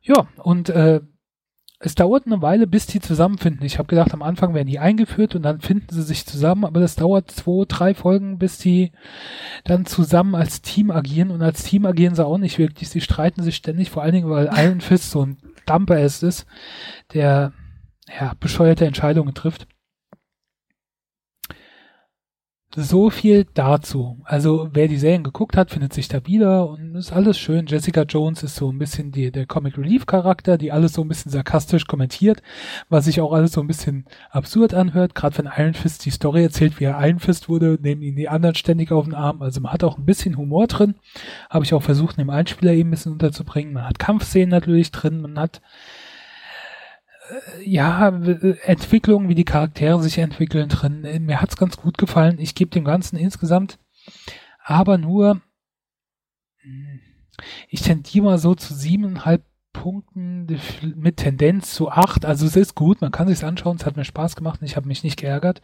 Ja, 0.00 0.28
und 0.38 0.70
äh, 0.70 1.00
es 1.82 1.94
dauert 1.94 2.26
eine 2.26 2.42
Weile, 2.42 2.66
bis 2.66 2.86
die 2.86 3.00
zusammenfinden. 3.00 3.64
Ich 3.64 3.78
habe 3.78 3.88
gedacht, 3.88 4.12
am 4.12 4.22
Anfang 4.22 4.52
werden 4.52 4.68
die 4.68 4.78
eingeführt 4.78 5.34
und 5.34 5.42
dann 5.42 5.60
finden 5.60 5.86
sie 5.90 6.02
sich 6.02 6.26
zusammen, 6.26 6.66
aber 6.66 6.80
das 6.80 6.94
dauert 6.94 7.30
zwei, 7.30 7.64
drei 7.66 7.94
Folgen, 7.94 8.38
bis 8.38 8.58
die 8.58 8.92
dann 9.64 9.86
zusammen 9.86 10.34
als 10.34 10.60
Team 10.60 10.90
agieren 10.90 11.30
und 11.30 11.40
als 11.40 11.64
Team 11.64 11.86
agieren 11.86 12.14
sie 12.14 12.24
auch 12.24 12.36
nicht 12.36 12.58
wirklich. 12.58 12.90
Sie 12.90 13.00
streiten 13.00 13.42
sich 13.42 13.56
ständig, 13.56 13.90
vor 13.90 14.02
allen 14.02 14.12
Dingen, 14.12 14.28
weil 14.28 14.50
Iron 14.56 14.82
Fist 14.82 15.10
so 15.10 15.24
ein 15.24 15.38
Dumper 15.64 16.00
ist, 16.00 16.46
der 17.14 17.52
ja 18.18 18.34
bescheuerte 18.40 18.86
Entscheidungen 18.86 19.34
trifft. 19.34 19.66
So 22.76 23.10
viel 23.10 23.48
dazu. 23.54 24.18
Also 24.22 24.68
wer 24.72 24.86
die 24.86 24.96
Serien 24.96 25.24
geguckt 25.24 25.56
hat, 25.56 25.72
findet 25.72 25.92
sich 25.92 26.06
da 26.06 26.24
wieder 26.24 26.68
und 26.68 26.94
ist 26.94 27.12
alles 27.12 27.36
schön. 27.36 27.66
Jessica 27.66 28.02
Jones 28.02 28.44
ist 28.44 28.54
so 28.54 28.70
ein 28.70 28.78
bisschen 28.78 29.10
die, 29.10 29.32
der 29.32 29.44
Comic 29.46 29.76
Relief 29.76 30.06
Charakter, 30.06 30.56
die 30.56 30.70
alles 30.70 30.92
so 30.92 31.02
ein 31.02 31.08
bisschen 31.08 31.32
sarkastisch 31.32 31.88
kommentiert, 31.88 32.42
was 32.88 33.06
sich 33.06 33.20
auch 33.20 33.32
alles 33.32 33.50
so 33.50 33.60
ein 33.60 33.66
bisschen 33.66 34.04
absurd 34.30 34.72
anhört. 34.72 35.16
Gerade 35.16 35.38
wenn 35.38 35.50
Iron 35.56 35.74
Fist 35.74 36.04
die 36.04 36.10
Story 36.10 36.44
erzählt, 36.44 36.78
wie 36.78 36.84
er 36.84 37.04
Iron 37.04 37.18
Fist 37.18 37.48
wurde, 37.48 37.76
nehmen 37.82 38.02
ihn 38.02 38.14
die 38.14 38.28
anderen 38.28 38.54
ständig 38.54 38.92
auf 38.92 39.04
den 39.04 39.14
Arm. 39.14 39.42
Also 39.42 39.60
man 39.60 39.72
hat 39.72 39.82
auch 39.82 39.98
ein 39.98 40.06
bisschen 40.06 40.36
Humor 40.36 40.68
drin. 40.68 40.94
Habe 41.50 41.64
ich 41.64 41.74
auch 41.74 41.82
versucht, 41.82 42.18
in 42.18 42.24
dem 42.24 42.30
Einspieler 42.30 42.72
eben 42.72 42.90
ein 42.90 42.92
bisschen 42.92 43.10
unterzubringen. 43.12 43.72
Man 43.72 43.88
hat 43.88 43.98
Kampfszenen 43.98 44.50
natürlich 44.50 44.92
drin, 44.92 45.22
man 45.22 45.40
hat 45.40 45.60
ja, 47.64 48.08
Entwicklung, 48.64 49.28
wie 49.28 49.34
die 49.34 49.44
Charaktere 49.44 50.02
sich 50.02 50.18
entwickeln 50.18 50.68
drin. 50.68 51.24
Mir 51.24 51.40
hat's 51.40 51.56
ganz 51.56 51.76
gut 51.76 51.98
gefallen. 51.98 52.38
Ich 52.38 52.54
gebe 52.54 52.70
dem 52.70 52.84
Ganzen 52.84 53.16
insgesamt 53.16 53.78
aber 54.62 54.98
nur, 54.98 55.40
hm, 56.62 57.00
ich 57.68 57.82
tendiere 57.82 58.24
mal 58.24 58.38
so 58.38 58.54
zu 58.54 58.74
siebeneinhalb 58.74 59.44
Punkten 59.72 60.46
mit 60.96 61.16
Tendenz 61.16 61.74
zu 61.74 61.90
acht. 61.90 62.24
Also 62.24 62.46
es 62.46 62.56
ist 62.56 62.74
gut, 62.74 63.00
man 63.00 63.12
kann 63.12 63.28
sich's 63.28 63.44
anschauen, 63.44 63.76
es 63.76 63.86
hat 63.86 63.96
mir 63.96 64.04
Spaß 64.04 64.36
gemacht 64.36 64.60
und 64.60 64.66
ich 64.66 64.76
habe 64.76 64.88
mich 64.88 65.04
nicht 65.04 65.18
geärgert. 65.18 65.62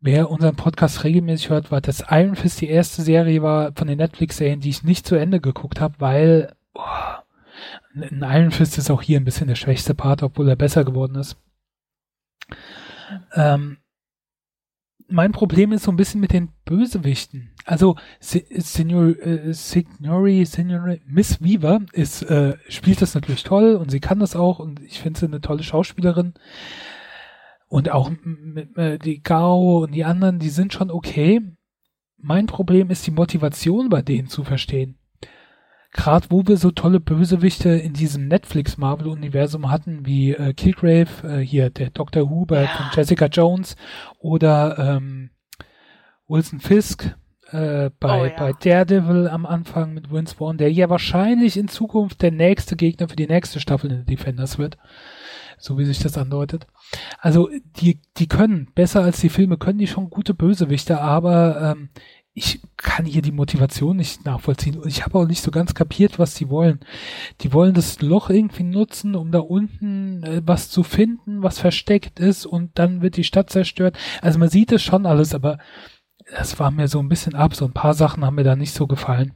Wer 0.00 0.30
unseren 0.30 0.56
Podcast 0.56 1.04
regelmäßig 1.04 1.50
hört, 1.50 1.70
war, 1.70 1.80
dass 1.80 2.04
Iron 2.10 2.34
Fist 2.34 2.60
die 2.60 2.68
erste 2.68 3.02
Serie 3.02 3.42
war 3.42 3.72
von 3.76 3.86
den 3.86 3.98
Netflix-Serien, 3.98 4.60
die 4.60 4.70
ich 4.70 4.82
nicht 4.82 5.06
zu 5.06 5.14
Ende 5.14 5.40
geguckt 5.40 5.80
habe, 5.80 5.94
weil 5.98 6.56
oh, 6.74 6.82
in 7.94 8.22
Iron 8.22 8.50
Fist 8.50 8.78
ist 8.78 8.90
auch 8.90 9.02
hier 9.02 9.20
ein 9.20 9.24
bisschen 9.24 9.48
der 9.48 9.54
schwächste 9.54 9.94
Part, 9.94 10.22
obwohl 10.22 10.48
er 10.48 10.56
besser 10.56 10.84
geworden 10.84 11.16
ist. 11.16 11.36
Ähm, 13.34 13.78
mein 15.08 15.32
Problem 15.32 15.72
ist 15.72 15.84
so 15.84 15.90
ein 15.90 15.96
bisschen 15.96 16.20
mit 16.20 16.32
den 16.32 16.50
Bösewichten. 16.64 17.54
Also 17.66 17.96
Signor, 18.20 19.16
äh, 19.20 19.52
Signori, 19.52 20.44
Signori, 20.46 21.02
Miss 21.06 21.42
Weaver 21.42 21.82
ist, 21.92 22.22
äh, 22.22 22.56
spielt 22.68 23.02
das 23.02 23.14
natürlich 23.14 23.42
toll 23.42 23.74
und 23.74 23.90
sie 23.90 24.00
kann 24.00 24.20
das 24.20 24.34
auch 24.34 24.58
und 24.58 24.80
ich 24.80 25.00
finde 25.00 25.20
sie 25.20 25.26
eine 25.26 25.40
tolle 25.40 25.62
Schauspielerin. 25.62 26.34
Und 27.68 27.90
auch 27.90 28.10
mit, 28.24 28.76
äh, 28.76 28.98
die 28.98 29.22
Gao 29.22 29.82
und 29.82 29.92
die 29.92 30.04
anderen, 30.04 30.38
die 30.38 30.50
sind 30.50 30.72
schon 30.72 30.90
okay. 30.90 31.40
Mein 32.16 32.46
Problem 32.46 32.90
ist 32.90 33.06
die 33.06 33.10
Motivation 33.10 33.88
bei 33.88 34.02
denen 34.02 34.28
zu 34.28 34.44
verstehen 34.44 34.98
gerade 35.92 36.26
wo 36.30 36.46
wir 36.46 36.56
so 36.56 36.70
tolle 36.70 37.00
Bösewichte 37.00 37.68
in 37.70 37.92
diesem 37.92 38.26
Netflix-Marvel-Universum 38.28 39.70
hatten, 39.70 40.06
wie 40.06 40.32
äh, 40.32 40.54
Killgrave, 40.54 41.08
äh, 41.22 41.38
hier 41.40 41.70
der 41.70 41.90
Dr. 41.90 42.28
Huber 42.28 42.62
ja. 42.62 42.68
von 42.68 42.86
Jessica 42.94 43.26
Jones 43.26 43.76
oder 44.18 44.78
ähm, 44.78 45.30
Wilson 46.26 46.60
Fisk 46.60 47.14
äh, 47.52 47.90
bei, 48.00 48.20
oh, 48.20 48.24
ja. 48.24 48.32
bei 48.36 48.52
Daredevil 48.52 49.28
am 49.28 49.44
Anfang 49.44 49.92
mit 49.92 50.10
Vince 50.10 50.34
Vaughn, 50.34 50.56
der 50.56 50.72
ja 50.72 50.88
wahrscheinlich 50.88 51.56
in 51.56 51.68
Zukunft 51.68 52.22
der 52.22 52.30
nächste 52.30 52.76
Gegner 52.76 53.08
für 53.08 53.16
die 53.16 53.26
nächste 53.26 53.60
Staffel 53.60 53.90
in 53.90 53.98
den 53.98 54.06
Defenders 54.06 54.58
wird, 54.58 54.78
so 55.58 55.78
wie 55.78 55.84
sich 55.84 55.98
das 55.98 56.16
andeutet. 56.16 56.66
Also 57.18 57.50
die, 57.76 58.00
die 58.16 58.28
können, 58.28 58.70
besser 58.74 59.02
als 59.02 59.20
die 59.20 59.28
Filme, 59.28 59.58
können 59.58 59.78
die 59.78 59.86
schon 59.86 60.08
gute 60.08 60.32
Bösewichte, 60.32 61.00
aber 61.00 61.74
ähm, 61.76 61.90
ich 62.34 62.60
kann 62.78 63.04
hier 63.04 63.20
die 63.20 63.32
Motivation 63.32 63.96
nicht 63.96 64.24
nachvollziehen. 64.24 64.78
Und 64.78 64.88
ich 64.88 65.04
habe 65.04 65.18
auch 65.18 65.26
nicht 65.26 65.42
so 65.42 65.50
ganz 65.50 65.74
kapiert, 65.74 66.18
was 66.18 66.34
sie 66.34 66.48
wollen. 66.48 66.80
Die 67.42 67.52
wollen 67.52 67.74
das 67.74 68.00
Loch 68.00 68.30
irgendwie 68.30 68.62
nutzen, 68.62 69.14
um 69.14 69.30
da 69.30 69.40
unten 69.40 70.22
äh, 70.22 70.42
was 70.44 70.70
zu 70.70 70.82
finden, 70.82 71.42
was 71.42 71.58
versteckt 71.58 72.20
ist 72.20 72.46
und 72.46 72.78
dann 72.78 73.02
wird 73.02 73.16
die 73.16 73.24
Stadt 73.24 73.50
zerstört. 73.50 73.98
Also 74.22 74.38
man 74.38 74.48
sieht 74.48 74.72
es 74.72 74.82
schon 74.82 75.04
alles, 75.04 75.34
aber 75.34 75.58
das 76.30 76.58
war 76.58 76.70
mir 76.70 76.88
so 76.88 77.00
ein 77.00 77.08
bisschen 77.08 77.34
ab. 77.34 77.54
So 77.54 77.66
ein 77.66 77.74
paar 77.74 77.94
Sachen 77.94 78.24
haben 78.24 78.36
mir 78.36 78.44
da 78.44 78.56
nicht 78.56 78.72
so 78.72 78.86
gefallen. 78.86 79.34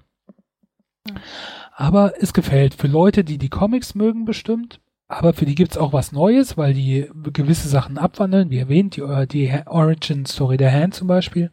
Aber 1.74 2.14
es 2.18 2.32
gefällt. 2.32 2.74
Für 2.74 2.88
Leute, 2.88 3.24
die 3.24 3.36
die 3.36 3.50
Comics 3.50 3.94
mögen, 3.94 4.24
bestimmt. 4.24 4.80
Aber 5.08 5.34
für 5.34 5.44
die 5.44 5.54
gibt's 5.54 5.76
auch 5.76 5.92
was 5.92 6.12
Neues, 6.12 6.56
weil 6.56 6.72
die 6.72 7.08
gewisse 7.32 7.68
Sachen 7.68 7.98
abwandeln. 7.98 8.50
Wie 8.50 8.58
erwähnt, 8.58 8.96
die, 8.96 9.02
äh, 9.02 9.26
die 9.26 9.52
Origin 9.66 10.24
Story 10.24 10.56
der 10.56 10.72
Hand 10.72 10.94
zum 10.94 11.06
Beispiel. 11.06 11.52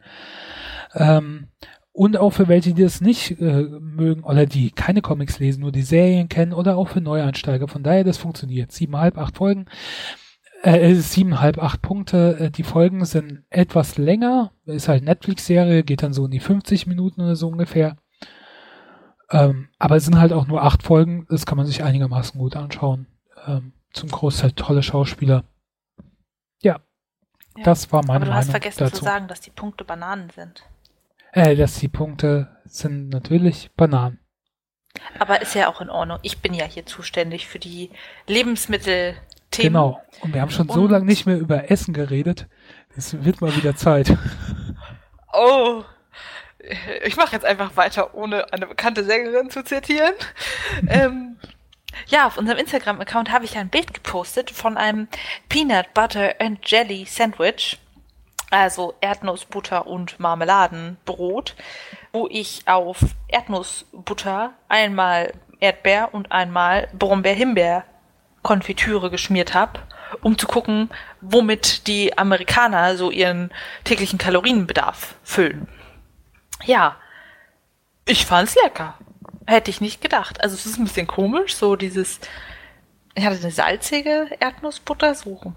Ähm, 0.94 1.48
und 1.91 2.18
auch 2.18 2.32
für 2.32 2.48
welche, 2.48 2.74
die 2.74 2.82
das 2.82 3.02
nicht 3.02 3.39
äh, 3.39 3.68
mögen 3.80 4.24
oder 4.24 4.48
die 4.48 4.72
keine 4.72 5.02
Comics 5.02 5.38
lesen, 5.38 5.62
nur 5.62 5.72
die 5.72 5.84
Serien 5.84 6.28
kennen 6.28 6.52
oder 6.54 6.76
auch 6.76 6.89
für 6.89 7.02
Neueinsteiger. 7.02 7.68
Von 7.68 7.84
daher, 7.84 8.04
das 8.04 8.18
funktioniert. 8.18 8.72
Siebeneinhalb, 8.72 9.18
acht 9.18 9.38
Folgen. 9.38 9.68
Äh, 10.64 10.96
siebeneinhalb, 10.96 11.62
acht 11.62 11.84
Punkte. 11.84 12.38
Äh, 12.39 12.50
die 12.50 12.64
Folgen 12.64 13.06
sind 13.06 13.44
etwas 13.52 14.00
länger. 14.00 14.54
Ist 14.66 14.88
halt 14.88 15.04
Netflix-Serie, 15.04 15.84
geht 15.84 16.02
dann 16.02 16.14
so 16.14 16.26
in 16.26 16.32
die 16.32 16.39
50 16.39 16.88
Minuten 16.88 17.22
oder 17.22 17.36
so 17.36 17.48
ungefähr. 17.48 17.98
Ähm, 19.30 19.70
aber 19.78 19.96
es 19.96 20.06
sind 20.06 20.20
halt 20.20 20.34
auch 20.34 20.48
nur 20.48 20.64
acht 20.64 20.82
Folgen. 20.82 21.28
Das 21.30 21.46
kann 21.46 21.58
man 21.58 21.68
sich 21.68 21.84
einigermaßen 21.84 22.39
gut 22.39 22.56
anschauen. 22.56 23.06
Ähm, 23.46 23.74
zum 23.91 24.10
Großteil 24.10 24.54
tolle 24.54 24.82
Schauspieler. 24.82 25.44
Ja, 26.64 26.80
ja. 27.56 27.64
das 27.64 27.91
war 27.91 28.02
meine 28.02 28.22
Meinung. 28.22 28.24
Aber 28.24 28.32
du 28.32 28.38
hast 28.38 28.50
vergessen 28.50 28.80
dazu. 28.80 28.98
zu 28.98 29.04
sagen, 29.04 29.28
dass 29.28 29.41
die 29.41 29.52
Punkte 29.52 29.86
Bananen 29.86 30.32
sind. 30.32 30.64
Äh, 31.34 31.56
dass 31.56 31.80
die 31.80 31.88
Punkte 31.88 32.56
sind 32.66 33.10
natürlich 33.10 33.72
Bananen. 33.76 34.20
Aber 35.18 35.42
ist 35.42 35.56
ja 35.56 35.68
auch 35.68 35.82
in 35.82 35.90
Ordnung. 35.90 36.20
Ich 36.22 36.40
bin 36.40 36.54
ja 36.54 36.66
hier 36.66 36.86
zuständig 36.86 37.48
für 37.48 37.60
die 37.60 37.90
Lebensmittel. 38.28 39.16
Genau. 39.52 40.02
Und 40.22 40.34
wir 40.34 40.42
haben 40.42 40.52
schon 40.52 40.70
Und 40.70 40.76
so 40.76 40.88
lange 40.88 41.06
nicht 41.06 41.26
mehr 41.26 41.38
über 41.38 41.72
Essen 41.72 41.94
geredet. 41.94 42.48
Es 42.96 43.24
wird 43.26 43.42
mal 43.42 43.56
wieder 43.56 43.76
Zeit. 43.76 44.16
Oh. 45.36 45.84
Ich 47.04 47.18
mache 47.18 47.32
jetzt 47.32 47.44
einfach 47.44 47.76
weiter, 47.76 48.14
ohne 48.14 48.54
eine 48.54 48.68
bekannte 48.68 49.04
Sängerin 49.04 49.50
zu 49.50 49.64
zitieren. 49.64 50.14
ähm, 50.88 51.38
ja, 52.06 52.28
auf 52.28 52.38
unserem 52.38 52.60
Instagram-Account 52.60 53.32
habe 53.32 53.44
ich 53.44 53.58
ein 53.58 53.70
Bild 53.70 53.96
gepostet 53.96 54.52
von 54.52 54.78
einem 54.78 55.08
Peanut 55.50 55.92
Butter 55.96 56.36
and 56.40 56.60
Jelly 56.70 57.06
Sandwich 57.06 57.80
also 58.54 58.93
Erdnussbutter 59.01 59.86
und 59.88 60.20
Marmeladenbrot, 60.20 61.56
wo 62.12 62.28
ich 62.30 62.68
auf 62.68 62.99
Erdnussbutter 63.28 64.54
einmal 64.70 65.34
Erdbeer 65.60 66.14
und 66.14 66.32
einmal 66.32 66.88
Brombeer-Himbeer-Konfitüre 66.93 69.10
geschmiert 69.10 69.56
habe, 69.56 69.80
um 70.22 70.38
zu 70.38 70.45
gucken, 70.45 70.91
womit 71.20 71.88
die 71.88 72.16
Amerikaner 72.16 72.95
so 72.95 73.10
ihren 73.10 73.51
täglichen 73.86 74.20
Kalorienbedarf 74.20 75.16
füllen. 75.24 75.68
Ja, 76.64 76.97
ich 78.06 78.28
fand's 78.28 78.54
lecker. 78.62 78.99
Hätte 79.47 79.72
ich 79.72 79.82
nicht 79.82 79.99
gedacht. 79.99 80.41
Also 80.41 80.54
es 80.54 80.68
ist 80.68 80.78
ein 80.78 80.86
bisschen 80.86 81.08
komisch, 81.08 81.56
so 81.56 81.76
dieses, 81.76 82.20
ich 83.16 83.26
hatte 83.26 83.41
eine 83.41 83.49
salzige 83.49 84.28
Erdnussbutter, 84.39 85.16
so 85.16 85.56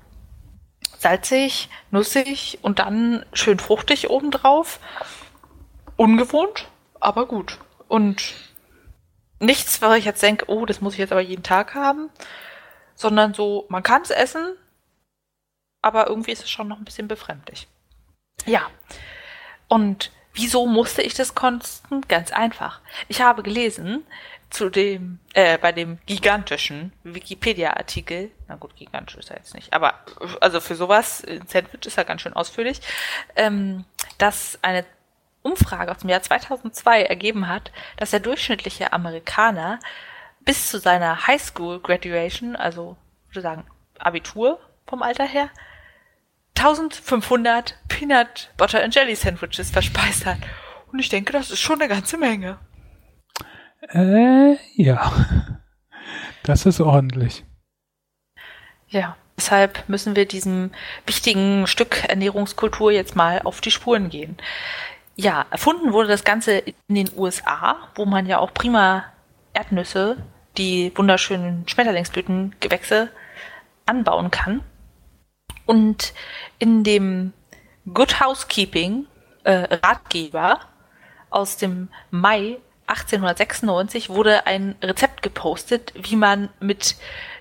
salzig, 0.98 1.68
nussig 1.90 2.58
und 2.62 2.78
dann 2.78 3.24
schön 3.32 3.58
fruchtig 3.58 4.10
obendrauf. 4.10 4.80
Ungewohnt, 5.96 6.68
aber 7.00 7.26
gut. 7.26 7.58
Und 7.88 8.34
nichts, 9.40 9.80
was 9.82 9.96
ich 9.96 10.04
jetzt 10.04 10.22
denke, 10.22 10.46
oh, 10.48 10.66
das 10.66 10.80
muss 10.80 10.94
ich 10.94 10.98
jetzt 10.98 11.12
aber 11.12 11.20
jeden 11.20 11.42
Tag 11.42 11.74
haben, 11.74 12.10
sondern 12.94 13.34
so, 13.34 13.66
man 13.68 13.82
kann 13.82 14.02
es 14.02 14.10
essen, 14.10 14.56
aber 15.82 16.08
irgendwie 16.08 16.32
ist 16.32 16.42
es 16.42 16.50
schon 16.50 16.68
noch 16.68 16.78
ein 16.78 16.84
bisschen 16.84 17.08
befremdlich. 17.08 17.68
Ja. 18.44 18.62
Und 19.68 20.10
wieso 20.34 20.66
musste 20.66 21.02
ich 21.02 21.14
das 21.14 21.34
kosten? 21.34 22.02
Ganz 22.08 22.32
einfach. 22.32 22.80
Ich 23.08 23.22
habe 23.22 23.42
gelesen, 23.42 24.04
zu 24.56 24.70
dem, 24.70 25.18
äh, 25.34 25.58
bei 25.58 25.70
dem 25.70 25.98
gigantischen 26.06 26.92
Wikipedia-Artikel, 27.04 28.30
na 28.48 28.56
gut, 28.56 28.74
gigantisch 28.74 29.16
ist 29.16 29.30
er 29.30 29.36
jetzt 29.36 29.54
nicht, 29.54 29.74
aber 29.74 29.94
also 30.40 30.60
für 30.60 30.74
sowas, 30.74 31.22
ein 31.26 31.46
Sandwich 31.46 31.84
ist 31.84 31.98
er 31.98 32.06
ganz 32.06 32.22
schön 32.22 32.32
ausführlich, 32.32 32.80
ähm, 33.36 33.84
dass 34.16 34.58
eine 34.62 34.86
Umfrage 35.42 35.90
aus 35.90 35.98
dem 35.98 36.08
Jahr 36.08 36.22
2002 36.22 37.02
ergeben 37.02 37.48
hat, 37.48 37.70
dass 37.98 38.12
der 38.12 38.20
durchschnittliche 38.20 38.94
Amerikaner 38.94 39.78
bis 40.40 40.68
zu 40.68 40.78
seiner 40.78 41.26
Highschool 41.26 41.80
Graduation, 41.80 42.56
also 42.56 42.96
sozusagen 43.26 43.66
Abitur 43.98 44.58
vom 44.86 45.02
Alter 45.02 45.26
her, 45.26 45.50
1500 46.56 47.78
Peanut 47.88 48.50
Butter 48.56 48.82
and 48.82 48.94
Jelly 48.94 49.16
Sandwiches 49.16 49.70
verspeist 49.70 50.24
hat. 50.24 50.38
Und 50.90 50.98
ich 50.98 51.10
denke, 51.10 51.34
das 51.34 51.50
ist 51.50 51.60
schon 51.60 51.82
eine 51.82 51.92
ganze 51.92 52.16
Menge. 52.16 52.58
Äh, 53.88 54.56
ja. 54.74 55.12
Das 56.42 56.64
ist 56.64 56.80
ordentlich. 56.80 57.44
Ja, 58.86 59.16
deshalb 59.36 59.88
müssen 59.88 60.14
wir 60.14 60.26
diesem 60.26 60.70
wichtigen 61.04 61.66
Stück 61.66 62.04
Ernährungskultur 62.08 62.92
jetzt 62.92 63.16
mal 63.16 63.40
auf 63.42 63.60
die 63.60 63.72
Spuren 63.72 64.10
gehen. 64.10 64.36
Ja, 65.16 65.46
erfunden 65.50 65.92
wurde 65.92 66.06
das 66.06 66.22
Ganze 66.22 66.58
in 66.58 66.94
den 66.94 67.10
USA, 67.16 67.88
wo 67.96 68.04
man 68.04 68.26
ja 68.26 68.38
auch 68.38 68.54
prima 68.54 69.06
Erdnüsse, 69.54 70.18
die 70.56 70.92
wunderschönen 70.94 71.66
Schmetterlingsblütengewächse, 71.66 73.10
anbauen 73.84 74.30
kann. 74.30 74.62
Und 75.64 76.14
in 76.60 76.84
dem 76.84 77.32
Good 77.92 78.20
Housekeeping 78.20 79.06
äh, 79.42 79.66
Ratgeber 79.84 80.60
aus 81.30 81.56
dem 81.56 81.88
Mai 82.12 82.58
1896 82.86 84.10
wurde 84.10 84.46
ein 84.46 84.76
Rezept 84.82 85.22
gepostet, 85.22 85.92
wie 85.96 86.16
man 86.16 86.48
mit 86.60 86.96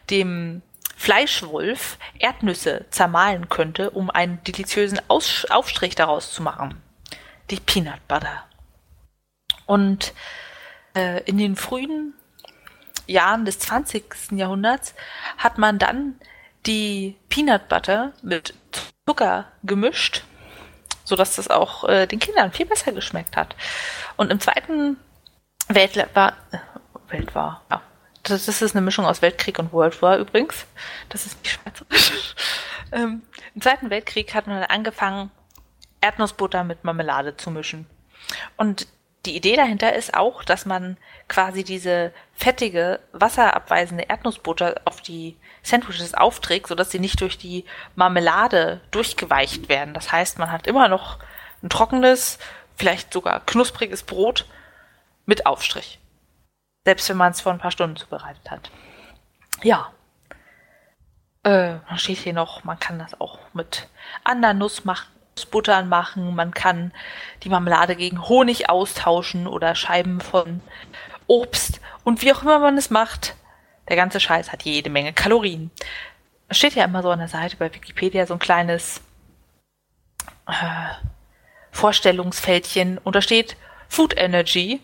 dem 0.10 0.62
Fleischwolf 0.96 1.98
Erdnüsse 2.20 2.86
zermahlen 2.90 3.50
könnte, 3.50 3.92
um 3.92 4.10
einen 4.10 4.44
deliziösen 4.44 5.00
Aus 5.08 5.46
Aufstrich 5.50 5.96
daraus 5.96 6.32
zu 6.32 6.42
machen. 6.42 6.82
Die 7.52 7.60
Peanut 7.60 8.08
Butter. 8.08 8.46
Und 9.66 10.14
äh, 10.96 11.22
in 11.24 11.38
den 11.38 11.56
frühen 11.56 12.14
Jahren 13.08 13.46
des 13.46 13.60
20. 13.60 14.32
Jahrhunderts 14.32 14.96
hat 15.38 15.58
man 15.58 15.78
dann 15.78 16.16
die 16.66 17.18
Peanut 17.30 17.68
Butter 17.68 18.14
mit 18.24 18.54
Zucker 19.06 19.52
gemischt, 19.64 20.24
so 21.04 21.16
dass 21.16 21.36
das 21.36 21.50
auch 21.50 21.84
äh, 21.88 22.08
den 22.08 22.20
Kindern 22.20 22.52
viel 22.52 22.66
besser 22.66 22.92
geschmeckt 22.92 23.38
hat. 23.38 23.56
Und 24.18 24.32
im 24.32 24.40
zweiten 24.40 24.98
Welt 25.68 26.10
war, 26.14 26.34
äh, 26.52 26.58
Welt 27.10 27.34
war, 27.36 27.62
ja. 27.70 27.82
Das, 28.24 28.46
das, 28.46 28.64
ist 28.64 28.76
eine 28.76 28.84
Mischung 28.84 29.06
aus 29.06 29.22
Weltkrieg 29.22 29.60
und 29.60 29.72
World 29.72 30.02
War 30.02 30.18
übrigens. 30.18 30.66
Das 31.10 31.28
ist 31.28 31.38
nicht 31.44 31.52
schweizerisch. 31.52 32.36
ähm, 32.92 33.22
Im 33.54 33.62
Zweiten 33.62 33.92
Weltkrieg 33.92 34.34
hat 34.34 34.48
man 34.48 34.64
angefangen, 34.64 35.30
Erdnussbutter 36.02 36.64
mit 36.64 36.84
Marmelade 36.84 37.38
zu 37.38 37.52
mischen. 37.52 37.86
Und 38.58 38.88
die 39.26 39.36
Idee 39.36 39.56
dahinter 39.56 39.94
ist 39.94 40.14
auch, 40.14 40.44
dass 40.44 40.66
man 40.66 40.98
quasi 41.28 41.64
diese 41.64 42.14
fettige, 42.34 43.00
wasserabweisende 43.12 44.04
Erdnussbutter 44.04 44.82
auf 44.86 45.02
die 45.02 45.38
Sandwiches 45.64 46.14
aufträgt, 46.14 46.68
sodass 46.68 46.92
sie 46.92 47.00
nicht 47.00 47.22
durch 47.22 47.38
die 47.38 47.66
Marmelade 47.96 48.82
durchgeweicht 48.92 49.70
werden. 49.70 49.94
Das 49.94 50.12
heißt, 50.12 50.38
man 50.38 50.52
hat 50.52 50.68
immer 50.68 50.88
noch 50.88 51.18
ein 51.64 51.70
trockenes, 51.70 52.38
vielleicht 52.76 53.14
sogar 53.14 53.40
knuspriges 53.46 54.04
Brot 54.04 54.46
mit 55.26 55.46
Aufstrich. 55.46 56.00
Selbst 56.86 57.10
wenn 57.10 57.18
man 57.18 57.32
es 57.32 57.42
vor 57.42 57.52
ein 57.52 57.60
paar 57.60 57.72
Stunden 57.72 57.96
zubereitet 57.96 58.50
hat. 58.52 58.72
Ja. 59.64 59.92
Äh, 61.44 61.80
dann 61.88 61.98
steht 61.98 62.20
hier 62.20 62.34
noch, 62.34 62.64
man 62.64 62.80
kann 62.80 63.00
das 63.00 63.20
auch 63.20 63.40
mit 63.54 63.88
anderen 64.24 64.58
Nuss 64.58 64.86
machen, 64.86 65.16
Nussbuttern 65.36 65.90
machen, 65.90 66.34
man 66.34 66.54
kann 66.54 66.94
die 67.44 67.50
Marmelade 67.50 67.96
gegen 67.96 68.28
Honig 68.28 68.70
austauschen 68.70 69.48
oder 69.48 69.76
Scheiben 69.76 70.22
von 70.22 70.62
Obst 71.28 71.82
und 72.04 72.22
wie 72.22 72.32
auch 72.32 72.44
immer 72.44 72.60
man 72.60 72.78
es 72.78 72.90
macht. 72.90 73.36
Der 73.90 73.98
ganze 73.98 74.20
Scheiß 74.20 74.52
hat 74.52 74.64
jede 74.64 74.90
Menge 74.90 75.14
Kalorien. 75.14 75.72
Es 76.48 76.58
steht 76.58 76.76
ja 76.76 76.86
immer 76.86 77.04
so 77.04 77.12
an 77.12 77.20
der 77.20 77.28
Seite 77.28 77.58
bei 77.58 77.74
Wikipedia 77.74 78.26
so 78.26 78.34
ein 78.34 78.40
kleines 78.40 79.02
äh, 80.48 80.54
Vorstellungsfältchen 81.72 82.98
und 83.00 83.16
da 83.16 83.22
steht 83.22 83.58
Food 83.90 84.18
Energy 84.18 84.80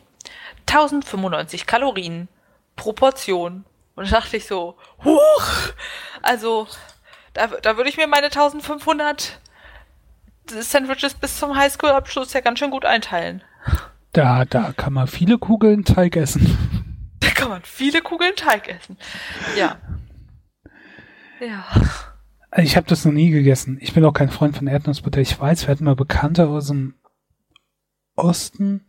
1095 0.72 1.66
Kalorien 1.66 2.30
pro 2.76 2.94
Portion. 2.94 3.66
Und 3.96 4.10
da 4.10 4.20
dachte 4.20 4.38
ich 4.38 4.46
so, 4.46 4.78
huch, 5.04 5.74
also 6.22 6.68
da, 7.34 7.48
da 7.48 7.78
würde 7.78 7.90
ich 7.90 7.98
mir 7.98 8.08
meine 8.08 8.28
1500 8.28 9.40
Sandwiches 10.48 11.14
bis 11.14 11.38
zum 11.38 11.56
Highschool-Abschluss 11.56 12.34
ja 12.34 12.42
ganz 12.42 12.60
schön 12.60 12.72
gut 12.72 12.86
einteilen. 12.86 13.44
Da, 14.14 14.46
da 14.46 14.74
kann 14.74 14.94
man 14.94 15.08
viele 15.08 15.38
Kugeln 15.38 15.86
Teig 15.86 16.16
essen. 16.16 16.58
Da 17.20 17.30
kann 17.30 17.50
man 17.50 17.62
viele 17.64 18.02
Kugeln 18.02 18.36
Teig 18.36 18.68
essen. 18.68 18.98
Ja. 19.58 19.78
Ja. 21.40 21.66
Also 22.50 22.68
ich 22.68 22.76
habe 22.76 22.88
das 22.88 23.06
noch 23.06 23.14
nie 23.14 23.30
gegessen. 23.30 23.78
Ich 23.82 23.94
bin 23.94 24.04
auch 24.04 24.12
kein 24.14 24.30
Freund 24.30 24.58
von 24.58 24.68
Erdnussbutter. 24.68 25.22
Ich 25.22 25.40
weiß, 25.40 25.68
wir 25.68 25.72
hatten 25.72 25.86
mal 25.86 25.96
Bekannte 25.96 26.48
aus 26.48 26.68
dem 26.68 26.96
Osten, 28.16 28.86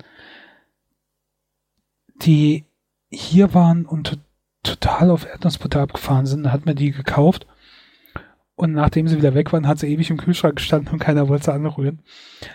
die 2.24 2.64
hier 3.10 3.54
waren 3.54 3.84
und 3.86 4.18
total 4.62 5.10
auf 5.10 5.26
Erdnussbutter 5.26 5.80
abgefahren 5.80 6.26
sind. 6.26 6.52
Hat 6.52 6.66
man 6.66 6.76
die 6.76 6.92
gekauft. 6.92 7.46
Und 8.54 8.72
nachdem 8.72 9.08
sie 9.08 9.16
wieder 9.16 9.34
weg 9.34 9.52
waren, 9.52 9.66
hat 9.66 9.78
sie 9.78 9.92
ewig 9.92 10.10
im 10.10 10.18
Kühlschrank 10.18 10.56
gestanden 10.56 10.92
und 10.92 10.98
keiner 10.98 11.28
wollte 11.28 11.46
sie 11.46 11.52
anrühren. 11.52 12.00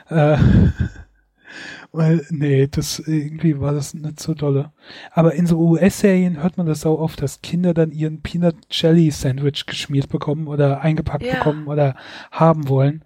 Äh, 0.10 0.38
weil, 1.92 2.26
nee, 2.30 2.68
das 2.68 3.00
irgendwie 3.00 3.60
war 3.60 3.74
das 3.74 3.94
nicht 3.94 4.20
so 4.20 4.34
dolle. 4.34 4.72
Aber 5.12 5.34
in 5.34 5.48
so 5.48 5.58
US-Serien 5.58 6.42
hört 6.42 6.58
man 6.58 6.68
das 6.68 6.86
auch 6.86 7.00
oft, 7.00 7.22
dass 7.22 7.42
Kinder 7.42 7.74
dann 7.74 7.92
ihren 7.92 8.22
Peanut 8.22 8.56
Jelly 8.72 9.12
Sandwich 9.12 9.66
geschmiert 9.66 10.10
bekommen 10.10 10.48
oder 10.48 10.82
eingepackt 10.82 11.26
ja. 11.26 11.36
bekommen 11.36 11.68
oder 11.68 11.96
haben 12.32 12.70
wollen. 12.70 13.04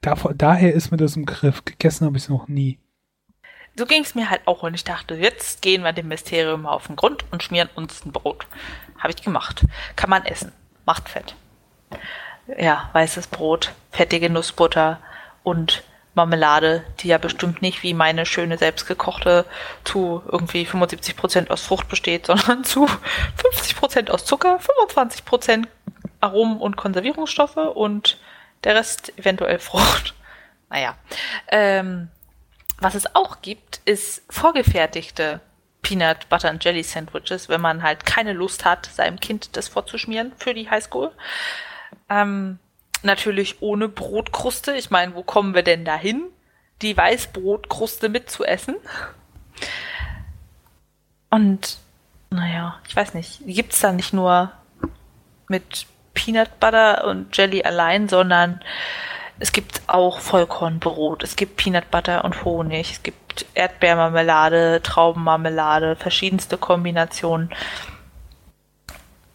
Davor, 0.00 0.34
daher 0.34 0.74
ist 0.74 0.90
mir 0.90 0.98
das 0.98 1.16
im 1.16 1.24
Griff. 1.24 1.64
Gegessen 1.64 2.06
habe 2.06 2.18
ich 2.18 2.24
es 2.24 2.28
noch 2.28 2.46
nie. 2.46 2.78
So 3.76 3.86
ging 3.86 4.02
es 4.02 4.14
mir 4.14 4.30
halt 4.30 4.42
auch 4.46 4.62
und 4.62 4.74
ich 4.74 4.84
dachte, 4.84 5.14
jetzt 5.14 5.60
gehen 5.60 5.82
wir 5.82 5.92
dem 5.92 6.08
Mysterium 6.08 6.66
auf 6.66 6.86
den 6.86 6.96
Grund 6.96 7.24
und 7.32 7.42
schmieren 7.42 7.68
uns 7.74 8.04
ein 8.04 8.12
Brot. 8.12 8.46
Habe 8.98 9.12
ich 9.12 9.22
gemacht. 9.22 9.64
Kann 9.96 10.10
man 10.10 10.24
essen. 10.24 10.52
Macht 10.86 11.08
Fett. 11.08 11.34
Ja, 12.58 12.90
weißes 12.92 13.28
Brot, 13.28 13.72
fettige 13.90 14.30
Nussbutter 14.30 15.00
und 15.42 15.82
Marmelade, 16.14 16.84
die 17.00 17.08
ja 17.08 17.18
bestimmt 17.18 17.62
nicht 17.62 17.82
wie 17.82 17.94
meine 17.94 18.26
schöne 18.26 18.58
selbstgekochte 18.58 19.44
zu 19.82 20.22
irgendwie 20.30 20.66
75% 20.66 21.50
aus 21.50 21.62
Frucht 21.62 21.88
besteht, 21.88 22.26
sondern 22.26 22.64
zu 22.64 22.86
50% 23.38 24.10
aus 24.10 24.24
Zucker, 24.24 24.60
25% 24.60 25.66
Aromen 26.20 26.58
und 26.58 26.76
Konservierungsstoffe 26.76 27.56
und 27.56 28.18
der 28.62 28.76
Rest 28.76 29.12
eventuell 29.18 29.58
Frucht. 29.58 30.14
Naja. 30.70 30.96
Ähm, 31.48 32.08
was 32.78 32.94
es 32.94 33.14
auch 33.14 33.42
gibt, 33.42 33.80
ist 33.84 34.22
vorgefertigte 34.30 35.40
Peanut 35.82 36.28
Butter 36.28 36.50
and 36.50 36.64
Jelly 36.64 36.82
Sandwiches, 36.82 37.48
wenn 37.48 37.60
man 37.60 37.82
halt 37.82 38.06
keine 38.06 38.32
Lust 38.32 38.64
hat, 38.64 38.86
seinem 38.86 39.20
Kind 39.20 39.56
das 39.56 39.68
vorzuschmieren 39.68 40.32
für 40.36 40.54
die 40.54 40.68
Highschool. 40.68 41.12
Ähm, 42.08 42.58
natürlich 43.02 43.62
ohne 43.62 43.88
Brotkruste. 43.88 44.72
Ich 44.72 44.90
meine, 44.90 45.14
wo 45.14 45.22
kommen 45.22 45.54
wir 45.54 45.62
denn 45.62 45.84
dahin, 45.84 46.24
die 46.82 46.96
Weißbrotkruste 46.96 48.08
mitzuessen? 48.08 48.76
Und 51.30 51.78
naja, 52.30 52.80
ich 52.88 52.96
weiß 52.96 53.14
nicht, 53.14 53.40
gibt's 53.46 53.80
da 53.80 53.92
nicht 53.92 54.12
nur 54.12 54.52
mit 55.48 55.86
Peanut 56.14 56.58
Butter 56.60 57.04
und 57.06 57.36
Jelly 57.36 57.62
allein, 57.62 58.08
sondern 58.08 58.60
es 59.38 59.52
gibt 59.52 59.82
auch 59.86 60.20
Vollkornbrot, 60.20 61.22
es 61.22 61.36
gibt 61.36 61.56
Peanut 61.56 61.90
Butter 61.90 62.24
und 62.24 62.44
Honig, 62.44 62.92
es 62.92 63.02
gibt 63.02 63.46
Erdbeermarmelade, 63.54 64.80
Traubenmarmelade, 64.82 65.96
verschiedenste 65.96 66.56
Kombinationen. 66.56 67.52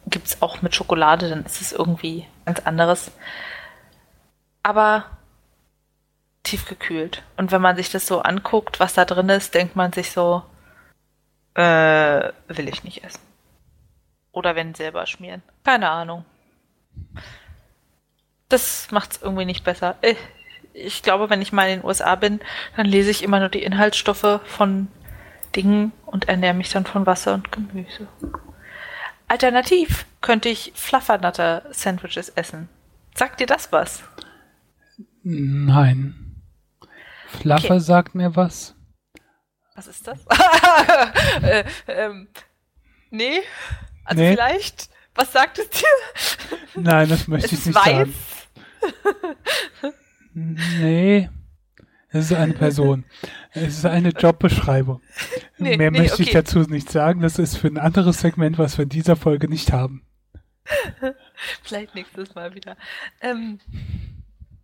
Gibt's 0.08 0.42
auch 0.42 0.62
mit 0.62 0.74
Schokolade, 0.74 1.30
dann 1.30 1.46
ist 1.46 1.62
es 1.62 1.72
irgendwie 1.72 2.26
ganz 2.46 2.60
anderes 2.62 3.12
aber 4.64 5.06
tiefgekühlt. 6.44 7.24
Und 7.38 7.52
wenn 7.52 7.62
man 7.62 7.76
sich 7.76 7.90
das 7.90 8.06
so 8.08 8.22
anguckt, 8.22 8.80
was 8.80 8.94
da 8.94 9.06
drin 9.06 9.30
ist, 9.30 9.54
denkt 9.54 9.76
man 9.76 9.92
sich 9.92 10.12
so, 10.12 10.44
äh, 11.56 12.32
will 12.48 12.70
ich 12.70 12.84
nicht 12.84 13.04
essen. 13.04 13.22
Oder 14.32 14.56
wenn 14.56 14.76
selber 14.76 15.06
schmieren. 15.06 15.42
Keine 15.64 15.90
Ahnung. 15.90 16.26
Das 18.50 18.90
macht's 18.92 19.20
irgendwie 19.22 19.46
nicht 19.46 19.64
besser. 19.64 19.96
Ich, 20.02 20.18
ich 20.74 21.04
glaube, 21.04 21.30
wenn 21.30 21.42
ich 21.42 21.52
mal 21.52 21.70
in 21.70 21.80
den 21.80 21.86
USA 21.86 22.16
bin, 22.16 22.40
dann 22.76 22.86
lese 22.86 23.12
ich 23.12 23.24
immer 23.24 23.40
nur 23.40 23.50
die 23.50 23.64
Inhaltsstoffe 23.64 24.42
von 24.46 24.88
Dingen 25.56 25.92
und 26.06 26.28
ernähre 26.28 26.54
mich 26.54 26.70
dann 26.70 26.86
von 26.86 27.06
Wasser 27.06 27.34
und 27.34 27.52
Gemüse. 27.52 28.08
Alternativ 29.28 30.06
könnte 30.22 30.50
ich 30.50 30.72
Fluffernutter 30.76 31.64
Sandwiches 31.72 32.30
essen. 32.30 32.68
Sagt 33.16 33.40
dir 33.40 33.48
das 33.48 33.72
was? 33.72 34.04
Nein. 35.24 36.42
Fluffer 37.28 37.76
okay. 37.76 37.80
sagt 37.80 38.16
mir 38.16 38.36
was. 38.36 38.76
Was 39.76 39.88
ist 39.88 40.08
das? 40.08 40.20
äh, 41.44 41.64
ähm, 41.88 42.28
nee. 43.12 43.42
Also 44.04 44.22
nee. 44.22 44.32
vielleicht. 44.32 44.90
Was 45.16 45.32
sagt 45.34 45.60
es 45.60 45.70
dir? 45.70 46.60
Nein, 46.76 47.10
das 47.10 47.28
möchte 47.28 47.48
es 47.48 47.62
ich 47.62 47.66
nicht 47.68 47.76
weiß? 47.76 47.86
sagen. 47.86 48.14
Nee. 50.34 51.30
Es 52.12 52.32
ist 52.32 52.38
eine 52.38 52.54
Person. 52.54 53.06
Es 53.52 53.78
ist 53.78 53.86
eine 53.86 54.10
Jobbeschreibung. 54.10 55.02
Nee, 55.62 55.76
Mehr 55.76 55.92
nee, 55.92 56.00
möchte 56.00 56.14
okay. 56.14 56.24
ich 56.24 56.32
dazu 56.32 56.60
nicht 56.60 56.90
sagen. 56.90 57.20
Das 57.20 57.38
ist 57.38 57.58
für 57.58 57.68
ein 57.68 57.78
anderes 57.78 58.22
Segment, 58.22 58.58
was 58.58 58.78
wir 58.78 58.84
in 58.84 58.90
dieser 58.90 59.18
Folge 59.18 59.50
nicht 59.50 59.74
haben. 59.74 60.06
Vielleicht 61.64 61.96
nächstes 61.96 62.34
Mal 62.34 62.56
wieder. 62.56 62.78
Ähm, 63.20 63.60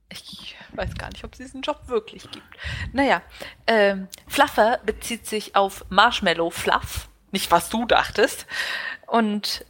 ich 0.10 0.56
weiß 0.72 0.96
gar 0.96 1.10
nicht, 1.10 1.26
ob 1.26 1.34
es 1.34 1.40
diesen 1.40 1.62
Job 1.62 1.82
wirklich 1.88 2.32
gibt. 2.32 2.48
Naja, 2.94 3.22
ähm, 3.68 4.08
Fluffer 4.26 4.80
bezieht 4.86 5.28
sich 5.28 5.58
auf 5.58 5.86
Marshmallow 5.90 6.50
Fluff, 6.50 7.10
nicht 7.32 7.52
was 7.52 7.70
du 7.70 7.86
dachtest. 7.86 8.48
Und 9.08 9.66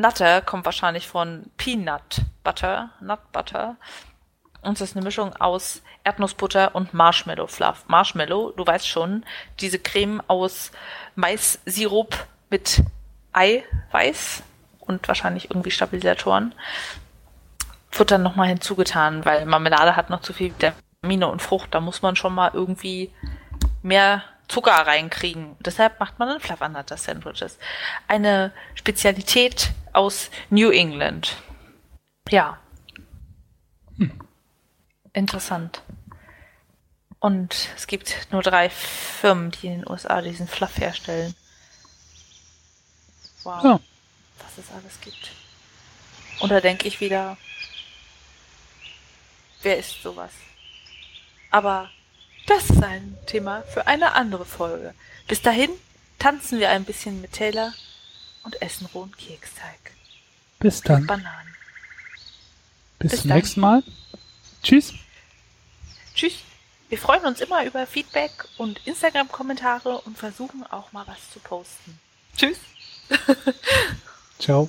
Nutter 0.00 0.40
kommt 0.42 0.64
wahrscheinlich 0.64 1.06
von 1.06 1.50
Peanut 1.56 2.22
Butter, 2.42 2.90
Nut 3.00 3.20
Butter. 3.32 3.76
Und 4.62 4.80
das 4.80 4.90
ist 4.90 4.96
eine 4.96 5.04
Mischung 5.04 5.34
aus 5.36 5.82
Erdnussbutter 6.04 6.74
und 6.74 6.92
Marshmallow 6.94 7.46
Fluff. 7.46 7.84
Marshmallow, 7.88 8.52
du 8.56 8.66
weißt 8.66 8.86
schon, 8.86 9.24
diese 9.60 9.78
Creme 9.78 10.22
aus 10.26 10.70
Mais-Sirup 11.14 12.16
mit 12.50 12.82
Eiweiß 13.32 14.42
und 14.80 15.06
wahrscheinlich 15.08 15.50
irgendwie 15.50 15.70
Stabilisatoren 15.70 16.54
wird 17.92 18.10
dann 18.10 18.22
nochmal 18.22 18.48
hinzugetan, 18.48 19.24
weil 19.24 19.46
Marmelade 19.46 19.96
hat 19.96 20.10
noch 20.10 20.20
zu 20.20 20.32
viel 20.32 20.52
Vitamine 20.52 21.28
und 21.28 21.42
Frucht. 21.42 21.74
Da 21.74 21.80
muss 21.80 22.02
man 22.02 22.16
schon 22.16 22.34
mal 22.34 22.50
irgendwie 22.52 23.10
mehr 23.82 24.22
Zucker 24.48 24.72
reinkriegen. 24.72 25.56
Deshalb 25.60 26.00
macht 26.00 26.18
man 26.18 26.28
dann 26.28 26.40
Fluffernutter 26.40 26.96
Sandwiches. 26.96 27.58
Eine 28.08 28.52
Spezialität 28.74 29.72
aus 29.92 30.30
New 30.50 30.70
England. 30.70 31.36
Ja. 32.28 32.58
Hm. 33.96 34.20
Interessant. 35.12 35.82
Und 37.18 37.68
es 37.76 37.86
gibt 37.86 38.28
nur 38.32 38.42
drei 38.42 38.70
Firmen, 38.70 39.50
die 39.50 39.66
in 39.66 39.80
den 39.80 39.88
USA 39.88 40.22
diesen 40.22 40.48
Fluff 40.48 40.78
herstellen. 40.78 41.34
Wow. 43.42 43.64
Ja. 43.64 43.80
Was 44.38 44.58
es 44.58 44.72
alles 44.72 45.00
gibt. 45.00 45.30
Und 46.40 46.50
da 46.50 46.60
denke 46.60 46.88
ich 46.88 47.00
wieder, 47.00 47.36
wer 49.62 49.76
ist 49.76 50.02
sowas? 50.02 50.32
Aber 51.50 51.90
das 52.46 52.70
ist 52.70 52.82
ein 52.82 53.18
Thema 53.26 53.62
für 53.62 53.86
eine 53.86 54.12
andere 54.14 54.46
Folge. 54.46 54.94
Bis 55.28 55.42
dahin 55.42 55.70
tanzen 56.18 56.58
wir 56.58 56.70
ein 56.70 56.84
bisschen 56.84 57.20
mit 57.20 57.32
Taylor 57.32 57.72
und 58.42 58.60
essen 58.62 58.86
rohen 58.86 59.14
Keksteig. 59.16 59.92
Bis 60.58 60.80
dann. 60.82 61.06
Bananen. 61.06 61.54
Bis, 62.98 63.12
Bis 63.12 63.22
zum 63.22 63.30
nächsten 63.30 63.60
Mal. 63.60 63.82
Tschüss. 64.62 64.92
Tschüss. 66.14 66.34
Wir 66.88 66.98
freuen 66.98 67.24
uns 67.24 67.40
immer 67.40 67.64
über 67.64 67.86
Feedback 67.86 68.32
und 68.58 68.84
Instagram-Kommentare 68.86 70.00
und 70.00 70.18
versuchen 70.18 70.64
auch 70.66 70.92
mal 70.92 71.06
was 71.06 71.30
zu 71.32 71.38
posten. 71.38 71.98
Tschüss. 72.36 72.58
Ciao. 74.38 74.68